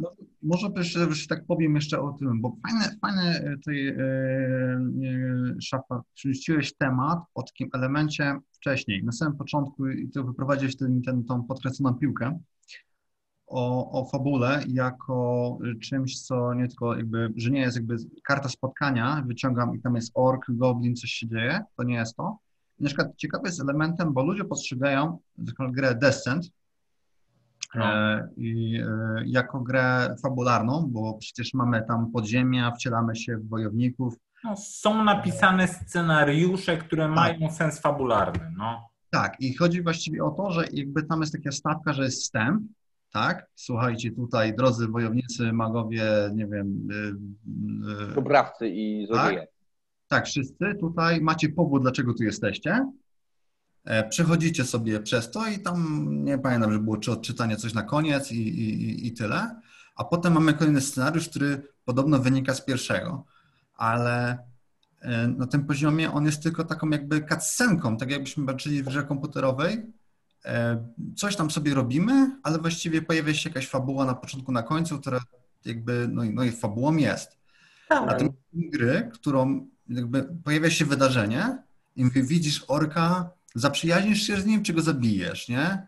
Może 0.46 0.72
też, 0.72 1.28
tak 1.28 1.46
powiem 1.46 1.76
jeszcze 1.76 2.02
o 2.02 2.12
tym, 2.14 2.42
bo 2.42 2.58
fajne, 2.68 2.96
fajne 3.02 3.56
tutaj 3.56 3.88
e, 3.88 3.94
e, 3.98 5.62
szafa, 5.62 6.02
przerzuciłeś 6.14 6.74
temat 6.74 7.20
o 7.36 7.44
takim 7.44 7.70
elemencie 7.74 8.40
wcześniej. 8.52 9.04
Na 9.04 9.12
samym 9.12 9.38
początku 9.38 9.88
i 9.88 10.10
to 10.10 10.24
wyprowadziłeś 10.24 10.78
ten, 10.78 11.02
ten, 11.02 11.24
tą 11.24 11.44
podkreśloną 11.44 11.98
piłkę, 11.98 12.40
o, 13.48 13.92
o 14.02 14.06
fabule 14.06 14.64
jako 14.68 15.58
czymś, 15.82 16.22
co 16.22 16.54
nie 16.54 16.68
tylko 16.68 16.96
jakby, 16.96 17.34
że 17.36 17.52
nie 17.52 17.60
jest 17.60 17.76
jakby 17.76 17.96
karta 18.24 18.50
spotkania, 18.50 19.24
wyciągam 19.28 19.76
i 19.76 19.82
tam 19.82 19.96
jest 19.96 20.12
ork, 20.14 20.46
goblin, 20.50 20.96
coś 20.96 21.10
się 21.10 21.28
dzieje, 21.28 21.62
to 21.78 21.84
nie 21.84 21.96
jest 21.96 22.16
to. 22.16 22.38
I 22.80 22.84
na 22.84 22.88
przykład 22.88 23.08
ciekawy 23.18 23.48
jest 23.48 23.62
elementem, 23.62 24.14
bo 24.14 24.24
ludzie 24.24 24.44
postrzegają 24.44 25.20
grę 25.72 25.96
Descent 25.96 26.50
no. 27.78 27.86
e, 27.86 28.30
i, 28.38 28.80
e, 28.82 29.24
jako 29.26 29.60
grę 29.60 30.16
fabularną, 30.24 30.88
bo 30.92 31.14
przecież 31.14 31.54
mamy 31.54 31.84
tam 31.88 32.12
podziemia, 32.12 32.72
wcielamy 32.72 33.16
się 33.16 33.38
w 33.38 33.50
wojowników. 33.50 34.16
No, 34.44 34.56
są 34.58 35.04
napisane 35.04 35.68
scenariusze, 35.68 36.78
które 36.78 37.04
tak. 37.04 37.16
mają 37.16 37.52
sens 37.52 37.80
fabularny. 37.80 38.54
No. 38.58 38.90
Tak, 39.10 39.42
i 39.42 39.54
chodzi 39.54 39.82
właściwie 39.84 40.24
o 40.24 40.32
to, 40.32 40.52
że 40.52 40.66
jakby 40.72 41.04
tam 41.04 41.22
jest 41.22 41.34
taka 41.34 41.52
stawka, 41.52 41.94
że 41.94 42.04
jest 42.04 42.22
wstęp, 42.22 42.62
tak? 43.14 43.48
Słuchajcie, 43.56 44.12
tutaj, 44.12 44.56
drodzy 44.56 44.88
wojownicy, 44.88 45.54
magowie, 45.54 46.04
nie 46.34 46.48
wiem... 46.48 46.88
Yy, 48.00 48.16
Dobrawcy 48.16 48.70
i 48.70 49.08
złodzieje. 49.08 49.40
Tak? 49.40 49.50
tak, 50.08 50.26
wszyscy 50.26 50.76
tutaj 50.80 51.22
macie 51.22 51.50
powód, 51.50 51.82
dlaczego 51.82 52.14
tu 52.14 52.24
jesteście. 52.24 52.92
E, 53.86 54.10
przechodzicie 54.10 54.66
sobie 54.66 55.00
przez 55.00 55.32
to 55.32 55.48
i 55.48 55.60
tam 55.60 56.08
nie 56.24 56.38
pamiętam, 56.38 56.74
że 56.74 56.80
było 56.80 56.98
czy 56.98 57.12
odczytanie 57.12 57.58
coś 57.58 57.74
na 57.74 57.84
koniec 57.84 58.32
i, 58.32 58.48
i, 58.48 59.08
i 59.08 59.14
tyle. 59.14 59.62
A 59.96 60.04
potem 60.04 60.34
mamy 60.34 60.54
kolejny 60.54 60.82
scenariusz, 60.82 61.30
który 61.30 61.68
podobno 61.86 62.20
wynika 62.20 62.54
z 62.54 62.62
pierwszego, 62.62 63.26
ale 63.76 64.38
e, 65.02 65.28
na 65.28 65.48
tym 65.48 65.66
poziomie 65.66 66.12
on 66.12 66.26
jest 66.26 66.44
tylko 66.44 66.64
taką 66.64 66.90
jakby 66.90 67.26
cutscenką, 67.30 67.98
tak 67.98 68.12
jakbyśmy 68.12 68.46
patrzyli 68.46 68.84
w 68.84 68.86
grze 68.86 69.04
komputerowej. 69.04 69.86
E, 70.46 70.86
coś 71.16 71.36
tam 71.36 71.52
sobie 71.52 71.74
robimy, 71.74 72.40
ale 72.44 72.60
właściwie 72.60 73.02
pojawia 73.02 73.34
się 73.34 73.50
jakaś 73.50 73.68
fabuła 73.68 74.06
na 74.06 74.16
początku, 74.16 74.52
na 74.52 74.64
końcu, 74.64 75.00
która 75.00 75.20
jakby, 75.66 76.08
no, 76.12 76.24
no 76.34 76.44
i 76.44 76.52
fabułą 76.52 76.96
jest. 76.96 77.38
Tak. 77.90 78.12
A 78.12 78.14
tym 78.14 78.30
gry, 78.54 79.10
którą 79.14 79.68
jakby 79.90 80.24
pojawia 80.44 80.70
się 80.70 80.86
wydarzenie 80.86 81.58
i 81.96 82.12
widzisz 82.14 82.66
orka, 82.68 83.30
zaprzyjaźnisz 83.56 84.28
się 84.28 84.42
z 84.42 84.46
nim, 84.46 84.64
czy 84.64 84.74
go 84.74 84.82
zabijesz, 84.82 85.50
nie? 85.50 85.88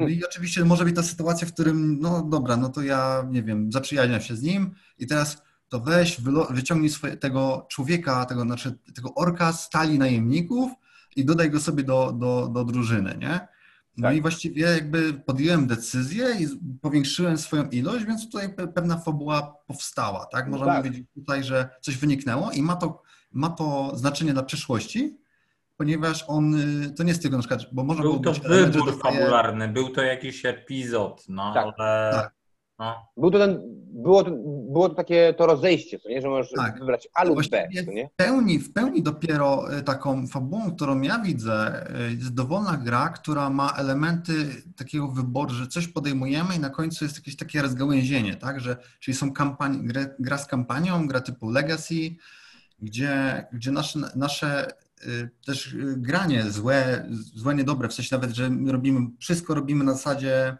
No 0.00 0.08
i 0.08 0.24
oczywiście 0.24 0.64
może 0.64 0.84
być 0.84 0.96
ta 0.96 1.02
sytuacja, 1.02 1.48
w 1.48 1.52
którym, 1.52 1.98
no 2.00 2.22
dobra, 2.22 2.56
no 2.56 2.68
to 2.68 2.82
ja, 2.82 3.26
nie 3.30 3.42
wiem, 3.42 3.72
zaprzyjaźniam 3.72 4.20
się 4.20 4.36
z 4.36 4.42
nim 4.42 4.74
i 4.98 5.06
teraz 5.06 5.42
to 5.68 5.80
weź, 5.80 6.20
wyciągnij 6.50 6.90
swoje, 6.90 7.16
tego 7.16 7.66
człowieka, 7.70 8.24
tego, 8.24 8.42
znaczy 8.42 8.78
tego 8.94 9.14
orka 9.14 9.52
z 9.52 9.70
talii 9.70 9.98
najemników 9.98 10.72
i 11.16 11.24
dodaj 11.24 11.50
go 11.50 11.60
sobie 11.60 11.82
do, 11.82 12.12
do, 12.12 12.48
do 12.48 12.64
drużyny, 12.64 13.16
nie? 13.20 13.48
No 13.96 14.08
tak. 14.08 14.16
i 14.16 14.22
właściwie 14.22 14.62
jakby 14.62 15.14
podjąłem 15.14 15.66
decyzję 15.66 16.26
i 16.40 16.46
powiększyłem 16.80 17.38
swoją 17.38 17.68
ilość, 17.68 18.04
więc 18.04 18.24
tutaj 18.26 18.54
pewna 18.74 18.98
fabuła 18.98 19.56
powstała, 19.66 20.26
tak? 20.26 20.48
Można 20.48 20.66
tak. 20.66 20.76
powiedzieć 20.82 21.06
tutaj, 21.14 21.44
że 21.44 21.68
coś 21.80 21.96
wyniknęło 21.96 22.50
i 22.50 22.62
ma 22.62 22.76
to, 22.76 23.02
ma 23.32 23.50
to 23.50 23.92
znaczenie 23.96 24.32
dla 24.32 24.42
przyszłości, 24.42 25.18
ponieważ 25.76 26.24
on, 26.28 26.54
y, 26.54 26.90
to 26.90 27.02
nie 27.02 27.08
jest 27.08 27.22
tylko 27.22 27.36
na 27.36 27.42
przykład, 27.42 27.60
bo 27.72 27.84
może 27.84 28.02
Był 28.02 28.20
to 28.20 28.32
wybór 28.32 28.86
dostaje... 28.86 29.18
fabularny, 29.18 29.68
był 29.68 29.88
to 29.88 30.02
jakiś 30.02 30.46
epizod, 30.46 31.24
no 31.28 31.54
tak, 31.54 31.64
ale... 31.64 32.10
Tak. 32.12 32.34
No. 32.78 33.08
Był 33.16 33.30
to 33.30 33.38
ten, 33.38 33.60
było, 33.86 34.24
to, 34.24 34.30
było 34.72 34.88
to 34.88 34.94
takie 34.94 35.34
to 35.34 35.46
rozejście, 35.46 35.98
co 35.98 36.08
nie, 36.08 36.20
że 36.20 36.28
możesz 36.28 36.52
tak. 36.52 36.78
wybrać 36.78 37.08
A 37.14 37.24
lub 37.24 37.48
B. 37.50 37.68
Nie? 37.72 38.08
W, 38.08 38.16
pełni, 38.16 38.58
w 38.58 38.72
pełni 38.72 39.02
dopiero 39.02 39.78
y, 39.78 39.82
taką 39.82 40.26
fabułą, 40.26 40.76
którą 40.76 41.00
ja 41.00 41.18
widzę, 41.18 41.86
y, 42.08 42.10
jest 42.10 42.34
dowolna 42.34 42.76
gra, 42.76 43.08
która 43.08 43.50
ma 43.50 43.72
elementy 43.76 44.32
takiego 44.76 45.08
wyboru, 45.08 45.54
że 45.54 45.66
coś 45.66 45.88
podejmujemy 45.88 46.54
i 46.54 46.58
na 46.58 46.70
końcu 46.70 47.04
jest 47.04 47.16
jakieś 47.16 47.36
takie 47.36 47.62
rozgałęzienie, 47.62 48.36
tak? 48.36 48.60
Że, 48.60 48.76
czyli 49.00 49.16
są 49.16 49.32
kampanie, 49.32 49.78
gra, 49.78 50.00
gra 50.18 50.38
z 50.38 50.46
kampanią, 50.46 51.06
gra 51.06 51.20
typu 51.20 51.50
Legacy, 51.50 52.16
gdzie, 52.78 53.46
gdzie 53.52 53.70
nasze, 53.70 53.98
nasze 54.16 54.66
też 55.46 55.76
granie 55.96 56.50
złe, 56.50 57.06
złe, 57.34 57.54
niedobre, 57.54 57.88
w 57.88 57.94
sensie 57.94 58.16
nawet, 58.16 58.30
że 58.30 58.50
robimy, 58.66 59.00
wszystko 59.18 59.54
robimy 59.54 59.84
na 59.84 59.92
zasadzie 59.92 60.56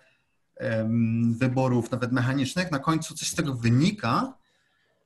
wyborów 1.30 1.90
nawet 1.90 2.12
mechanicznych, 2.12 2.70
na 2.70 2.78
końcu 2.78 3.14
coś 3.14 3.28
z 3.28 3.34
tego 3.34 3.54
wynika. 3.54 4.34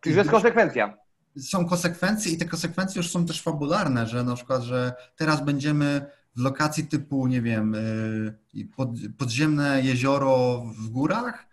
Czyli, 0.01 0.17
jest 0.17 0.31
konsekwencja. 0.31 0.99
Są 1.41 1.67
konsekwencje 1.67 2.33
i 2.33 2.39
te 2.39 2.45
konsekwencje 2.45 2.99
już 2.99 3.11
są 3.11 3.27
też 3.27 3.43
fabularne, 3.43 4.07
że 4.07 4.25
na 4.25 4.35
przykład, 4.35 4.63
że 4.63 4.93
teraz 5.17 5.45
będziemy 5.45 6.07
w 6.37 6.41
lokacji 6.41 6.87
typu, 6.87 7.27
nie 7.27 7.43
wiem, 7.43 7.75
y, 7.75 8.69
pod, 8.77 8.89
podziemne 9.19 9.83
jezioro 9.83 10.63
w 10.79 10.89
górach, 10.89 11.47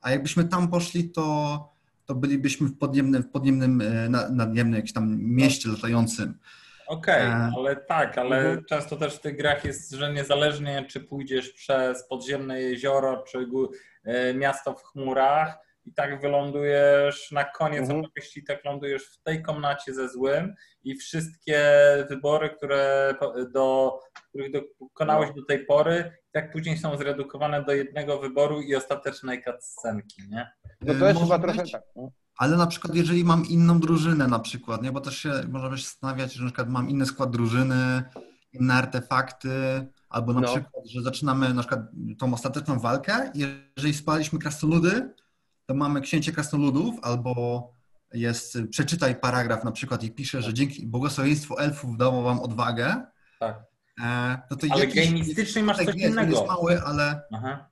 a 0.00 0.10
jakbyśmy 0.10 0.44
tam 0.44 0.68
poszli, 0.68 1.10
to, 1.10 1.68
to 2.06 2.14
bylibyśmy 2.14 2.68
w 2.68 2.78
podniemnym, 2.78 3.22
w 3.22 3.28
podniemnym, 3.28 3.80
y, 3.80 4.08
nadniemnym 4.30 4.74
jakimś 4.74 4.92
tam 4.92 5.16
mieście 5.20 5.68
latającym. 5.68 6.38
Okej, 6.90 7.26
okay, 7.26 7.36
e, 7.36 7.52
ale 7.56 7.76
tak, 7.76 8.18
ale 8.18 8.38
mhm. 8.38 8.64
często 8.64 8.96
też 8.96 9.16
w 9.16 9.20
tych 9.20 9.36
grach 9.36 9.64
jest, 9.64 9.90
że 9.90 10.12
niezależnie 10.12 10.84
czy 10.88 11.00
pójdziesz 11.00 11.52
przez 11.52 12.08
podziemne 12.08 12.60
jezioro, 12.60 13.24
czy 13.28 13.46
e, 14.04 14.34
miasto 14.34 14.74
w 14.74 14.82
chmurach, 14.82 15.58
i 15.84 15.94
tak 15.94 16.20
wylądujesz 16.20 17.30
na 17.30 17.44
koniec 17.44 17.80
mhm. 17.80 18.00
opowieści, 18.00 18.44
tak 18.44 18.64
lądujesz 18.64 19.06
w 19.06 19.22
tej 19.22 19.42
komnacie 19.42 19.94
ze 19.94 20.08
złym 20.08 20.54
i 20.84 20.96
wszystkie 20.96 21.64
wybory, 22.08 22.50
które 22.50 23.14
do, 23.52 23.98
których 24.28 24.52
dokonałeś 24.80 25.28
no. 25.28 25.34
do 25.34 25.44
tej 25.44 25.66
pory, 25.66 26.12
tak 26.32 26.52
później 26.52 26.78
są 26.78 26.96
zredukowane 26.96 27.64
do 27.64 27.72
jednego 27.72 28.18
wyboru 28.18 28.60
i 28.60 28.76
ostatecznej 28.76 29.44
cutscenki, 29.44 30.22
nie? 30.30 30.50
No 30.80 30.94
to 30.94 31.08
jest 31.08 31.20
chyba 31.20 31.38
trochę 31.38 31.62
tak. 31.72 31.82
No. 31.96 32.10
Ale 32.40 32.56
na 32.56 32.66
przykład, 32.66 32.94
jeżeli 32.94 33.24
mam 33.24 33.46
inną 33.46 33.80
drużynę 33.80 34.28
na 34.28 34.38
przykład, 34.38 34.82
nie? 34.82 34.92
bo 34.92 35.00
też 35.00 35.18
się 35.18 35.32
można 35.48 35.76
się 35.76 35.82
zastanawiać, 35.82 36.32
że 36.32 36.44
na 36.44 36.50
przykład 36.50 36.68
mam 36.68 36.90
inny 36.90 37.06
skład 37.06 37.30
drużyny, 37.30 38.02
inne 38.52 38.74
artefakty, 38.74 39.86
albo 40.08 40.32
na 40.32 40.40
no. 40.40 40.48
przykład, 40.48 40.86
że 40.86 41.02
zaczynamy 41.02 41.54
na 41.54 41.62
przykład 41.62 41.80
tą 42.18 42.34
ostateczną 42.34 42.78
walkę 42.78 43.32
jeżeli 43.76 43.94
spaliśmy 43.94 44.38
krasnoludy, 44.38 45.14
to 45.66 45.74
mamy 45.74 46.00
księcie 46.00 46.32
krasnoludów, 46.32 46.94
albo 47.02 47.72
jest 48.12 48.58
przeczytaj 48.70 49.16
paragraf 49.16 49.64
na 49.64 49.72
przykład 49.72 50.02
i 50.02 50.10
pisze, 50.10 50.42
że 50.42 50.54
dzięki 50.54 50.86
błogosławieństwu 50.86 51.58
elfów 51.58 51.96
dało 51.96 52.22
wam 52.22 52.40
odwagę. 52.40 53.02
Tak. 53.40 53.62
E, 54.02 54.38
to 54.48 54.56
ale 54.70 54.86
gamistycznie 54.86 55.62
masz 55.62 55.76
coś 55.76 55.94
innego. 55.94 56.32
Jest 56.32 56.48
mały, 56.48 56.82
ale... 56.82 57.22
Aha. 57.32 57.69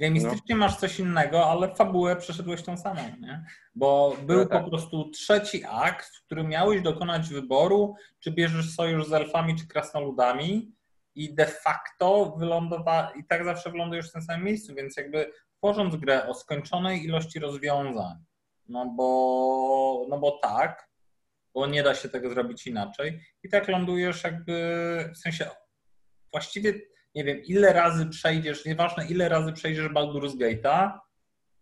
Gamistycznie 0.00 0.54
no. 0.54 0.56
masz 0.56 0.76
coś 0.76 0.98
innego, 0.98 1.50
ale 1.50 1.74
fabułę 1.74 2.16
przeszedłeś 2.16 2.62
tą 2.62 2.76
samą, 2.76 3.02
nie? 3.20 3.44
Bo 3.74 4.16
był 4.22 4.38
no 4.38 4.46
tak. 4.46 4.64
po 4.64 4.70
prostu 4.70 5.10
trzeci 5.10 5.64
akt, 5.68 6.16
w 6.16 6.24
którym 6.24 6.48
miałeś 6.48 6.82
dokonać 6.82 7.28
wyboru, 7.28 7.94
czy 8.20 8.30
bierzesz 8.30 8.74
sojusz 8.74 9.06
z 9.06 9.12
elfami, 9.12 9.56
czy 9.56 9.68
krasnoludami 9.68 10.72
i 11.14 11.34
de 11.34 11.46
facto 11.46 12.36
wylądowa 12.38 13.12
i 13.16 13.24
tak 13.24 13.44
zawsze 13.44 13.70
wylądujesz 13.70 14.08
w 14.08 14.12
tym 14.12 14.22
samym 14.22 14.44
miejscu, 14.44 14.74
więc 14.74 14.96
jakby 14.96 15.32
tworząc 15.56 15.96
grę 15.96 16.28
o 16.28 16.34
skończonej 16.34 17.04
ilości 17.04 17.38
rozwiązań, 17.38 18.16
no 18.68 18.86
bo, 18.86 20.06
no 20.08 20.18
bo 20.18 20.38
tak, 20.42 20.90
bo 21.54 21.66
nie 21.66 21.82
da 21.82 21.94
się 21.94 22.08
tego 22.08 22.30
zrobić 22.30 22.66
inaczej 22.66 23.20
i 23.42 23.48
tak 23.48 23.68
lądujesz 23.68 24.24
jakby, 24.24 24.54
w 25.14 25.18
sensie 25.18 25.50
właściwie 26.32 26.74
nie 27.14 27.24
wiem, 27.24 27.42
ile 27.44 27.72
razy 27.72 28.06
przejdziesz, 28.06 28.64
nieważne 28.64 29.06
ile 29.06 29.28
razy 29.28 29.52
przejdziesz 29.52 29.88
Baldur's 29.88 30.36
Gate'a, 30.36 30.98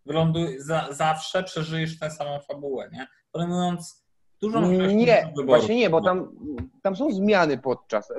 wyląduj, 0.05 0.59
za, 0.59 0.87
zawsze 0.91 1.43
przeżyjesz 1.43 1.99
tę 1.99 2.11
samą 2.11 2.39
fabułę, 2.39 2.89
nie? 2.93 3.07
Podejmując 3.31 4.05
dużą 4.41 4.71
ilość 4.71 4.95
Nie, 4.95 5.33
właśnie 5.45 5.75
nie, 5.75 5.89
bo 5.89 6.01
tam, 6.01 6.31
tam 6.81 6.95
są 6.95 7.11
zmiany 7.11 7.57
podczas, 7.57 8.13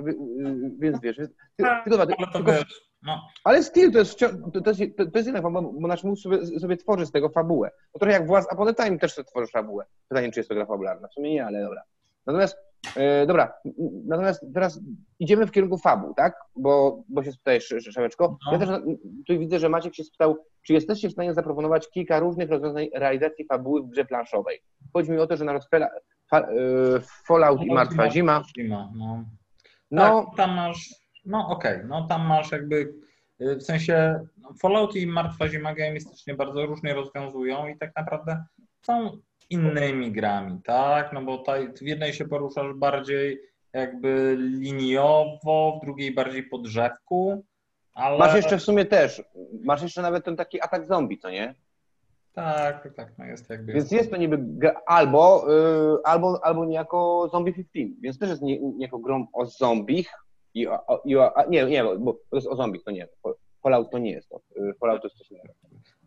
więc 0.78 1.01
wiesz, 1.01 1.16
tak, 1.57 1.85
tylko, 1.85 2.03
ale, 2.03 2.16
to 2.16 2.33
tylko, 2.33 2.53
wiesz, 2.53 2.91
no. 3.03 3.20
ale 3.45 3.62
styl 3.62 3.93
to 3.93 3.99
jest, 3.99 4.18
to 4.18 4.70
jest, 4.70 4.97
to 5.12 5.18
jest 5.18 5.31
fabuła, 5.31 5.62
bo 5.62 5.89
nasz 5.89 6.05
mózg 6.05 6.22
sobie, 6.22 6.47
sobie 6.61 6.76
tworzy 6.76 7.07
z 7.07 7.12
tego 7.12 7.28
fabułę. 7.28 7.70
To 7.93 7.99
trochę 7.99 8.12
jak 8.12 8.26
włas, 8.26 8.47
a 8.51 8.57
potem 8.57 8.74
time 8.74 8.99
też 8.99 9.12
sobie 9.12 9.28
tworzysz 9.28 9.51
fabułę. 9.51 9.85
Pytanie, 10.09 10.33
czy 10.33 10.41
jest 10.41 10.49
to 10.49 10.55
gra 10.55 10.66
fabularna. 10.66 11.09
W 11.09 11.14
sumie 11.14 11.31
nie, 11.31 11.47
ale 11.47 11.62
dobra. 11.62 11.83
Natomiast 12.26 12.57
E, 12.57 12.69
dobra, 13.26 13.53
natomiast 14.07 14.47
teraz 14.55 14.81
idziemy 15.18 15.47
w 15.47 15.51
kierunku 15.51 15.78
fabu, 15.78 16.14
tak? 16.14 16.35
Bo, 16.57 17.03
bo 17.09 17.22
się 17.22 17.33
spytałeś, 17.33 17.68
Szeweczko. 17.91 18.39
Ja 18.53 18.59
też 18.59 18.68
tu 19.26 19.39
widzę, 19.39 19.59
że 19.59 19.68
Maciek 19.68 19.95
się 19.95 20.05
spytał, 20.05 20.37
czy 20.62 20.72
jesteście 20.72 21.09
w 21.09 21.12
stanie 21.12 21.35
zaproponować 21.35 21.91
kilka 21.91 22.20
różnych 22.20 22.51
rozwiązań 22.51 22.89
realizacji 22.95 23.45
fabuły 23.45 23.83
w 23.83 23.87
grze 23.87 24.05
planszowej. 24.05 24.62
Chodzi 24.93 25.11
mi 25.11 25.18
o 25.18 25.26
to, 25.26 25.37
że 25.37 25.45
na 25.45 25.61
fa, 26.31 26.41
e, 26.41 26.47
Fallout 27.26 27.62
i 27.62 27.72
Martwa 27.72 28.11
Zima. 28.11 28.43
zima 28.57 28.93
no. 28.95 29.24
no. 29.91 30.24
Tak, 30.24 30.37
tam 30.37 30.51
masz, 30.57 30.95
no 31.24 31.49
okej, 31.49 31.76
okay, 31.76 31.89
no 31.89 32.07
tam 32.07 32.26
masz 32.26 32.53
jakby 32.53 32.95
e, 33.41 33.57
w 33.57 33.62
sensie 33.62 34.20
no, 34.37 34.55
Fallout 34.62 34.97
i 34.97 35.07
Martwa 35.07 35.49
Zima 35.49 35.74
gamistycznie 35.74 36.35
bardzo 36.35 36.66
różnie 36.66 36.95
rozwiązują 36.95 37.68
i 37.68 37.78
tak 37.78 37.97
naprawdę 37.97 38.45
są 38.83 39.18
innymi 39.51 40.12
grami, 40.12 40.61
tak? 40.64 41.12
No 41.12 41.22
bo 41.22 41.44
w 41.82 41.86
jednej 41.86 42.12
się 42.12 42.24
poruszasz 42.24 42.74
bardziej 42.74 43.40
jakby 43.72 44.36
liniowo, 44.38 45.78
w 45.78 45.84
drugiej 45.84 46.14
bardziej 46.14 46.42
po 46.42 46.59
drzewku, 46.59 47.44
ale... 47.94 48.18
Masz 48.18 48.34
jeszcze 48.34 48.59
w 48.59 48.62
sumie 48.62 48.84
też, 48.84 49.22
masz 49.64 49.82
jeszcze 49.82 50.03
nawet 50.03 50.24
ten 50.24 50.36
taki 50.36 50.62
atak 50.62 50.86
zombie, 50.86 51.18
co 51.18 51.30
nie? 51.30 51.55
Tak, 52.32 52.88
tak, 52.96 53.12
no 53.18 53.24
jest 53.24 53.51
jakby... 53.51 53.72
Więc 53.72 53.90
jest 53.90 54.11
to 54.11 54.16
niby 54.16 54.38
albo, 54.86 55.46
yy, 55.48 55.98
albo, 56.05 56.44
albo 56.44 56.64
niejako 56.64 57.28
Zombie 57.32 57.53
15, 57.53 58.01
więc 58.01 58.18
też 58.18 58.28
jest 58.30 58.42
nie, 58.42 58.61
niejako 58.61 58.98
grą 58.98 59.26
o 59.32 59.46
zombich 59.46 60.11
i 60.55 60.66
o, 60.66 61.03
i 61.05 61.16
o, 61.16 61.38
a, 61.38 61.44
nie, 61.44 61.64
nie, 61.64 61.84
bo 61.98 62.12
to 62.12 62.36
jest 62.36 62.48
o 62.48 62.57
zombich, 62.57 62.84
to 62.84 62.90
nie, 62.90 63.09
Fallout 63.62 63.90
to 63.90 63.98
nie 63.98 64.11
jest 64.11 64.28
to, 64.28 64.40
y, 64.56 64.74
Fallout 64.80 65.02
to 65.02 65.08
jest 65.08 65.18
coś 65.18 65.30
innego. 65.30 65.54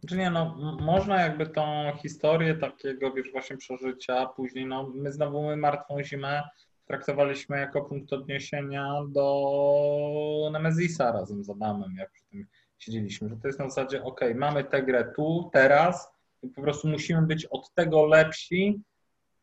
Czy 0.10 0.18
nie, 0.18 0.30
no 0.30 0.56
można 0.82 1.22
jakby 1.22 1.46
tą 1.46 1.92
historię 2.02 2.56
takiego, 2.56 3.14
wiesz, 3.14 3.32
właśnie 3.32 3.58
przeżycia 3.58 4.26
później, 4.26 4.66
no 4.66 4.92
my 4.96 5.12
znowu 5.12 5.44
my 5.44 5.58
Martwą 5.58 6.04
Zimę 6.04 6.44
traktowaliśmy 6.86 7.60
jako 7.60 7.82
punkt 7.82 8.14
odniesienia 8.14 9.02
do 9.08 10.50
Nemezisa 10.52 11.12
razem 11.12 11.44
z 11.44 11.50
Adamem, 11.50 11.96
jak 11.98 12.12
przy 12.12 12.26
tym 12.26 12.46
siedzieliśmy, 12.80 13.30
że 13.30 13.38
to 13.38 13.48
jest 13.48 13.60
na 13.60 13.70
zasadzie, 13.70 14.04
ok, 14.04 14.22
mamy 14.36 14.64
tę 14.64 14.84
grę 14.84 15.12
tu, 15.16 15.50
teraz 15.54 16.14
i 16.44 16.48
po 16.50 16.62
prostu 16.62 16.88
musimy 16.88 17.22
być 17.22 17.46
od 17.46 17.74
tego 17.74 18.06
lepsi, 18.06 18.82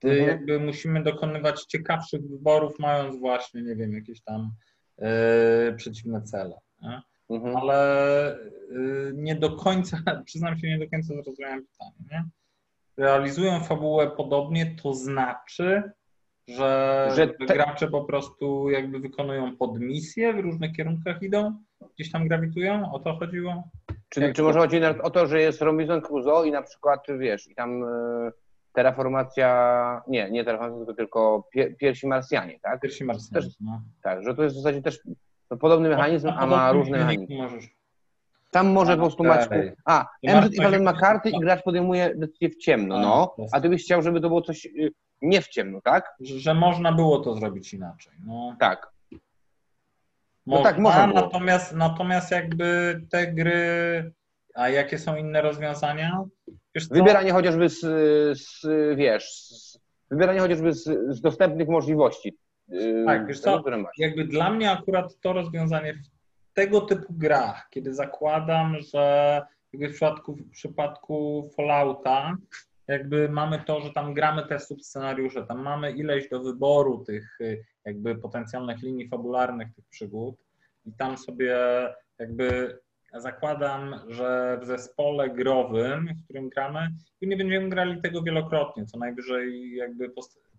mhm. 0.04 0.28
jakby 0.28 0.61
musimy 0.61 1.02
dokonywać 1.02 1.64
ciekawszych 1.64 2.28
wyborów, 2.28 2.78
mając 2.78 3.18
właśnie, 3.18 3.62
nie 3.62 3.76
wiem, 3.76 3.92
jakieś 3.92 4.22
tam 4.22 4.50
yy, 4.98 5.74
przeciwne 5.76 6.22
cele. 6.22 6.56
Nie? 6.82 7.02
Mhm. 7.31 7.57
Ale 7.57 8.39
yy, 8.70 9.12
nie 9.14 9.35
do 9.35 9.51
końca, 9.57 9.97
przyznam 10.26 10.59
się, 10.59 10.68
nie 10.68 10.78
do 10.78 10.91
końca 10.91 11.14
zrozumiałem 11.14 11.66
pytanie. 11.66 11.93
Nie? 12.11 12.24
Realizują 12.97 13.61
fabułę 13.61 14.11
podobnie, 14.11 14.76
to 14.83 14.95
znaczy, 14.95 15.83
że, 16.49 17.09
Że 17.14 17.26
te- 17.26 17.47
gracze 17.47 17.89
po 17.89 18.05
prostu 18.05 18.70
jakby 18.70 18.99
wykonują 19.01 19.57
podmisje, 19.57 20.35
w 20.35 20.39
różnych 20.39 20.72
kierunkach 20.76 21.22
idą, 21.22 21.57
gdzieś 21.95 22.12
tam 22.12 22.28
grawitują, 22.28 22.93
o 22.93 22.99
to 22.99 23.16
chodziło? 23.16 23.64
Czy, 24.09 24.20
Jak 24.20 24.31
czy 24.33 24.37
to- 24.43 24.43
może 24.49 24.59
chodzi 24.59 24.81
nawet 24.81 25.01
o 25.01 25.11
to, 25.11 25.26
że 25.26 25.41
jest 25.41 25.62
Robinson 25.62 26.01
Crusoe 26.01 26.45
i 26.47 26.51
na 26.51 26.62
przykład, 26.62 27.07
wiesz, 27.18 27.51
i 27.51 27.55
tam 27.55 27.85
e, 27.85 27.87
terraformacja, 28.72 30.03
nie, 30.09 30.31
nie 30.31 30.45
terraformacja, 30.45 30.87
tylko, 30.87 30.95
tylko 30.97 31.49
pie, 31.53 31.74
pierwsi 31.78 32.07
Marsjanie, 32.07 32.59
tak? 32.62 32.81
Pierwsi 32.81 33.05
Marsjanie. 33.05 33.47
Też- 33.47 33.57
No. 33.61 33.83
Tak, 34.03 34.22
że 34.22 34.35
to 34.35 34.43
jest 34.43 34.55
w 34.57 34.59
zasadzie 34.59 34.83
też 34.83 35.01
no, 35.51 35.57
podobny 35.57 35.88
mechanizm, 35.88 36.28
a 36.36 36.46
ma 36.46 36.72
różne 36.72 36.98
mechanizmy. 36.98 37.48
Tam 38.51 38.72
może 38.72 38.92
po 38.92 38.98
prostu. 38.98 39.24
Maćku... 39.24 39.55
A, 39.84 40.07
MZ 40.22 40.55
i 40.55 40.62
Wallen 40.62 40.82
ma 40.82 40.92
karty 40.92 41.30
i 41.30 41.40
gracz 41.40 41.62
podejmuje 41.62 42.14
decyzję 42.16 42.48
w 42.48 42.57
ciemno, 42.57 42.96
A, 42.96 43.01
no. 43.01 43.34
A 43.53 43.61
ty 43.61 43.68
byś 43.68 43.84
chciał, 43.84 44.03
żeby 44.03 44.20
to 44.20 44.28
było 44.28 44.42
coś 44.42 44.66
y, 44.66 44.92
nie 45.22 45.42
w 45.42 45.48
ciemno, 45.48 45.80
tak? 45.80 46.14
że, 46.20 46.38
że 46.38 46.55
można 46.55 46.92
było 46.92 47.18
to 47.18 47.34
zrobić 47.34 47.74
inaczej. 47.74 48.12
No, 48.26 48.57
Tak. 48.61 48.90
No 50.46 50.57
można, 50.57 50.70
tak, 50.70 50.78
można 50.78 51.09
było. 51.09 51.20
Natomiast, 51.20 51.72
natomiast 51.74 52.30
jakby 52.30 53.01
te 53.11 53.32
gry, 53.32 54.12
a 54.55 54.68
jakie 54.68 54.98
są 54.98 55.16
inne 55.16 55.42
rozwiązania? 55.42 56.24
Wybieranie 56.90 57.32
chociażby 57.32 57.68
z, 57.68 57.80
z 58.38 58.66
wiesz, 58.96 59.32
z, 59.32 59.78
wybieranie 60.11 60.40
chociażby 60.40 60.72
z, 60.72 60.84
z 61.16 61.20
dostępnych 61.20 61.68
możliwości. 61.68 62.38
Y, 62.72 63.04
Tak, 63.06 63.26
wiesz 63.26 63.40
co? 63.40 63.50
Jakby 63.98 64.24
dla 64.24 64.50
mnie 64.50 64.70
akurat 64.70 65.20
to 65.20 65.32
rozwiązanie 65.32 65.94
w 65.94 66.54
tego 66.54 66.80
typu 66.80 67.14
grach, 67.14 67.68
kiedy 67.70 67.94
zakładam, 67.94 68.76
że 68.92 69.42
jakby 69.72 69.88
w 69.88 69.92
przypadku, 69.92 70.34
w 70.34 70.50
przypadku 70.50 71.48
Fallouta 71.56 72.36
jakby 72.88 73.28
mamy 73.28 73.58
to, 73.66 73.80
że 73.80 73.90
tam 73.92 74.14
gramy 74.14 74.46
te 74.46 74.58
subscenariusze, 74.58 75.46
tam 75.46 75.62
mamy 75.62 75.92
ileś 75.92 76.28
do 76.28 76.42
wyboru 76.42 77.04
tych 77.04 77.40
y, 77.40 77.64
jakby 77.84 78.14
potencjalnych 78.14 78.82
linii 78.82 79.08
fabularnych 79.08 79.74
tych 79.74 79.84
przygód 79.88 80.34
i 80.86 80.92
tam 80.92 81.18
sobie 81.18 81.56
jakby 82.18 82.78
zakładam, 83.14 83.94
że 84.08 84.58
w 84.62 84.66
zespole 84.66 85.30
growym, 85.30 86.08
w 86.14 86.24
którym 86.24 86.48
gramy, 86.48 86.88
nie 87.22 87.36
będziemy 87.36 87.68
grali 87.68 88.02
tego 88.02 88.22
wielokrotnie, 88.22 88.86
co 88.86 88.98
najwyżej 88.98 89.76
jakby 89.76 90.10
post- 90.10 90.49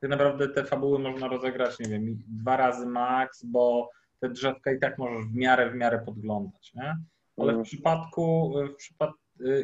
tak 0.00 0.10
naprawdę 0.10 0.48
te 0.48 0.64
fabuły 0.64 0.98
można 0.98 1.28
rozegrać, 1.28 1.78
nie 1.78 1.88
wiem, 1.88 2.22
dwa 2.28 2.56
razy 2.56 2.86
max, 2.86 3.44
bo 3.44 3.90
te 4.20 4.28
drzewka 4.28 4.72
i 4.72 4.78
tak 4.78 4.98
możesz 4.98 5.24
w 5.26 5.34
miarę, 5.34 5.70
w 5.70 5.74
miarę 5.74 5.98
podglądać, 6.06 6.72
nie? 6.74 6.96
Ale 7.36 7.46
w 7.46 7.56
Mhm. 7.56 7.62
przypadku, 7.64 8.54
w 8.72 8.74
przypad, 8.76 9.10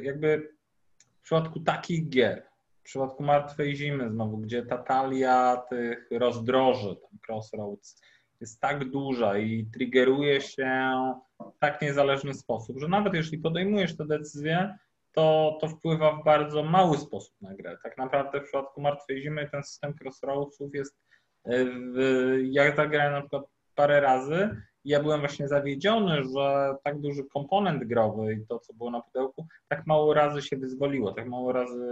jakby 0.03 0.53
w 1.19 1.23
przypadku 1.23 1.61
takich 1.61 2.09
gier, 2.09 2.43
w 2.81 2.83
przypadku 2.83 3.23
Martwej 3.23 3.77
Zimy 3.77 4.11
znowu, 4.11 4.39
gdzie 4.39 4.67
ta 4.67 4.79
talia 4.79 5.57
tych 5.71 6.09
rozdroży, 6.11 6.97
tam 6.97 7.19
Crossroads, 7.29 8.01
jest 8.41 8.61
tak 8.61 8.91
duża 8.91 9.39
i 9.39 9.67
triggeruje 9.75 10.41
się 10.41 10.93
w 11.41 11.59
tak 11.59 11.83
niezależny 11.83 12.35
sposób, 12.35 12.79
że 12.81 12.89
nawet 12.89 13.15
jeśli 13.15 13.39
podejmujesz 13.39 13.97
tę 13.97 14.07
decyzję, 14.07 14.79
to, 15.17 15.59
to 15.61 15.69
wpływa 15.69 16.13
w 16.13 16.25
bardzo 16.25 16.63
mały 16.63 16.99
sposób 16.99 17.35
na 17.41 17.55
grę. 17.55 17.77
Tak 17.83 17.99
naprawdę 17.99 18.41
w 18.41 18.45
przypadku 18.45 18.81
Martwej 18.81 19.23
Zimy 19.23 19.49
ten 19.51 19.63
system 19.63 19.95
Crossroadsów 20.01 20.75
jest, 20.75 20.97
e, 21.45 21.65
w, 21.65 21.99
ja 22.43 22.77
zagrałem 22.77 23.13
na 23.13 23.21
przykład 23.21 23.45
parę 23.75 24.01
razy 24.01 24.57
i 24.85 24.91
ja 24.91 25.03
byłem 25.03 25.21
właśnie 25.21 25.49
zawiedziony, 25.49 26.25
że 26.35 26.75
tak 26.85 27.01
duży 27.01 27.25
komponent 27.25 27.85
growy 27.85 28.35
i 28.35 28.47
to, 28.47 28.59
co 28.59 28.75
było 28.75 28.91
na 28.91 29.01
pudełku, 29.01 29.47
tak 29.69 29.87
mało 29.87 30.15
razy 30.15 30.43
się 30.43 30.57
wyzwoliło, 30.57 31.13
tak 31.13 31.29
mało 31.29 31.53
razy 31.53 31.87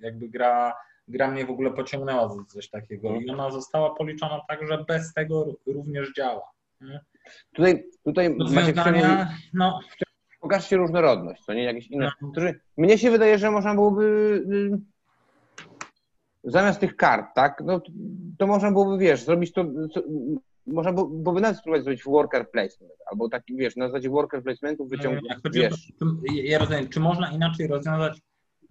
jakby 0.00 0.28
gra, 0.28 0.72
gra 1.08 1.30
mnie 1.30 1.46
w 1.46 1.50
ogóle 1.50 1.70
pociągnęła 1.70 2.28
za 2.28 2.44
coś 2.44 2.70
takiego 2.70 3.16
i 3.16 3.30
ona 3.30 3.50
została 3.50 3.94
policzona 3.94 4.40
tak, 4.48 4.68
że 4.68 4.84
bez 4.88 5.14
tego 5.14 5.46
również 5.66 6.12
działa. 6.16 6.50
nie? 6.80 7.00
Tutaj, 7.54 7.84
tutaj 8.04 8.30
Maciek 8.30 8.76
no, 9.54 9.80
pokażcie 10.42 10.76
różnorodność, 10.76 11.44
to 11.46 11.54
nie 11.54 11.62
jakieś 11.64 11.86
inne. 11.86 12.12
No. 12.22 12.30
Którzy, 12.32 12.60
mnie 12.76 12.98
się 12.98 13.10
wydaje, 13.10 13.38
że 13.38 13.50
można 13.50 13.74
byłoby 13.74 14.04
y, 14.52 14.78
zamiast 16.44 16.80
tych 16.80 16.96
kart, 16.96 17.26
tak, 17.34 17.62
no, 17.64 17.80
to, 17.80 17.92
to 18.38 18.46
można 18.46 18.70
byłoby, 18.72 18.98
wiesz, 18.98 19.24
zrobić 19.24 19.52
to, 19.52 19.64
co, 19.94 20.02
można 20.66 20.92
by- 20.92 21.08
byłoby 21.10 21.40
nawet 21.40 21.58
spróbować 21.58 21.84
zrobić 21.84 22.04
worker 22.04 22.50
placement, 22.50 22.92
albo 23.10 23.28
taki, 23.28 23.56
wiesz, 23.56 23.76
na 23.76 23.88
zasadzie 23.88 24.10
worker 24.10 24.42
placementu 24.42 24.86
wyciągnąć, 24.86 25.26
Jak 25.28 25.42
chodzi 25.42 25.66
o 25.66 25.70
to, 25.70 25.76
wiesz, 25.76 25.92
czy- 25.98 26.34
ja 26.42 26.58
rozumiem, 26.58 26.88
czy 26.88 27.00
można 27.00 27.30
inaczej 27.30 27.66
rozwiązać 27.66 28.20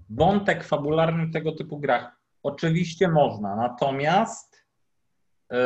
wątek 0.09 0.63
fabularny 0.63 1.26
w 1.26 1.34
tego 1.34 1.51
typu 1.51 1.80
grach? 1.80 2.22
Oczywiście 2.43 3.07
można, 3.07 3.55
natomiast 3.55 4.65
yy, 5.51 5.57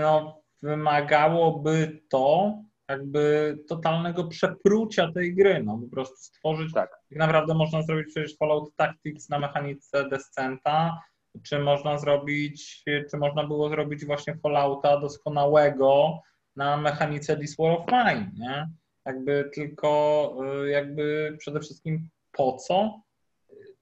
no, 0.00 0.42
wymagałoby 0.62 2.00
to 2.08 2.54
jakby 2.88 3.58
totalnego 3.68 4.24
przeprucia 4.24 5.12
tej 5.12 5.34
gry, 5.34 5.62
no 5.62 5.78
po 5.78 5.88
prostu 5.94 6.16
stworzyć, 6.16 6.72
Tak. 6.72 6.90
tak 6.90 7.18
naprawdę 7.18 7.54
można 7.54 7.82
zrobić 7.82 8.06
przecież 8.06 8.36
Fallout 8.36 8.76
Tactics 8.76 9.28
na 9.28 9.38
mechanice 9.38 10.08
Descenta, 10.08 11.00
czy 11.42 11.58
można 11.58 11.98
zrobić, 11.98 12.84
czy 13.10 13.16
można 13.16 13.46
było 13.46 13.68
zrobić 13.68 14.04
właśnie 14.04 14.36
Fallouta 14.36 15.00
doskonałego 15.00 16.18
na 16.56 16.76
mechanice 16.76 17.36
This 17.36 17.56
War 17.58 17.72
of 17.72 17.86
Mine, 17.86 18.30
nie? 18.38 18.68
Jakby 19.06 19.50
tylko, 19.54 20.32
y, 20.64 20.70
jakby 20.70 21.36
przede 21.38 21.60
wszystkim 21.60 22.08
po 22.32 22.52
co? 22.52 23.00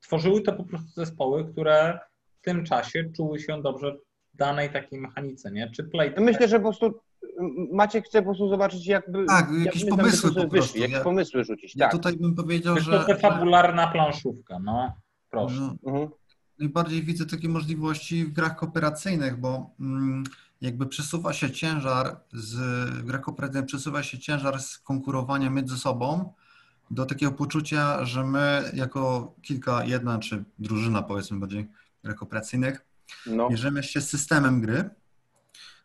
Tworzyły 0.01 0.43
to 0.43 0.53
po 0.53 0.65
prostu 0.65 0.89
zespoły, 0.91 1.53
które 1.53 1.99
w 2.41 2.45
tym 2.45 2.65
czasie 2.65 3.11
czuły 3.17 3.41
się 3.41 3.63
dobrze 3.63 3.93
w 4.35 4.37
danej 4.37 4.71
takiej 4.71 5.01
mechanice, 5.01 5.51
nie? 5.51 5.71
Czy 5.71 5.85
play 5.85 6.15
Myślę, 6.19 6.49
że 6.49 6.57
po 6.57 6.63
prostu 6.63 7.01
Maciek 7.73 8.05
chce 8.07 8.19
po 8.19 8.25
prostu 8.25 8.49
zobaczyć, 8.49 8.87
jakby. 8.87 9.25
Tak, 9.27 9.49
jak 9.53 9.65
jakieś 9.67 9.85
pomysły 9.85 10.29
po 10.31 10.35
prostu. 10.35 10.51
Wyszli, 10.51 10.81
jakieś 10.81 10.97
Ja- 10.97 11.05
pomysły 11.05 11.45
rzucić, 11.45 11.77
Ja 11.77 11.85
tak. 11.87 11.93
tutaj 11.93 12.17
bym 12.17 12.35
powiedział, 12.35 12.75
Jest 12.75 12.87
że, 12.87 13.05
to 13.05 13.17
fabularna 13.17 13.87
planszówka, 13.87 14.59
no 14.59 14.93
proszę. 15.31 15.55
no, 15.61 15.75
Mhm. 15.93 16.09
najbardziej 16.59 17.03
widzę 17.03 17.27
takie 17.27 17.49
możliwości 17.49 18.25
w 18.25 18.33
grach 18.33 18.57
kooperacyjnych, 18.57 19.41
bo 19.41 19.71
mm, 19.81 20.25
jakby 20.61 20.87
przesuwa 20.87 21.33
się 21.33 21.51
ciężar 21.51 22.17
z 22.33 22.55
w 22.91 23.03
grach 23.05 23.21
kooperacyjnych 23.21 23.67
przesuwa 23.67 24.03
się 24.03 24.19
ciężar 24.19 24.61
z 24.63 24.79
konkurowania 24.79 25.51
między 25.51 25.77
sobą 25.79 26.33
do 26.91 27.07
takiego 27.07 27.33
poczucia, 27.33 28.05
że 28.05 28.25
my 28.25 28.71
jako 28.75 29.35
kilka, 29.43 29.85
jedna 29.85 30.19
czy 30.19 30.45
drużyna 30.59 31.03
powiedzmy 31.03 31.39
bardziej 31.39 31.67
grach 32.05 32.17
kooperacyjnych 32.17 32.85
No. 33.27 33.49
bierzemy 33.51 33.83
się 33.83 34.01
systemem 34.01 34.61
gry 34.61 34.91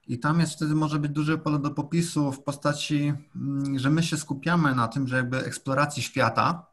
i 0.10 0.20
tam 0.20 0.40
jest 0.40 0.54
wtedy 0.54 0.76
może 0.76 1.00
być 1.00 1.12
duże 1.12 1.38
pole 1.38 1.60
do 1.60 1.72
popisu 1.72 2.32
w 2.32 2.44
postaci, 2.44 3.14
mm, 3.36 3.80
że 3.80 3.90
my 3.90 4.04
się 4.04 4.18
skupiamy 4.18 4.76
na 4.76 4.88
tym, 4.88 5.08
że 5.08 5.16
jakby 5.16 5.38
eksploracji 5.38 6.04
świata, 6.04 6.66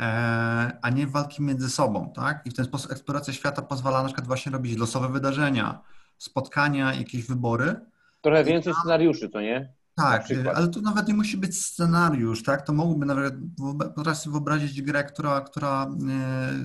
e, 0.00 0.78
a 0.82 0.90
nie 0.90 1.06
walki 1.06 1.42
między 1.42 1.70
sobą, 1.70 2.12
tak? 2.14 2.46
I 2.46 2.50
w 2.50 2.54
ten 2.54 2.64
sposób 2.64 2.92
eksploracja 2.92 3.32
świata 3.32 3.62
pozwala 3.62 3.98
na 4.02 4.04
przykład 4.04 4.26
właśnie 4.26 4.52
robić 4.52 4.78
losowe 4.78 5.08
wydarzenia, 5.08 5.80
spotkania, 6.18 6.94
jakieś 6.94 7.26
wybory. 7.26 7.80
Trochę 8.20 8.44
więcej 8.44 8.74
scenariuszy, 8.74 9.28
co 9.28 9.40
nie? 9.40 9.74
Na 9.96 10.04
Tak, 10.04 10.26
ale 10.54 10.68
to 10.68 10.80
nawet 10.80 11.08
nie 11.08 11.14
musi 11.14 11.36
być 11.36 11.60
scenariusz, 11.60 12.42
tak? 12.42 12.62
To 12.62 12.72
mogłoby 12.72 13.06
nawet, 13.06 13.34
potrafię 13.94 14.20
sobie 14.20 14.32
wyobrazić 14.32 14.82
grę, 14.82 15.04
która, 15.04 15.40
która 15.40 15.84
e, 15.84 15.88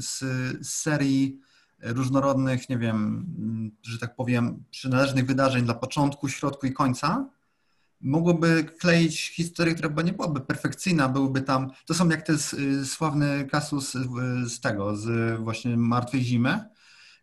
z 0.01 0.23
serii 0.67 1.39
różnorodnych, 1.83 2.69
nie 2.69 2.77
wiem, 2.77 3.25
m, 3.39 3.71
że 3.83 3.99
tak 3.99 4.15
powiem, 4.15 4.63
przynależnych 4.71 5.25
wydarzeń 5.25 5.65
dla 5.65 5.73
początku, 5.73 6.29
środku 6.29 6.65
i 6.67 6.73
końca, 6.73 7.29
mogłoby 8.01 8.63
kleić 8.79 9.29
historię, 9.35 9.73
która 9.73 9.89
by 9.89 10.03
nie 10.03 10.13
byłaby 10.13 10.41
perfekcyjna, 10.41 11.09
byłyby 11.09 11.41
tam, 11.41 11.71
to 11.85 11.93
są 11.93 12.09
jak 12.09 12.21
ten 12.21 12.37
y, 12.53 12.85
sławny 12.85 13.47
kasus 13.51 13.95
y, 13.95 14.49
z 14.49 14.59
tego, 14.59 14.95
z 14.95 15.39
właśnie 15.39 15.77
Martwej 15.77 16.21
Zimy, 16.21 16.65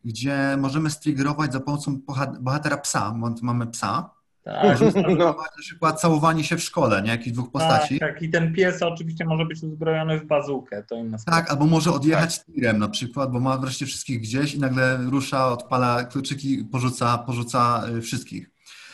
gdzie 0.04 0.56
możemy 0.61 0.90
striggerować 0.90 1.52
za 1.52 1.61
pomocą 1.61 2.00
boha- 2.06 2.40
bohatera 2.40 2.76
psa, 2.76 3.11
bo 3.11 3.34
mamy 3.42 3.66
psa, 3.66 4.11
Tak, 4.49 4.78
No. 5.18 5.24
na 5.26 5.61
przykład 5.61 6.01
całowanie 6.01 6.44
się 6.44 6.57
w 6.57 6.62
szkole, 6.62 7.03
nie? 7.03 7.11
Jakichś 7.11 7.32
dwóch 7.32 7.51
postaci. 7.51 7.99
tak, 7.99 8.12
tak. 8.14 8.22
I 8.22 8.30
ten 8.30 8.55
pies 8.55 8.82
oczywiście 8.82 9.24
może 9.24 9.44
być 9.44 9.62
uzbrojony 9.62 10.20
w 10.20 10.26
bazukę, 10.26 10.82
to 10.82 10.94
inna 10.94 11.18
sprawa. 11.18 11.40
Tak, 11.40 11.51
albo 11.51 11.66
może 11.66 11.92
odjechać 11.92 12.44
tirem 12.44 12.78
na 12.78 12.88
przykład, 12.88 13.32
bo 13.32 13.40
ma 13.40 13.59
wreszcie 13.59 13.86
wszystkich 13.86 14.20
gdzieś 14.20 14.55
i 14.55 14.61
nagle 14.61 14.96
rusza, 15.11 15.49
odpala 15.49 16.05
kluczyki, 16.05 16.64
porzuca, 16.64 17.18
porzuca 17.18 17.82
y, 17.99 18.01
wszystkich. 18.03 18.51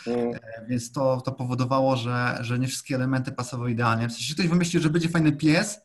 Mm. 0.06 0.34
E, 0.34 0.66
Więc 0.68 0.92
to, 0.92 1.20
to 1.20 1.32
powodowało, 1.32 1.96
że, 1.96 2.38
że 2.40 2.58
nie 2.58 2.66
wszystkie 2.66 2.94
elementy 2.94 3.32
pasowały 3.32 3.70
idealnie. 3.70 4.08
W 4.08 4.12
sensie 4.12 4.34
ktoś 4.34 4.48
wymyślił, 4.48 4.82
że 4.82 4.90
będzie 4.90 5.08
fajny 5.08 5.32
pies, 5.32 5.80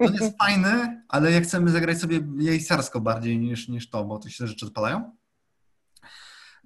on 0.00 0.14
jest 0.20 0.38
fajny, 0.38 1.02
ale 1.08 1.32
jak 1.32 1.44
chcemy 1.44 1.70
zagrać 1.70 1.98
sobie 1.98 2.20
jejcarsko 2.38 3.00
bardziej 3.00 3.38
niż, 3.38 3.68
niż 3.68 3.90
to, 3.90 4.04
bo 4.04 4.18
to 4.18 4.28
się 4.28 4.46
rzeczy 4.46 4.66
odpalają. 4.66 5.16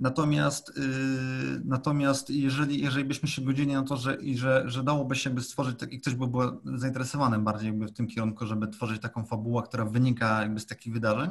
Natomiast, 0.01 0.73
yy, 0.77 1.61
natomiast 1.65 2.31
jeżeli, 2.31 2.81
jeżeli 2.81 3.05
byśmy 3.05 3.29
się 3.29 3.43
godzili 3.43 3.73
na 3.73 3.83
to, 3.83 3.97
że, 3.97 4.15
i 4.15 4.39
że, 4.39 4.63
że 4.67 4.85
dałoby 4.85 5.17
się 5.17 5.31
jakby 5.31 5.43
stworzyć, 5.43 5.79
tak, 5.79 5.93
i 5.93 6.01
ktoś 6.01 6.15
by 6.15 6.27
był 6.27 6.41
zainteresowany 6.65 7.39
bardziej 7.39 7.73
w 7.73 7.93
tym 7.93 8.07
kierunku, 8.07 8.47
żeby 8.47 8.69
tworzyć 8.69 9.03
taką 9.03 9.25
fabułę, 9.25 9.63
która 9.63 9.85
wynika 9.85 10.43
jakby 10.43 10.61
z 10.61 10.67
takich 10.67 10.93
wydarzeń, 10.93 11.31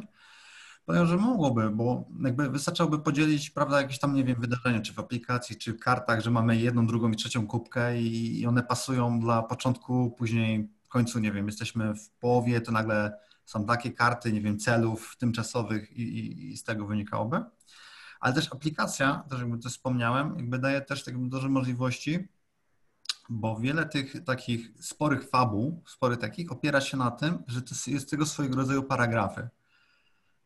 powiem, 0.85 1.05
że 1.05 1.17
mogłoby, 1.17 1.69
bo 1.69 2.07
jakby 2.23 2.49
wystarczyłoby 2.49 2.99
podzielić, 2.99 3.49
prawda, 3.49 3.81
jakieś 3.81 3.99
tam, 3.99 4.15
nie 4.15 4.23
wiem, 4.23 4.41
wydarzenia, 4.41 4.81
czy 4.81 4.93
w 4.93 4.99
aplikacji, 4.99 5.55
czy 5.55 5.73
w 5.73 5.79
kartach, 5.79 6.21
że 6.21 6.31
mamy 6.31 6.57
jedną, 6.57 6.87
drugą 6.87 7.11
i 7.11 7.15
trzecią 7.15 7.47
kubkę 7.47 8.01
i, 8.01 8.41
i 8.41 8.47
one 8.47 8.63
pasują 8.63 9.19
dla 9.19 9.43
początku, 9.43 10.11
później 10.11 10.69
w 10.83 10.87
końcu, 10.87 11.19
nie 11.19 11.31
wiem, 11.31 11.45
jesteśmy 11.45 11.95
w 11.95 12.09
połowie, 12.09 12.61
to 12.61 12.71
nagle 12.71 13.19
są 13.45 13.65
takie 13.65 13.91
karty, 13.91 14.33
nie 14.33 14.41
wiem, 14.41 14.59
celów 14.59 15.15
tymczasowych 15.17 15.91
i, 15.91 16.01
i, 16.01 16.51
i 16.51 16.57
z 16.57 16.63
tego 16.63 16.85
wynikałoby. 16.85 17.43
Ale 18.19 18.33
też 18.33 18.53
aplikacja, 18.53 19.23
też 19.29 19.39
jakby 19.39 19.57
to 19.57 19.69
wspomniałem, 19.69 20.35
jakby 20.37 20.59
daje 20.59 20.81
też 20.81 21.03
tak 21.03 21.27
duże 21.27 21.49
możliwości, 21.49 22.27
bo 23.29 23.59
wiele 23.59 23.85
tych 23.85 24.23
takich 24.23 24.71
sporych 24.79 25.29
fabuł, 25.29 25.83
sporych 25.87 26.17
takich, 26.17 26.51
opiera 26.51 26.81
się 26.81 26.97
na 26.97 27.11
tym, 27.11 27.43
że 27.47 27.61
to 27.61 27.75
jest 27.87 28.09
tego 28.09 28.25
swojego 28.25 28.55
rodzaju 28.55 28.83
paragrafy. 28.83 29.49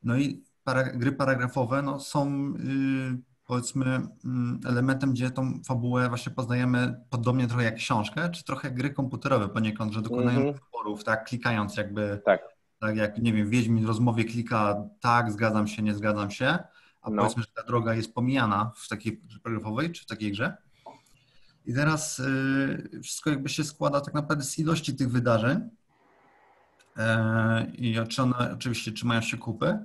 No 0.03 0.17
i 0.17 0.43
para, 0.63 0.83
gry 0.83 1.11
paragrafowe 1.11 1.81
no, 1.81 1.99
są 1.99 2.53
yy, 2.53 3.17
powiedzmy 3.45 3.85
yy, 3.85 4.69
elementem, 4.69 5.11
gdzie 5.11 5.31
tą 5.31 5.63
fabułę 5.63 6.09
właśnie 6.09 6.31
poznajemy 6.31 7.01
podobnie 7.09 7.47
trochę 7.47 7.63
jak 7.63 7.75
książkę, 7.75 8.29
czy 8.29 8.43
trochę 8.43 8.67
jak 8.67 8.77
gry 8.77 8.89
komputerowe 8.89 9.49
poniekąd, 9.49 9.93
że 9.93 10.01
dokonają 10.01 10.39
mm 10.39 10.53
-hmm. 10.53 10.59
wyborów, 10.65 11.03
tak, 11.03 11.25
klikając 11.25 11.77
jakby, 11.77 12.21
tak. 12.25 12.41
tak 12.79 12.95
jak, 12.95 13.17
nie 13.17 13.33
wiem, 13.33 13.49
Wiedźmin 13.49 13.83
w 13.83 13.87
rozmowie 13.87 14.23
klika 14.23 14.83
tak, 14.99 15.31
zgadzam 15.31 15.67
się, 15.67 15.83
nie 15.83 15.95
zgadzam 15.95 16.31
się, 16.31 16.59
a 17.03 17.09
no. 17.09 17.21
powiedzmy, 17.21 17.43
że 17.43 17.49
ta 17.55 17.63
droga 17.63 17.93
jest 17.93 18.13
pomijana 18.13 18.71
w 18.75 18.87
takiej 18.87 19.21
paragrafowej, 19.43 19.91
czy 19.91 20.03
w 20.03 20.05
takiej 20.05 20.31
grze. 20.31 20.57
I 21.65 21.73
teraz 21.73 22.17
yy, 22.17 23.01
wszystko 23.03 23.29
jakby 23.29 23.49
się 23.49 23.63
składa 23.63 24.01
tak 24.01 24.13
naprawdę 24.13 24.43
z 24.43 24.59
ilości 24.59 24.95
tych 24.95 25.11
wydarzeń, 25.11 25.69
e, 26.97 27.65
i 27.65 27.95
czy 28.09 28.21
one 28.21 28.53
oczywiście 28.53 28.91
trzymają 28.91 29.21
się 29.21 29.37
kupy, 29.37 29.79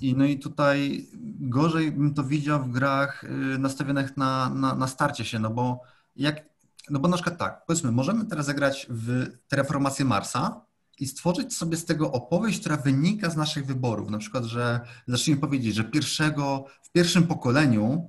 i 0.00 0.16
no 0.16 0.24
i 0.24 0.38
tutaj 0.38 1.06
gorzej 1.40 1.92
bym 1.92 2.14
to 2.14 2.24
widział 2.24 2.62
w 2.62 2.70
grach 2.70 3.24
y, 3.24 3.58
nastawionych 3.58 4.16
na, 4.16 4.50
na, 4.50 4.74
na 4.74 4.86
starcie 4.86 5.24
się, 5.24 5.38
no 5.38 5.50
bo 5.50 5.80
jak, 6.16 6.44
no 6.90 6.98
bo 6.98 7.08
na 7.08 7.16
przykład 7.16 7.38
tak, 7.38 7.66
powiedzmy, 7.66 7.92
możemy 7.92 8.24
teraz 8.24 8.46
zagrać 8.46 8.86
w 8.90 9.26
Terraformację 9.48 10.04
Marsa 10.04 10.60
i 11.00 11.06
stworzyć 11.06 11.56
sobie 11.56 11.76
z 11.76 11.84
tego 11.84 12.12
opowieść, 12.12 12.60
która 12.60 12.76
wynika 12.76 13.30
z 13.30 13.36
naszych 13.36 13.66
wyborów. 13.66 14.10
Na 14.10 14.18
przykład, 14.18 14.44
że 14.44 14.80
zacznijmy 15.06 15.40
powiedzieć, 15.40 15.74
że 15.74 15.84
pierwszego, 15.84 16.64
w 16.82 16.90
pierwszym 16.90 17.26
pokoleniu 17.26 18.08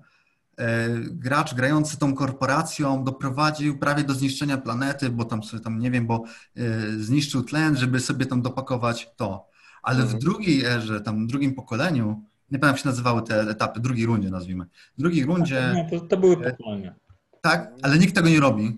e, 0.58 0.90
gracz 1.00 1.54
grający 1.54 1.98
tą 1.98 2.16
korporacją 2.16 3.04
doprowadził 3.04 3.80
prawie 3.80 4.04
do 4.04 4.14
zniszczenia 4.14 4.58
planety, 4.58 5.10
bo 5.10 5.26
tam 5.26 5.44
sobie 5.44 5.64
tam, 5.64 5.80
nie 5.80 5.92
wiem, 5.92 6.08
bo 6.08 6.24
e, 6.56 6.92
zniszczył 7.00 7.44
tlen, 7.44 7.78
żeby 7.78 8.00
sobie 8.00 8.26
tam 8.26 8.42
dopakować 8.42 9.10
to 9.16 9.56
ale 9.86 10.00
w 10.00 10.14
mhm. 10.14 10.20
drugiej 10.20 10.66
erze, 10.66 11.02
tam 11.02 11.26
w 11.26 11.28
drugim 11.28 11.56
pokoleniu, 11.56 12.24
nie 12.52 12.60
pamiętam 12.60 12.70
jak 12.70 12.78
się 12.78 12.90
nazywały 12.90 13.22
te 13.22 13.42
etapy, 13.42 13.80
drugiej 13.80 14.06
rundzie 14.06 14.30
nazwijmy. 14.30 14.66
W 14.98 15.02
drugiej 15.02 15.26
rundzie... 15.26 15.72
Nie, 15.76 16.00
to, 16.00 16.06
to 16.06 16.18
były 16.18 16.46
e, 16.46 16.52
pokolenia. 16.52 16.96
Tak, 17.42 17.72
ale 17.82 17.98
nikt 17.98 18.16
tego 18.16 18.30
nie 18.30 18.40
robi. 18.40 18.78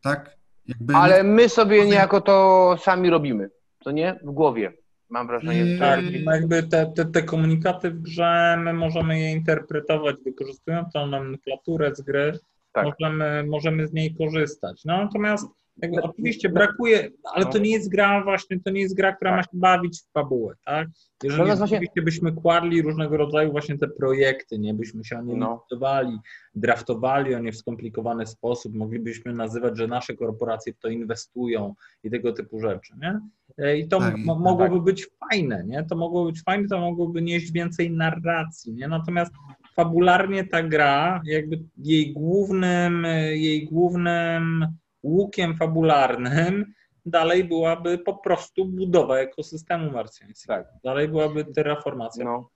Tak? 0.00 0.37
Jakby 0.68 0.94
ale 0.94 1.22
my 1.22 1.48
sobie 1.48 1.86
niejako 1.86 2.20
to 2.20 2.76
sami 2.80 3.10
robimy, 3.10 3.50
to 3.84 3.90
nie? 3.90 4.20
W 4.22 4.30
głowie. 4.30 4.72
Mam 5.10 5.26
wrażenie, 5.26 5.66
że... 5.66 5.78
Tak, 5.78 6.00
no 6.24 6.32
jakby 6.32 6.62
te, 6.62 6.92
te, 6.96 7.04
te 7.04 7.22
komunikaty 7.22 7.90
w 7.90 8.02
grze, 8.02 8.58
my 8.64 8.72
możemy 8.72 9.20
je 9.20 9.32
interpretować, 9.32 10.16
wykorzystując 10.24 10.92
tą 10.92 11.06
nomenklaturę 11.06 11.94
z 11.94 12.00
gry, 12.00 12.38
tak. 12.72 12.86
możemy, 12.86 13.44
możemy 13.44 13.86
z 13.86 13.92
niej 13.92 14.14
korzystać. 14.14 14.84
No, 14.84 15.04
natomiast 15.04 15.48
jakby 15.82 15.96
no, 15.96 16.02
oczywiście 16.02 16.48
no, 16.48 16.54
brakuje, 16.54 17.10
ale 17.34 17.44
to 17.44 17.58
no. 17.58 17.64
nie 17.64 17.70
jest 17.70 17.88
gra 17.88 18.24
właśnie, 18.24 18.60
to 18.60 18.70
nie 18.70 18.80
jest 18.80 18.96
gra, 18.96 19.16
która 19.16 19.30
tak. 19.30 19.38
ma 19.38 19.42
się 19.42 19.48
bawić 19.52 20.00
w 20.00 20.12
fabułę, 20.12 20.54
tak? 20.64 20.88
Jeżeli 21.22 21.48
no, 21.48 21.64
oczywiście 21.64 22.02
byśmy 22.02 22.32
kładli 22.32 22.82
różnego 22.82 23.16
rodzaju 23.16 23.50
właśnie 23.50 23.78
te 23.78 23.88
projekty, 23.88 24.58
nie? 24.58 24.74
Byśmy 24.74 25.04
się 25.04 25.18
o 25.18 25.22
nie 25.22 25.36
no. 25.36 25.54
licytowali, 25.54 26.18
draftowali 26.54 27.34
o 27.34 27.38
nie 27.38 27.52
w 27.52 27.56
skomplikowany 27.56 28.26
sposób, 28.26 28.74
moglibyśmy 28.74 29.34
nazywać, 29.34 29.78
że 29.78 29.86
nasze 29.86 30.16
korporacje 30.16 30.72
w 30.74 30.78
to 30.78 30.88
inwestują 30.88 31.74
i 32.04 32.10
tego 32.10 32.32
typu 32.32 32.60
rzeczy, 32.60 32.94
nie? 33.02 33.20
E, 33.58 33.78
I 33.78 33.88
to 33.88 33.98
tak, 33.98 34.16
mogłoby 34.18 34.74
tak. 34.74 34.84
być 34.84 35.06
fajne, 35.20 35.64
nie? 35.66 35.84
To 35.84 35.96
mogłoby 35.96 36.32
być 36.32 36.42
fajne, 36.42 36.68
to 36.68 36.80
mogłoby 36.80 37.22
nieść 37.22 37.52
więcej 37.52 37.90
narracji, 37.90 38.74
nie? 38.74 38.88
Natomiast 38.88 39.32
fabularnie 39.76 40.44
ta 40.44 40.62
gra, 40.62 41.20
jakby 41.24 41.62
jej 41.76 42.12
głównym, 42.12 43.06
jej 43.30 43.66
głównym 43.66 44.66
łukiem 45.02 45.56
fabularnym 45.56 46.74
dalej 47.06 47.44
byłaby 47.44 47.98
po 47.98 48.14
prostu 48.14 48.64
budowa 48.64 49.18
ekosystemu 49.18 49.90
marsjańskiego. 49.90 50.54
Tak. 50.54 50.66
Dalej 50.84 51.08
byłaby 51.08 51.44
terraformacja. 51.44 52.24
No. 52.24 52.50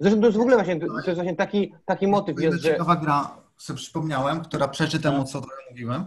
Zresztą 0.00 0.20
to 0.20 0.26
jest 0.26 0.38
w 0.38 0.40
ogóle 0.40 0.56
właśnie, 0.56 0.80
to 0.80 0.86
jest 0.86 1.14
właśnie 1.14 1.36
taki, 1.36 1.74
taki 1.84 2.06
motyw. 2.06 2.40
Jest, 2.40 2.58
że... 2.58 2.70
ciekawa 2.70 2.96
gra, 2.96 3.36
sobie 3.56 3.76
przypomniałem, 3.76 4.40
która 4.40 4.68
przeczy 4.68 5.00
temu, 5.00 5.24
co 5.24 5.42
mówiłem 5.70 6.04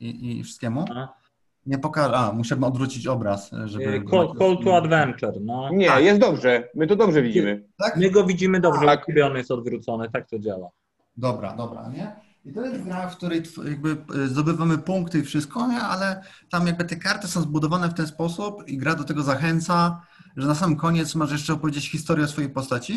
i, 0.00 0.38
i 0.38 0.44
wszystkiemu. 0.44 0.84
A. 0.94 1.22
Nie 1.66 1.78
pokażę, 1.78 2.16
a 2.16 2.32
musiałbym 2.32 2.64
odwrócić 2.64 3.06
obraz, 3.06 3.50
żeby... 3.64 4.02
Call, 4.10 4.34
call 4.38 4.58
to 4.64 4.76
adventure, 4.76 5.40
no. 5.40 5.70
Nie, 5.72 5.86
tak. 5.86 6.04
jest 6.04 6.20
dobrze, 6.20 6.68
my 6.74 6.86
to 6.86 6.96
dobrze 6.96 7.22
widzimy. 7.22 7.64
Tak? 7.78 7.96
My 7.96 8.10
go 8.10 8.24
widzimy 8.24 8.60
dobrze, 8.60 8.86
tak. 8.86 9.06
on 9.24 9.36
jest 9.36 9.50
odwrócony, 9.50 10.10
tak 10.10 10.28
to 10.28 10.38
działa. 10.38 10.70
Dobra, 11.16 11.56
dobra, 11.56 11.88
nie? 11.88 12.16
I 12.44 12.52
to 12.52 12.64
jest 12.64 12.84
gra, 12.84 13.08
w 13.08 13.16
której 13.16 13.42
jakby 13.64 13.96
e, 14.14 14.28
zdobywamy 14.28 14.78
punkty 14.78 15.18
i 15.18 15.22
wszystko, 15.22 15.68
nie? 15.68 15.80
ale 15.80 16.22
tam 16.50 16.66
jakby 16.66 16.84
te 16.84 16.96
karty 16.96 17.28
są 17.28 17.40
zbudowane 17.40 17.88
w 17.88 17.94
ten 17.94 18.06
sposób 18.06 18.68
i 18.68 18.78
gra 18.78 18.94
do 18.94 19.04
tego 19.04 19.22
zachęca, 19.22 20.06
że 20.36 20.48
na 20.48 20.54
sam 20.54 20.76
koniec 20.76 21.14
masz 21.14 21.32
jeszcze 21.32 21.52
opowiedzieć 21.52 21.90
historię 21.90 22.24
o 22.24 22.28
swojej 22.28 22.50
postaci 22.50 22.92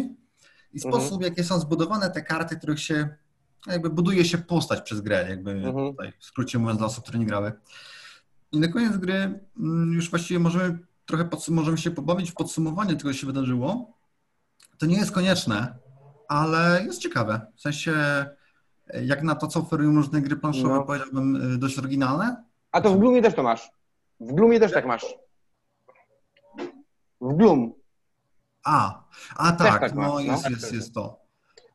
i 0.73 0.85
mhm. 0.85 0.93
sposób, 0.93 1.23
jakie 1.23 1.43
są 1.43 1.59
zbudowane 1.59 2.11
te 2.11 2.21
karty, 2.21 2.57
których 2.57 2.79
się 2.79 3.09
jakby 3.67 3.89
buduje 3.89 4.25
się 4.25 4.37
postać 4.37 4.81
przez 4.81 5.01
grę, 5.01 5.25
jakby 5.29 5.51
mhm. 5.51 5.91
tutaj 5.91 6.13
w 6.19 6.25
skrócie 6.25 6.59
mówiąc 6.59 6.77
dla 6.77 6.87
osób, 6.87 7.03
które 7.03 7.19
nie 7.19 7.25
grały. 7.25 7.53
I 8.51 8.59
na 8.59 8.67
koniec 8.67 8.97
gry 8.97 9.39
mm, 9.59 9.93
już 9.93 10.09
właściwie 10.09 10.39
możemy 10.39 10.79
trochę 11.05 11.29
możemy 11.49 11.77
się 11.77 11.91
pobawić 11.91 12.31
w 12.31 12.33
podsumowanie 12.33 12.95
tego, 12.95 13.09
co 13.09 13.13
się 13.13 13.27
wydarzyło. 13.27 13.97
To 14.77 14.85
nie 14.85 14.97
jest 14.97 15.11
konieczne, 15.11 15.77
ale 16.27 16.83
jest 16.85 17.01
ciekawe. 17.01 17.41
W 17.55 17.61
sensie 17.61 17.93
jak 18.93 19.23
na 19.23 19.35
to, 19.35 19.47
co 19.47 19.59
oferują 19.59 19.95
różne 19.95 20.21
gry 20.21 20.35
planszowe, 20.35 20.75
no. 20.75 20.83
powiedziałbym 20.83 21.53
y, 21.53 21.57
dość 21.57 21.79
oryginalne. 21.79 22.43
A 22.71 22.81
to 22.81 22.89
w 22.89 22.99
Gloomie 22.99 23.21
też 23.21 23.33
to 23.33 23.43
masz. 23.43 23.71
W 24.19 24.33
Gloomie 24.33 24.59
też 24.59 24.71
tak 24.71 24.85
masz. 24.85 25.15
W 27.21 27.35
Gloom. 27.35 27.73
A, 28.63 29.03
a 29.35 29.51
tak, 29.51 29.79
tak 29.79 29.95
no, 29.95 30.19
jest, 30.19 30.43
no. 30.43 30.49
jest, 30.49 30.73
jest 30.73 30.93
to. 30.93 31.19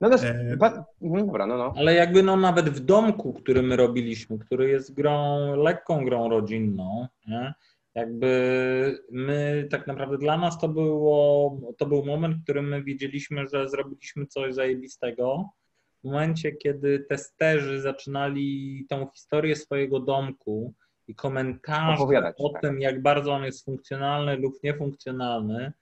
No, 0.00 0.08
no, 0.08 0.16
e... 0.16 0.56
Mhm, 1.02 1.26
dobra, 1.26 1.46
no, 1.46 1.56
no. 1.56 1.74
Ale 1.76 1.94
jakby 1.94 2.22
no 2.22 2.36
nawet 2.36 2.70
w 2.70 2.80
domku, 2.80 3.32
który 3.32 3.62
my 3.62 3.76
robiliśmy, 3.76 4.38
który 4.38 4.68
jest 4.68 4.94
grą, 4.94 5.38
lekką 5.56 6.04
grą 6.04 6.28
rodzinną, 6.28 7.06
nie? 7.26 7.54
jakby 7.94 8.98
my 9.10 9.68
tak 9.70 9.86
naprawdę 9.86 10.18
dla 10.18 10.38
nas 10.38 10.58
to 10.58 10.68
było, 10.68 11.58
to 11.78 11.86
był 11.86 12.04
moment, 12.04 12.36
w 12.36 12.42
którym 12.42 12.68
my 12.68 12.82
wiedzieliśmy, 12.82 13.48
że 13.48 13.68
zrobiliśmy 13.68 14.26
coś 14.26 14.54
zajebistego, 14.54 15.48
w 16.00 16.04
momencie, 16.04 16.52
kiedy 16.52 17.06
testerzy 17.08 17.80
zaczynali 17.80 18.86
tą 18.88 19.08
historię 19.14 19.56
swojego 19.56 20.00
domku 20.00 20.74
i 21.08 21.14
komentarze 21.14 22.04
o 22.38 22.48
tak. 22.48 22.62
tym, 22.62 22.80
jak 22.80 23.02
bardzo 23.02 23.32
on 23.32 23.44
jest 23.44 23.64
funkcjonalny 23.64 24.36
lub 24.36 24.54
niefunkcjonalny, 24.64 25.72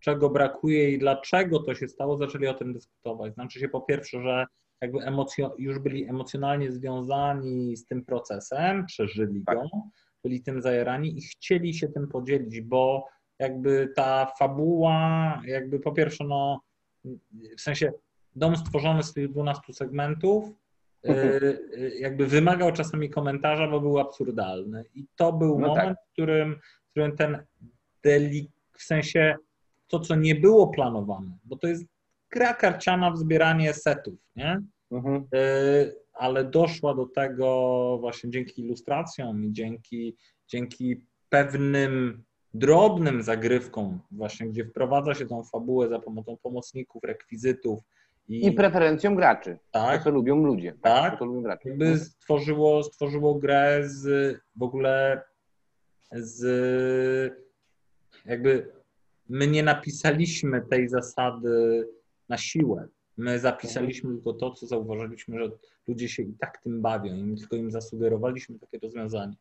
czego 0.00 0.30
brakuje 0.30 0.90
i 0.90 0.98
dlaczego 0.98 1.62
to 1.62 1.74
się 1.74 1.88
stało, 1.88 2.16
zaczęli 2.16 2.46
o 2.46 2.54
tym 2.54 2.72
dyskutować. 2.72 3.34
Znaczy 3.34 3.60
się 3.60 3.68
po 3.68 3.80
pierwsze, 3.80 4.22
że 4.22 4.46
jakby 4.80 4.98
emocjo- 4.98 5.54
już 5.58 5.78
byli 5.78 6.08
emocjonalnie 6.08 6.72
związani 6.72 7.76
z 7.76 7.86
tym 7.86 8.04
procesem, 8.04 8.86
przeżyli 8.86 9.42
tak. 9.46 9.58
go, 9.58 9.68
byli 10.24 10.42
tym 10.42 10.62
zajerani 10.62 11.18
i 11.18 11.22
chcieli 11.22 11.74
się 11.74 11.88
tym 11.88 12.08
podzielić, 12.08 12.60
bo 12.60 13.08
jakby 13.38 13.92
ta 13.96 14.32
fabuła, 14.38 15.42
jakby 15.46 15.80
po 15.80 15.92
pierwsze, 15.92 16.24
no 16.24 16.60
w 17.56 17.60
sensie 17.60 17.92
dom 18.36 18.56
stworzony 18.56 19.02
z 19.02 19.12
tych 19.12 19.30
12 19.30 19.72
segmentów 19.72 20.44
e, 21.04 21.08
mhm. 21.08 21.56
e, 21.78 21.88
jakby 21.88 22.26
wymagał 22.26 22.72
czasami 22.72 23.10
komentarza, 23.10 23.68
bo 23.68 23.80
był 23.80 23.98
absurdalny. 23.98 24.84
I 24.94 25.06
to 25.16 25.32
był 25.32 25.58
no 25.58 25.68
moment, 25.68 25.98
tak. 25.98 26.08
w, 26.08 26.12
którym, 26.12 26.60
w 26.86 26.90
którym 26.90 27.16
ten 27.16 27.44
delik, 28.02 28.50
w 28.72 28.82
sensie 28.82 29.36
to, 29.88 30.00
co 30.00 30.14
nie 30.14 30.34
było 30.34 30.68
planowane, 30.68 31.38
bo 31.44 31.56
to 31.56 31.66
jest 31.66 31.84
gra 32.30 32.54
karciana 32.54 33.10
w 33.10 33.18
zbieranie 33.18 33.74
setów, 33.74 34.18
nie? 34.36 34.62
Mhm. 34.90 35.26
E, 35.34 35.38
ale 36.12 36.44
doszła 36.44 36.94
do 36.94 37.06
tego 37.06 37.98
właśnie 38.00 38.30
dzięki 38.30 38.62
ilustracjom 38.62 39.44
i 39.44 39.52
dzięki, 39.52 40.16
dzięki 40.48 41.00
pewnym 41.28 42.24
drobnym 42.54 43.22
zagrywką, 43.22 43.98
właśnie 44.10 44.46
gdzie 44.46 44.64
wprowadza 44.64 45.14
się 45.14 45.26
tą 45.26 45.44
fabułę 45.44 45.88
za 45.88 45.98
pomocą 45.98 46.36
pomocników, 46.36 47.04
rekwizytów 47.04 47.80
i, 48.28 48.46
I 48.46 48.52
preferencją 48.52 49.14
graczy. 49.14 49.58
Tak. 49.70 49.98
To, 49.98 50.04
co 50.04 50.10
lubią 50.10 50.36
ludzie. 50.36 50.74
Tak. 50.82 51.12
To, 51.12 51.18
co 51.18 51.24
lubią 51.24 51.42
gracze. 51.42 51.68
Jakby 51.68 51.84
mhm. 51.84 52.04
stworzyło, 52.04 52.82
stworzyło 52.82 53.34
grę 53.34 53.80
z 53.84 54.36
w 54.56 54.62
ogóle 54.62 55.22
z 56.12 56.42
jakby 58.24 58.72
my 59.28 59.46
nie 59.46 59.62
napisaliśmy 59.62 60.62
tej 60.62 60.88
zasady 60.88 61.88
na 62.28 62.38
siłę. 62.38 62.88
My 63.16 63.38
zapisaliśmy 63.38 64.14
tylko 64.14 64.32
to, 64.32 64.50
co 64.50 64.66
zauważyliśmy, 64.66 65.38
że 65.38 65.50
ludzie 65.88 66.08
się 66.08 66.22
i 66.22 66.32
tak 66.32 66.58
tym 66.58 66.82
bawią 66.82 67.14
i 67.14 67.24
my 67.24 67.36
tylko 67.36 67.56
im 67.56 67.70
zasugerowaliśmy 67.70 68.58
takie 68.58 68.78
rozwiązanie, 68.78 69.36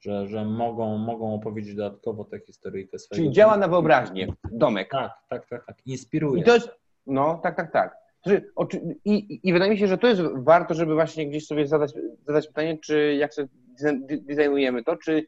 że, 0.00 0.26
że 0.26 0.44
mogą, 0.44 0.98
mogą 0.98 1.34
opowiedzieć 1.34 1.74
dodatkowo 1.74 2.24
tę 2.24 2.40
historyjkę 2.40 2.98
swojego. 2.98 3.24
Czyli 3.24 3.34
działa 3.34 3.56
na 3.56 3.68
wyobraźnię, 3.68 4.32
domek. 4.52 4.90
Tak, 4.90 5.12
tak, 5.28 5.48
tak, 5.48 5.66
tak. 5.66 5.86
Inspiruje. 5.86 6.42
I 6.42 6.44
to 6.44 6.54
jest, 6.54 6.70
no, 7.06 7.40
tak, 7.42 7.56
tak, 7.56 7.72
tak. 7.72 8.07
I, 9.04 9.40
I 9.48 9.52
wydaje 9.52 9.70
mi 9.70 9.78
się, 9.78 9.86
że 9.86 9.98
to 9.98 10.06
jest 10.06 10.22
warto, 10.34 10.74
żeby 10.74 10.94
właśnie 10.94 11.28
gdzieś 11.28 11.46
sobie 11.46 11.66
zadać, 11.66 11.92
zadać 12.26 12.46
pytanie, 12.46 12.78
czy 12.84 13.14
jak 13.14 13.34
sobie 13.34 13.48
designujemy 14.20 14.84
to, 14.84 14.96
czy, 14.96 15.26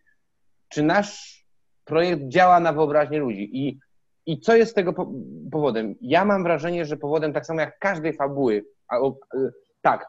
czy 0.69 0.83
nasz 0.83 1.45
projekt 1.85 2.23
działa 2.29 2.61
na 2.61 2.73
wyobraźnię 2.73 3.19
ludzi. 3.19 3.51
I, 3.53 3.79
i 4.27 4.41
co 4.41 4.57
jest 4.57 4.75
tego 4.75 4.95
powodem? 5.53 5.95
Ja 6.01 6.25
mam 6.25 6.43
wrażenie, 6.43 6.85
że 6.85 6.97
powodem 6.97 7.33
tak 7.33 7.47
samo 7.47 7.61
jak 7.61 7.79
każdej 7.79 8.13
fabuły, 8.13 8.65
a, 8.89 8.99
o, 8.99 9.19
tak, 9.83 10.07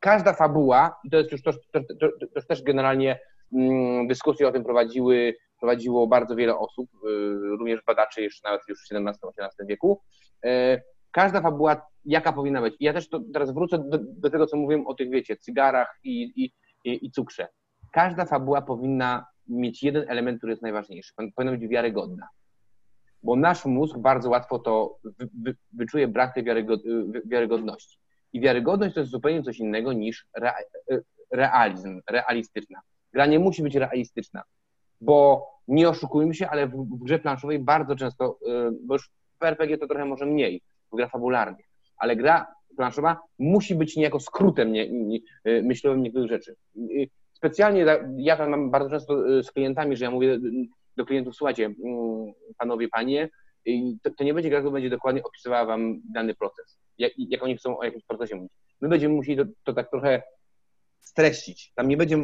każda 0.00 0.32
fabuła, 0.32 0.96
i 1.04 1.10
to 1.10 1.16
jest 1.16 1.32
już 1.32 1.42
to, 1.42 1.52
to, 1.52 1.80
to, 2.00 2.08
to 2.34 2.42
też 2.48 2.62
generalnie 2.62 3.20
mm, 3.52 4.08
dyskusje 4.08 4.48
o 4.48 4.52
tym 4.52 4.64
prowadziły, 4.64 5.34
prowadziło 5.60 6.06
bardzo 6.06 6.36
wiele 6.36 6.58
osób, 6.58 6.90
y, 6.94 7.08
również 7.58 7.80
badaczy 7.86 8.22
jeszcze 8.22 8.48
nawet 8.48 8.62
już 8.68 8.78
w 8.78 8.92
XVII-XVIII 8.92 9.66
wieku. 9.66 10.00
Y, 10.46 10.82
każda 11.10 11.40
fabuła, 11.40 11.89
jaka 12.04 12.32
powinna 12.32 12.60
być. 12.60 12.74
I 12.80 12.84
ja 12.84 12.92
też 12.92 13.08
to, 13.08 13.20
teraz 13.32 13.54
wrócę 13.54 13.78
do, 13.78 13.98
do, 14.02 14.30
tego, 14.30 14.46
co 14.46 14.56
mówiłem 14.56 14.86
o 14.86 14.94
tych, 14.94 15.10
wiecie, 15.10 15.36
cygarach 15.36 15.98
i, 16.04 16.32
i, 16.44 16.52
i, 16.84 17.10
cukrze. 17.10 17.48
Każda 17.92 18.24
fabuła 18.24 18.62
powinna 18.62 19.26
mieć 19.48 19.82
jeden 19.82 20.04
element, 20.08 20.38
który 20.38 20.52
jest 20.52 20.62
najważniejszy. 20.62 21.12
Powinna 21.36 21.56
być 21.56 21.68
wiarygodna. 21.68 22.28
Bo 23.22 23.36
nasz 23.36 23.64
mózg 23.64 23.98
bardzo 23.98 24.30
łatwo 24.30 24.58
to 24.58 24.98
wy, 25.04 25.28
wy, 25.42 25.56
wyczuje 25.72 26.08
brak 26.08 26.34
tej 26.34 26.44
wiarygod, 26.44 26.80
wiarygodności. 27.24 27.98
I 28.32 28.40
wiarygodność 28.40 28.94
to 28.94 29.00
jest 29.00 29.12
zupełnie 29.12 29.42
coś 29.42 29.58
innego 29.58 29.92
niż 29.92 30.26
re, 30.34 30.52
realizm, 31.30 32.00
realistyczna. 32.10 32.80
Gra 33.12 33.26
nie 33.26 33.38
musi 33.38 33.62
być 33.62 33.74
realistyczna, 33.74 34.42
bo 35.00 35.46
nie 35.68 35.88
oszukujmy 35.88 36.34
się, 36.34 36.48
ale 36.48 36.66
w, 36.66 36.70
w 36.70 37.04
grze 37.04 37.18
planszowej 37.18 37.58
bardzo 37.58 37.96
często, 37.96 38.38
y, 38.68 38.78
bo 38.84 38.94
już 38.94 39.10
w 39.40 39.44
RPG 39.44 39.78
to 39.78 39.86
trochę 39.86 40.04
może 40.04 40.26
mniej, 40.26 40.62
gra 40.92 41.08
fabularnie, 41.08 41.64
ale 42.00 42.16
gra 42.16 42.46
planszowa 42.76 43.16
musi 43.38 43.74
być 43.74 43.96
niejako 43.96 44.20
skrótem 44.20 44.72
nie, 44.72 44.88
nie, 44.90 45.18
y, 45.48 45.62
myślowym 45.62 46.02
niektórych 46.02 46.30
rzeczy. 46.30 46.56
Y, 46.76 47.08
specjalnie 47.32 47.86
ja 48.16 48.36
tam 48.36 48.50
mam 48.50 48.70
bardzo 48.70 48.90
często 48.90 49.38
y, 49.38 49.42
z 49.42 49.52
klientami, 49.52 49.96
że 49.96 50.04
ja 50.04 50.10
mówię 50.10 50.38
do 50.96 51.06
klientów, 51.06 51.36
słuchajcie, 51.36 51.64
mm, 51.64 52.32
panowie, 52.58 52.88
panie, 52.88 53.28
to, 54.02 54.10
to 54.18 54.24
nie 54.24 54.34
będzie 54.34 54.50
gra, 54.50 54.58
która 54.58 54.72
będzie 54.72 54.90
dokładnie 54.90 55.22
opisywała 55.22 55.64
wam 55.64 56.00
dany 56.14 56.34
proces, 56.34 56.78
jak, 56.98 57.12
jak 57.18 57.42
oni 57.42 57.56
chcą 57.56 57.78
o 57.78 57.84
jakimś 57.84 58.04
procesie 58.04 58.36
mówić. 58.36 58.52
My 58.80 58.88
będziemy 58.88 59.14
musieli 59.14 59.36
to, 59.36 59.44
to 59.64 59.72
tak 59.72 59.90
trochę 59.90 60.22
streścić. 61.00 61.72
Tam 61.74 61.88
nie 61.88 61.96
będzie, 61.96 62.16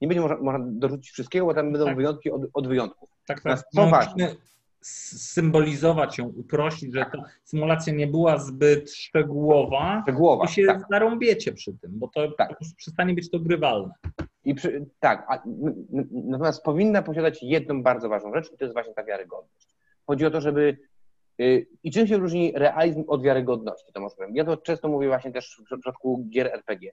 nie 0.00 0.08
będzie 0.08 0.20
można, 0.20 0.36
można 0.36 0.66
dorzucić 0.70 1.10
wszystkiego, 1.10 1.46
bo 1.46 1.54
tam 1.54 1.72
będą 1.72 1.86
tak. 1.86 1.96
wyjątki 1.96 2.30
od, 2.30 2.42
od 2.54 2.68
wyjątków. 2.68 3.10
Tak, 3.26 3.42
tak. 3.42 3.62
Co 3.74 3.86
ważne, 3.86 4.34
symbolizować 4.82 6.18
ją, 6.18 6.26
uprościć, 6.26 6.94
że 6.94 7.06
ta 7.12 7.24
symulacja 7.44 7.92
nie 7.92 8.06
była 8.06 8.38
zbyt 8.38 8.92
szczegółowa, 8.92 10.02
szczegółowa 10.02 10.46
to 10.46 10.52
się 10.52 10.66
tak. 10.66 10.82
zarąbiecie 10.90 11.52
przy 11.52 11.72
tym, 11.78 11.90
bo 11.94 12.08
to 12.08 12.32
tak. 12.32 12.58
przestanie 12.76 13.14
być 13.14 13.30
to 13.30 13.40
grywalne. 13.40 13.92
I 14.44 14.54
przy, 14.54 14.86
tak, 15.00 15.26
a, 15.28 15.42
natomiast 16.12 16.62
powinna 16.62 17.02
posiadać 17.02 17.42
jedną 17.42 17.82
bardzo 17.82 18.08
ważną 18.08 18.34
rzecz 18.34 18.52
i 18.52 18.56
to 18.56 18.64
jest 18.64 18.74
właśnie 18.74 18.94
ta 18.94 19.04
wiarygodność. 19.04 19.68
Chodzi 20.06 20.26
o 20.26 20.30
to, 20.30 20.40
żeby 20.40 20.78
yy, 21.38 21.66
i 21.82 21.90
czym 21.90 22.06
się 22.06 22.16
różni 22.16 22.52
realizm 22.56 23.04
od 23.06 23.22
wiarygodności, 23.22 23.92
to 23.92 24.00
może 24.00 24.16
powiem. 24.16 24.36
Ja 24.36 24.44
to 24.44 24.56
często 24.56 24.88
mówię 24.88 25.08
właśnie 25.08 25.32
też 25.32 25.60
w 25.60 25.64
przypadku 25.64 26.26
gier 26.30 26.46
RPG. 26.46 26.92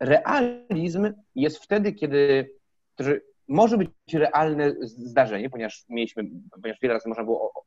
Realizm 0.00 1.12
jest 1.34 1.58
wtedy, 1.58 1.92
kiedy, 1.92 2.50
że 2.98 3.20
może 3.48 3.78
być 3.78 3.90
realne 4.12 4.74
zdarzenie, 4.80 5.50
ponieważ 5.50 5.84
mieliśmy, 5.88 6.24
ponieważ 6.62 6.80
wiele 6.82 6.94
razy 6.94 7.08
można 7.08 7.24
było 7.24 7.52
o, 7.54 7.62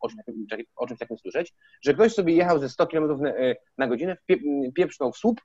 o, 0.76 0.88
czymś 0.88 1.00
takim 1.00 1.18
słyszeć, 1.18 1.54
że 1.82 1.94
ktoś 1.94 2.14
sobie 2.14 2.34
jechał 2.34 2.60
ze 2.60 2.70
100 2.70 2.88
km 2.88 3.22
na, 3.22 3.32
na 3.78 3.88
godzinę, 3.88 4.18
pieprznął 4.76 5.12
w 5.12 5.18
słup 5.18 5.42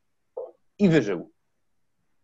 i 0.78 0.88
wyżył. 0.88 1.30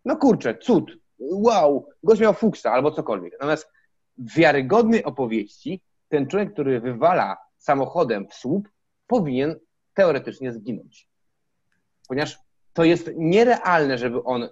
No 0.04 0.16
kurczę, 0.16 0.58
cud, 0.58 0.98
wow, 1.18 1.88
gość 2.02 2.20
miał 2.20 2.34
fuksa 2.34 2.72
albo 2.72 2.90
cokolwiek. 2.90 3.32
Natomiast 3.32 3.70
w 4.18 4.34
wiarygodnej 4.34 5.04
opowieści 5.04 5.82
ten 6.08 6.26
człowiek, 6.26 6.52
który 6.52 6.80
wywala 6.80 7.36
samochodem 7.58 8.28
w 8.28 8.34
słup, 8.34 8.68
powinien 9.06 9.56
teoretycznie 9.94 10.52
zginąć. 10.52 11.08
Ponieważ 12.08 12.38
to 12.72 12.84
jest 12.84 13.11
nierealne, 13.16 13.98
żeby 13.98 14.22
on, 14.22 14.48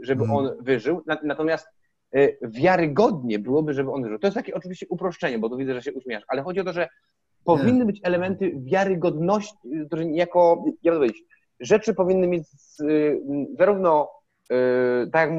żeby 0.00 0.22
mhm. 0.22 0.38
on 0.38 0.64
wyżył, 0.64 1.04
natomiast 1.22 1.66
E, 1.66 1.83
wiarygodnie 2.42 3.38
byłoby, 3.38 3.74
żeby 3.74 3.92
on 3.92 4.08
żył. 4.08 4.18
To 4.18 4.26
jest 4.26 4.34
takie 4.34 4.54
oczywiście 4.54 4.86
uproszczenie, 4.88 5.38
bo 5.38 5.48
tu 5.48 5.56
widzę, 5.56 5.74
że 5.74 5.82
się 5.82 5.92
uśmiechasz, 5.92 6.24
ale 6.28 6.42
chodzi 6.42 6.60
o 6.60 6.64
to, 6.64 6.72
że 6.72 6.88
powinny 7.44 7.84
być 7.84 8.00
elementy 8.02 8.52
wiarygodności, 8.56 9.54
które 9.86 10.04
jako, 10.04 10.64
jak 10.82 10.94
powiedzieć, 10.94 11.22
rzeczy 11.60 11.94
powinny 11.94 12.26
mieć 12.26 12.44
y, 12.80 13.20
zarówno, 13.58 14.08
y, 14.52 15.10
tak 15.12 15.30
jak 15.30 15.38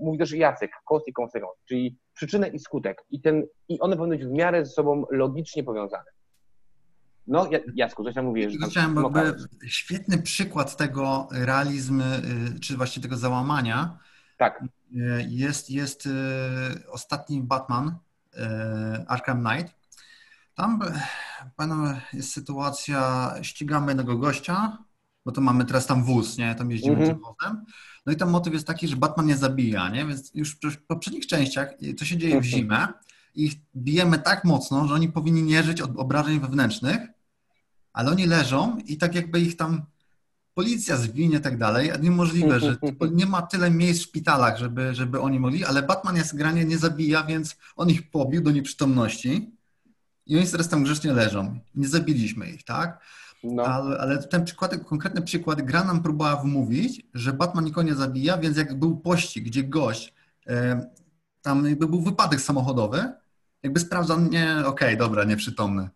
mówi 0.00 0.18
też 0.18 0.32
Jacek, 0.32 0.70
cost 0.84 1.08
i 1.08 1.12
consequence, 1.20 1.60
czyli 1.68 1.98
przyczynę 2.14 2.48
i 2.48 2.58
skutek. 2.58 3.04
I, 3.10 3.20
ten, 3.20 3.46
I 3.68 3.80
one 3.80 3.96
powinny 3.96 4.16
być 4.16 4.26
w 4.26 4.30
miarę 4.30 4.64
ze 4.64 4.72
sobą 4.72 5.04
logicznie 5.10 5.64
powiązane. 5.64 6.10
No, 7.26 7.48
Jacku, 7.74 8.04
coś 8.04 8.14
tam 8.14 8.24
mówisz. 8.24 8.54
Chciałem, 8.70 8.96
jakby 8.96 9.34
świetny 9.66 10.18
przykład 10.18 10.76
tego 10.76 11.28
realizmu, 11.32 12.02
y, 12.56 12.60
czy 12.60 12.76
właśnie 12.76 13.02
tego 13.02 13.16
załamania. 13.16 13.98
Tak. 14.38 14.64
Jest, 15.28 15.70
jest 15.70 16.06
e, 16.06 16.10
ostatni 16.90 17.42
Batman, 17.42 17.98
e, 18.36 19.04
Arkham 19.08 19.44
Knight. 19.44 19.74
Tam 20.54 20.80
panu, 21.56 21.94
jest 22.12 22.32
sytuacja, 22.32 23.34
ścigamy 23.42 23.90
jednego 23.90 24.18
gościa, 24.18 24.78
bo 25.24 25.32
to 25.32 25.40
mamy 25.40 25.64
teraz 25.64 25.86
tam 25.86 26.04
wóz, 26.04 26.38
nie? 26.38 26.54
Tam 26.54 26.70
jeździmy 26.70 26.96
mm 26.96 27.08
-hmm. 27.08 27.10
tym 27.10 27.20
wozem. 27.20 27.64
No 28.06 28.12
i 28.12 28.16
tam 28.16 28.30
motyw 28.30 28.52
jest 28.52 28.66
taki, 28.66 28.88
że 28.88 28.96
Batman 28.96 29.26
nie 29.26 29.36
zabija, 29.36 29.88
nie? 29.88 30.06
Więc 30.06 30.30
już 30.34 30.58
w 30.62 30.86
poprzednich 30.86 31.26
częściach 31.26 31.68
to 31.98 32.04
się 32.04 32.16
dzieje 32.16 32.34
w 32.34 32.44
mhm. 32.44 32.52
zimę 32.54 32.88
i 33.34 33.50
bijemy 33.76 34.18
tak 34.18 34.44
mocno, 34.44 34.88
że 34.88 34.94
oni 34.94 35.08
powinni 35.08 35.42
nie 35.42 35.62
żyć 35.62 35.80
od 35.80 35.96
obrażeń 35.96 36.40
wewnętrznych, 36.40 36.98
ale 37.92 38.10
oni 38.10 38.26
leżą 38.26 38.78
i 38.78 38.96
tak 38.96 39.14
jakby 39.14 39.40
ich 39.40 39.56
tam 39.56 39.82
policja 40.58 40.96
zwinie 40.96 41.38
i 41.38 41.40
tak 41.40 41.58
dalej, 41.58 41.92
a 41.92 41.96
niemożliwe, 41.96 42.60
że 42.60 42.76
nie 43.20 43.26
ma 43.26 43.42
tyle 43.42 43.70
miejsc 43.70 44.00
w 44.00 44.04
szpitalach, 44.04 44.58
żeby, 44.58 44.94
żeby 44.94 45.20
oni 45.20 45.40
mogli, 45.40 45.64
ale 45.64 45.82
Batman 45.82 46.16
jest 46.16 46.36
granie 46.36 46.64
nie 46.64 46.78
zabija, 46.78 47.24
więc 47.24 47.56
on 47.76 47.90
ich 47.90 48.10
pobił 48.10 48.42
do 48.42 48.50
nieprzytomności 48.50 49.50
i 50.26 50.36
oni 50.36 50.46
teraz 50.46 50.68
tam 50.68 50.82
grzecznie 50.82 51.12
leżą. 51.12 51.58
Nie 51.74 51.88
zabiliśmy 51.88 52.50
ich, 52.50 52.64
tak? 52.64 53.00
No. 53.44 53.62
Ale, 53.62 53.98
ale, 53.98 54.22
ten 54.22 54.44
przykład, 54.44 54.84
konkretny 54.84 55.22
przykład, 55.22 55.62
gra 55.62 55.84
nam 55.84 56.02
próbowała 56.02 56.36
wmówić, 56.36 57.06
że 57.14 57.32
Batman 57.32 57.64
nikogo 57.64 57.86
nie 57.86 57.94
zabija, 57.94 58.38
więc 58.38 58.56
jak 58.56 58.78
był 58.78 58.96
pościg, 58.96 59.44
gdzie 59.44 59.64
gość, 59.64 60.14
e, 60.46 60.86
tam 61.42 61.66
jakby 61.66 61.86
był 61.86 62.00
wypadek 62.00 62.40
samochodowy, 62.40 63.12
jakby 63.62 63.80
sprawdzał, 63.80 64.20
nie, 64.20 64.52
okej, 64.52 64.66
okay, 64.66 64.96
dobra, 64.96 65.24
nieprzytomny. 65.24 65.88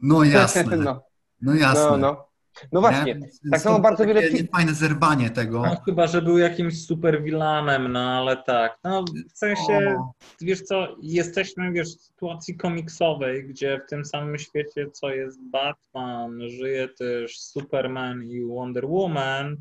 No 0.00 0.24
jasne. 0.24 0.76
No, 0.84 1.02
no 1.42 1.54
jasne. 1.54 1.90
No, 1.90 1.96
no. 1.96 2.25
No 2.72 2.80
właśnie, 2.80 3.14
nie? 3.14 3.50
tak 3.50 3.60
samo 3.60 3.80
bardzo 3.80 4.06
wiele... 4.06 4.22
Fajne 4.52 4.74
zerwanie 4.74 5.30
tego. 5.30 5.62
No, 5.62 5.76
chyba, 5.84 6.06
że 6.06 6.22
był 6.22 6.38
jakimś 6.38 6.86
super 6.86 7.22
vilanem, 7.22 7.92
no 7.92 8.00
ale 8.00 8.36
tak. 8.36 8.78
No 8.84 9.04
w 9.34 9.38
sensie, 9.38 9.96
o. 9.98 10.12
wiesz 10.40 10.62
co, 10.62 10.96
jesteśmy 11.02 11.72
wiesz, 11.72 11.96
w 11.96 12.00
sytuacji 12.00 12.56
komiksowej, 12.56 13.48
gdzie 13.48 13.80
w 13.86 13.90
tym 13.90 14.04
samym 14.04 14.38
świecie, 14.38 14.90
co 14.90 15.10
jest 15.10 15.42
Batman, 15.42 16.40
żyje 16.48 16.88
też 16.88 17.40
Superman 17.40 18.22
i 18.24 18.44
Wonder 18.44 18.86
Woman, 18.86 19.56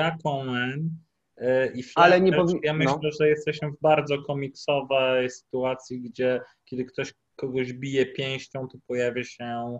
Aquaman 0.00 0.90
e, 1.36 1.66
i 1.72 1.82
Flash. 1.82 2.06
Ale 2.06 2.20
nie 2.20 2.32
powi- 2.32 2.60
Ja 2.62 2.72
myślę, 2.72 2.98
no. 3.02 3.10
że 3.20 3.28
jesteśmy 3.28 3.70
w 3.70 3.80
bardzo 3.80 4.22
komiksowej 4.22 5.30
sytuacji, 5.30 6.00
gdzie 6.00 6.40
kiedy 6.64 6.84
ktoś 6.84 7.14
kogoś 7.36 7.72
bije 7.72 8.06
pięścią, 8.06 8.68
to 8.68 8.78
pojawia 8.86 9.24
się 9.24 9.78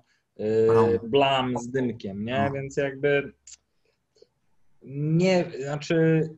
blam 1.03 1.59
z 1.59 1.69
dymkiem, 1.71 2.25
nie? 2.25 2.45
No. 2.49 2.53
Więc 2.55 2.77
jakby 2.77 3.33
nie, 4.83 5.45
znaczy 5.65 6.29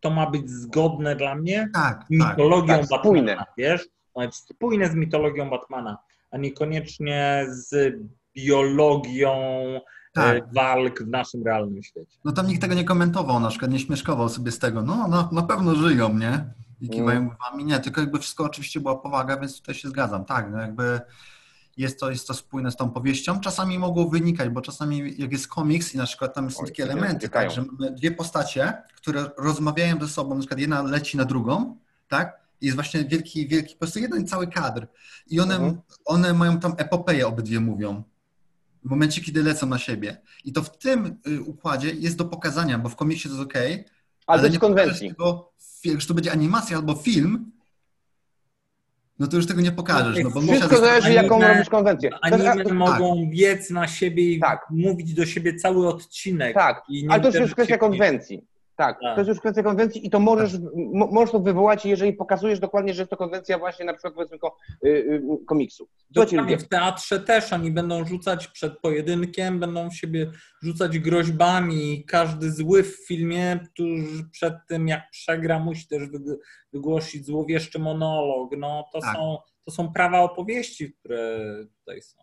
to 0.00 0.10
ma 0.10 0.30
być 0.30 0.50
zgodne 0.50 1.16
dla 1.16 1.34
mnie 1.34 1.68
tak, 1.74 2.04
mitologią 2.10 2.78
tak, 2.78 2.88
Batmana, 2.88 3.44
wiesz? 3.58 3.88
ma 4.16 4.26
być 4.26 4.34
spójne 4.34 4.88
z 4.88 4.94
mitologią 4.94 5.50
Batmana, 5.50 5.98
a 6.30 6.38
niekoniecznie 6.38 7.46
z 7.48 7.94
biologią 8.36 9.34
Tak. 10.12 10.36
e, 10.36 10.48
walk 10.54 11.02
w 11.02 11.08
naszym 11.08 11.42
realnym 11.44 11.82
świecie. 11.82 12.18
No 12.24 12.32
tam 12.32 12.46
nikt 12.46 12.60
tego 12.60 12.74
nie 12.74 12.84
komentował, 12.84 13.40
na 13.40 13.48
przykład 13.48 13.70
nie 13.70 13.78
śmieszkował 13.78 14.28
sobie 14.28 14.50
z 14.52 14.58
tego, 14.58 14.82
no, 14.82 15.08
no 15.08 15.28
na 15.32 15.42
pewno 15.42 15.74
żyją, 15.74 16.18
nie? 16.18 16.44
I 16.80 16.88
kiwają 16.88 17.18
Mm. 17.18 17.28
głowami, 17.28 17.64
nie, 17.64 17.80
tylko 17.80 18.00
jakby 18.00 18.18
wszystko 18.18 18.44
oczywiście 18.44 18.80
była 18.80 18.96
powaga, 18.98 19.36
więc 19.36 19.60
tutaj 19.60 19.74
się 19.74 19.88
zgadzam, 19.88 20.24
tak, 20.24 20.50
no 20.52 20.60
jakby 20.60 21.00
jest 21.76 22.00
to, 22.00 22.10
jest 22.10 22.26
to 22.26 22.34
spójne 22.34 22.70
z 22.70 22.76
tą 22.76 22.90
powieścią. 22.90 23.40
Czasami 23.40 23.78
mogło 23.78 24.08
wynikać, 24.08 24.48
bo 24.48 24.60
czasami 24.60 25.14
jak 25.18 25.32
jest 25.32 25.48
komiks 25.48 25.94
i 25.94 25.98
na 25.98 26.06
przykład 26.06 26.34
tam 26.34 26.50
są 26.50 26.64
takie 26.64 26.82
elementy, 26.82 27.28
tak, 27.28 27.50
że 27.50 27.64
mamy 27.72 27.90
dwie 27.90 28.10
postacie, 28.10 28.72
które 28.96 29.30
rozmawiają 29.38 30.00
ze 30.00 30.08
sobą, 30.08 30.34
na 30.34 30.40
przykład 30.40 30.60
jedna 30.60 30.82
leci 30.82 31.16
na 31.16 31.24
drugą, 31.24 31.76
tak, 32.08 32.40
i 32.60 32.66
jest 32.66 32.74
właśnie 32.76 33.04
wielki, 33.04 33.48
wielki, 33.48 33.74
po 33.74 33.78
prostu 33.78 33.98
jeden 33.98 34.26
cały 34.26 34.46
kadr 34.46 34.86
i 35.26 35.40
one, 35.40 35.54
Mhm. 35.54 35.80
one 36.04 36.32
mają 36.32 36.60
tam 36.60 36.74
epopeję, 36.76 37.26
obydwie 37.26 37.60
mówią 37.60 38.02
w 38.84 38.90
momencie, 38.90 39.20
kiedy 39.20 39.42
lecą 39.42 39.66
na 39.66 39.78
siebie. 39.78 40.20
I 40.44 40.52
to 40.52 40.62
w 40.62 40.78
tym 40.78 41.16
y, 41.28 41.42
układzie 41.42 41.90
jest 41.90 42.16
do 42.16 42.24
pokazania, 42.24 42.78
bo 42.78 42.88
w 42.88 42.96
komiksie 42.96 43.28
to 43.28 43.34
jest 43.34 43.46
ok, 43.46 43.54
Ale 44.26 44.42
bez 44.42 44.52
nie 44.52 44.58
pokażesz 44.58 44.76
konwencji. 44.84 45.08
Tego, 45.08 45.52
już 45.84 46.06
to 46.06 46.14
będzie 46.14 46.32
animacja 46.32 46.76
albo 46.76 46.94
film, 46.94 47.50
no 49.20 49.26
to 49.26 49.36
już 49.36 49.46
tego 49.46 49.60
nie 49.60 49.72
pokażesz. 49.72 50.24
No 50.24 50.30
bo 50.30 50.40
Wszystko 50.40 50.76
zależy, 50.76 51.08
anime- 51.08 51.22
jaką 51.22 51.42
robisz 51.42 51.68
konwencję. 51.68 52.10
Jest- 52.10 52.44
Anime 52.44 52.74
mogą 52.74 53.26
biec 53.30 53.70
na 53.70 53.88
siebie 53.88 54.32
i 54.32 54.40
Tak. 54.40 54.66
mówić 54.70 55.14
do 55.14 55.26
siebie 55.26 55.54
cały 55.54 55.88
odcinek. 55.88 56.54
Tak, 56.54 56.82
I 56.88 57.02
nie 57.04 57.10
ale 57.10 57.20
to 57.20 57.26
jest 57.28 57.34
już 57.34 57.40
uderzyć 57.40 57.54
kwestia 57.54 57.78
konwencji. 57.78 58.44
Tak, 58.80 58.98
Tak. 59.02 59.14
to 59.14 59.20
jest 59.20 59.28
już 59.28 59.40
kwestia 59.40 59.62
konwencji 59.62 60.06
i 60.06 60.10
to 60.10 60.20
możesz, 60.20 60.52
mo, 60.92 61.06
możesz 61.06 61.32
to 61.32 61.40
wywołać, 61.40 61.86
jeżeli 61.86 62.12
pokazujesz 62.12 62.60
dokładnie, 62.60 62.94
że 62.94 63.02
jest 63.02 63.10
to 63.10 63.16
konwencja 63.16 63.58
właśnie 63.58 63.84
na 63.84 63.92
przykład 63.92 64.14
powiedzmy 64.14 64.38
ko, 64.38 64.56
y, 64.84 64.88
y, 64.88 65.22
komiksu. 65.46 65.88
Słuchajcie 66.12 66.36
Dokładnie, 66.36 66.58
w 66.58 66.68
teatrze 66.68 67.20
też 67.20 67.52
oni 67.52 67.70
będą 67.70 68.04
rzucać 68.04 68.48
przed 68.48 68.78
pojedynkiem, 68.78 69.60
będą 69.60 69.90
w 69.90 69.94
siebie 69.96 70.30
rzucać 70.62 70.98
groźbami. 70.98 72.04
Każdy 72.04 72.50
zły 72.52 72.82
w 72.82 73.06
filmie, 73.06 73.60
który 73.72 74.02
przed 74.32 74.54
tym 74.68 74.88
jak 74.88 75.10
przegra, 75.10 75.58
musi 75.58 75.88
też 75.88 76.02
wyg- 76.02 76.36
wygłosić 76.72 77.26
złowieszczy 77.26 77.78
monolog. 77.78 78.50
No 78.58 78.88
to, 78.92 79.00
Tak. 79.00 79.16
są, 79.16 79.38
to 79.64 79.70
są 79.70 79.92
prawa 79.92 80.20
opowieści, 80.20 80.92
które 80.92 81.38
tutaj 81.78 82.02
są. 82.02 82.22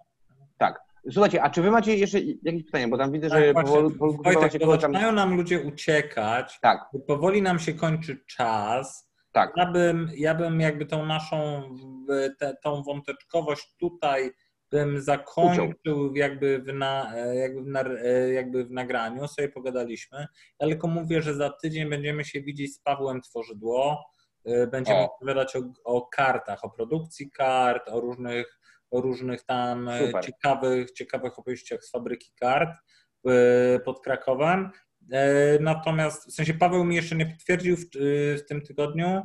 Słuchajcie, 1.12 1.44
a 1.44 1.50
czy 1.50 1.62
wy 1.62 1.72
macie 1.72 1.96
jeszcze 1.98 2.20
jakieś 2.44 2.64
pytania, 2.66 2.88
bo 2.88 2.98
tam 2.98 3.12
widzę, 3.12 3.30
że 3.30 3.36
Tak, 3.36 3.54
właśnie, 3.54 3.70
powolu, 3.72 3.92
powolu, 3.92 4.24
Wojtek, 4.24 4.62
tam... 4.62 4.72
zaczynają 4.72 5.12
nam 5.12 5.38
ludzie 5.38 5.60
uciekać, 5.62 6.60
Tak, 6.62 6.90
powoli 7.08 7.42
nam 7.42 7.60
się 7.60 7.74
kończy 7.74 8.24
czas. 8.26 9.10
tak. 9.32 9.52
Ja 9.56 9.66
bym, 9.72 10.10
ja 10.18 10.36
bym 10.36 10.60
jakby 10.62 10.86
tą 10.86 11.06
naszą, 11.06 11.64
te, 12.40 12.56
tą 12.64 12.84
wąteczkowość 12.84 13.76
tutaj 13.80 14.32
bym 14.72 15.02
zakończył 15.02 16.16
jakby 16.16 16.60
w, 16.60 16.74
na, 16.74 17.12
jakby, 17.34 17.62
w, 17.62 17.68
nar- 17.68 17.98
jakby 18.34 18.66
w 18.66 18.72
nagraniu, 18.72 19.28
sobie 19.28 19.50
pogadaliśmy. 19.50 20.28
Ja 20.60 20.68
tylko 20.68 20.88
mówię, 20.88 21.22
że 21.22 21.34
za 21.34 21.50
tydzień 21.50 21.90
będziemy 21.90 22.26
się 22.26 22.42
widzieć 22.42 22.74
z 22.76 22.80
Pawłem 22.80 23.22
Tworzydło. 23.22 24.06
Y, 24.50 24.68
Będziemy 24.68 25.00
O. 25.00 25.16
opowiadać 25.16 25.56
o, 25.56 25.60
o 25.84 26.08
kartach, 26.08 26.64
o 26.66 26.70
produkcji 26.70 27.32
kart, 27.32 27.90
o 27.90 28.00
różnych, 28.00 28.60
o 28.92 29.02
różnych 29.02 29.44
tam 29.44 29.90
e, 29.90 30.06
Super. 30.08 30.26
ciekawych, 30.26 30.92
ciekawych 30.92 31.40
opowieściach 31.40 31.84
z 31.84 31.92
fabryki 31.92 32.32
kart 32.40 32.70
y, 33.28 33.80
pod 33.86 34.00
Krakowem. 34.02 34.70
E, 35.12 35.60
Natomiast 35.60 36.28
w 36.32 36.34
sensie 36.34 36.54
Paweł 36.54 36.84
mi 36.84 36.96
jeszcze 36.96 37.16
nie 37.16 37.26
potwierdził 37.26 37.76
w, 37.78 37.82
w 38.38 38.46
tym 38.48 38.62
tygodniu, 38.62 39.22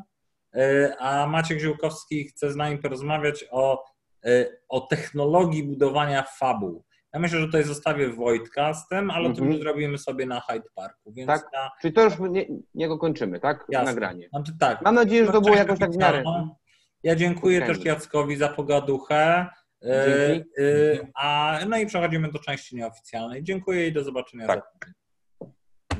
e, 0.56 0.96
a 0.98 1.26
Maciek 1.26 1.58
Ziółkowski 1.60 2.24
chce 2.28 2.52
z 2.52 2.56
nami 2.56 2.78
porozmawiać 2.78 3.44
o, 3.50 3.84
e, 4.26 4.46
o 4.68 4.80
technologii 4.80 5.64
budowania 5.64 6.22
fabuł. 6.38 6.84
Ja 7.14 7.20
myślę, 7.20 7.40
że 7.40 7.46
tutaj 7.46 7.64
zostawię 7.64 8.08
Wojtka 8.08 8.74
z 8.74 8.88
tym, 8.88 9.10
ale 9.10 9.24
to 9.24 9.30
Mhm. 9.30 9.50
już 9.52 9.60
zrobimy 9.60 9.98
sobie 9.98 10.26
na 10.26 10.40
Hyde 10.40 10.68
Parku, 10.74 11.12
więc 11.12 11.26
Tak. 11.26 11.48
ja, 11.52 11.70
Czyli 11.80 11.94
to 11.94 12.04
już 12.04 12.14
nie, 12.30 12.46
niego 12.74 12.98
kończymy, 12.98 13.40
tak? 13.40 13.64
Jasne. 13.68 13.90
Nagranie. 13.90 14.28
znaczy 14.28 14.52
tak. 14.60 14.82
Mam 14.82 14.94
nadzieję, 14.94 15.26
że 15.26 15.32
to 15.32 15.40
było 15.40 15.56
jakoś 15.56 15.78
tak 15.78 15.90
w 15.92 15.96
miarę. 15.96 16.22
Ja 17.02 17.16
dziękuję 17.16 17.62
też 17.66 17.84
Jackowi 17.84 18.36
za 18.36 18.48
pogaduchę. 18.48 19.46
e, 19.82 20.28
Dzięki. 20.28 20.50
e, 20.58 21.08
A, 21.14 21.58
no 21.68 21.78
i 21.78 21.86
przechodzimy 21.86 22.30
do 22.30 22.38
części 22.38 22.76
nieoficjalnej. 22.76 23.42
Dziękuję 23.42 23.86
i 23.86 23.92
do 23.92 24.04
zobaczenia 24.04 24.46
Tak. 24.46 24.90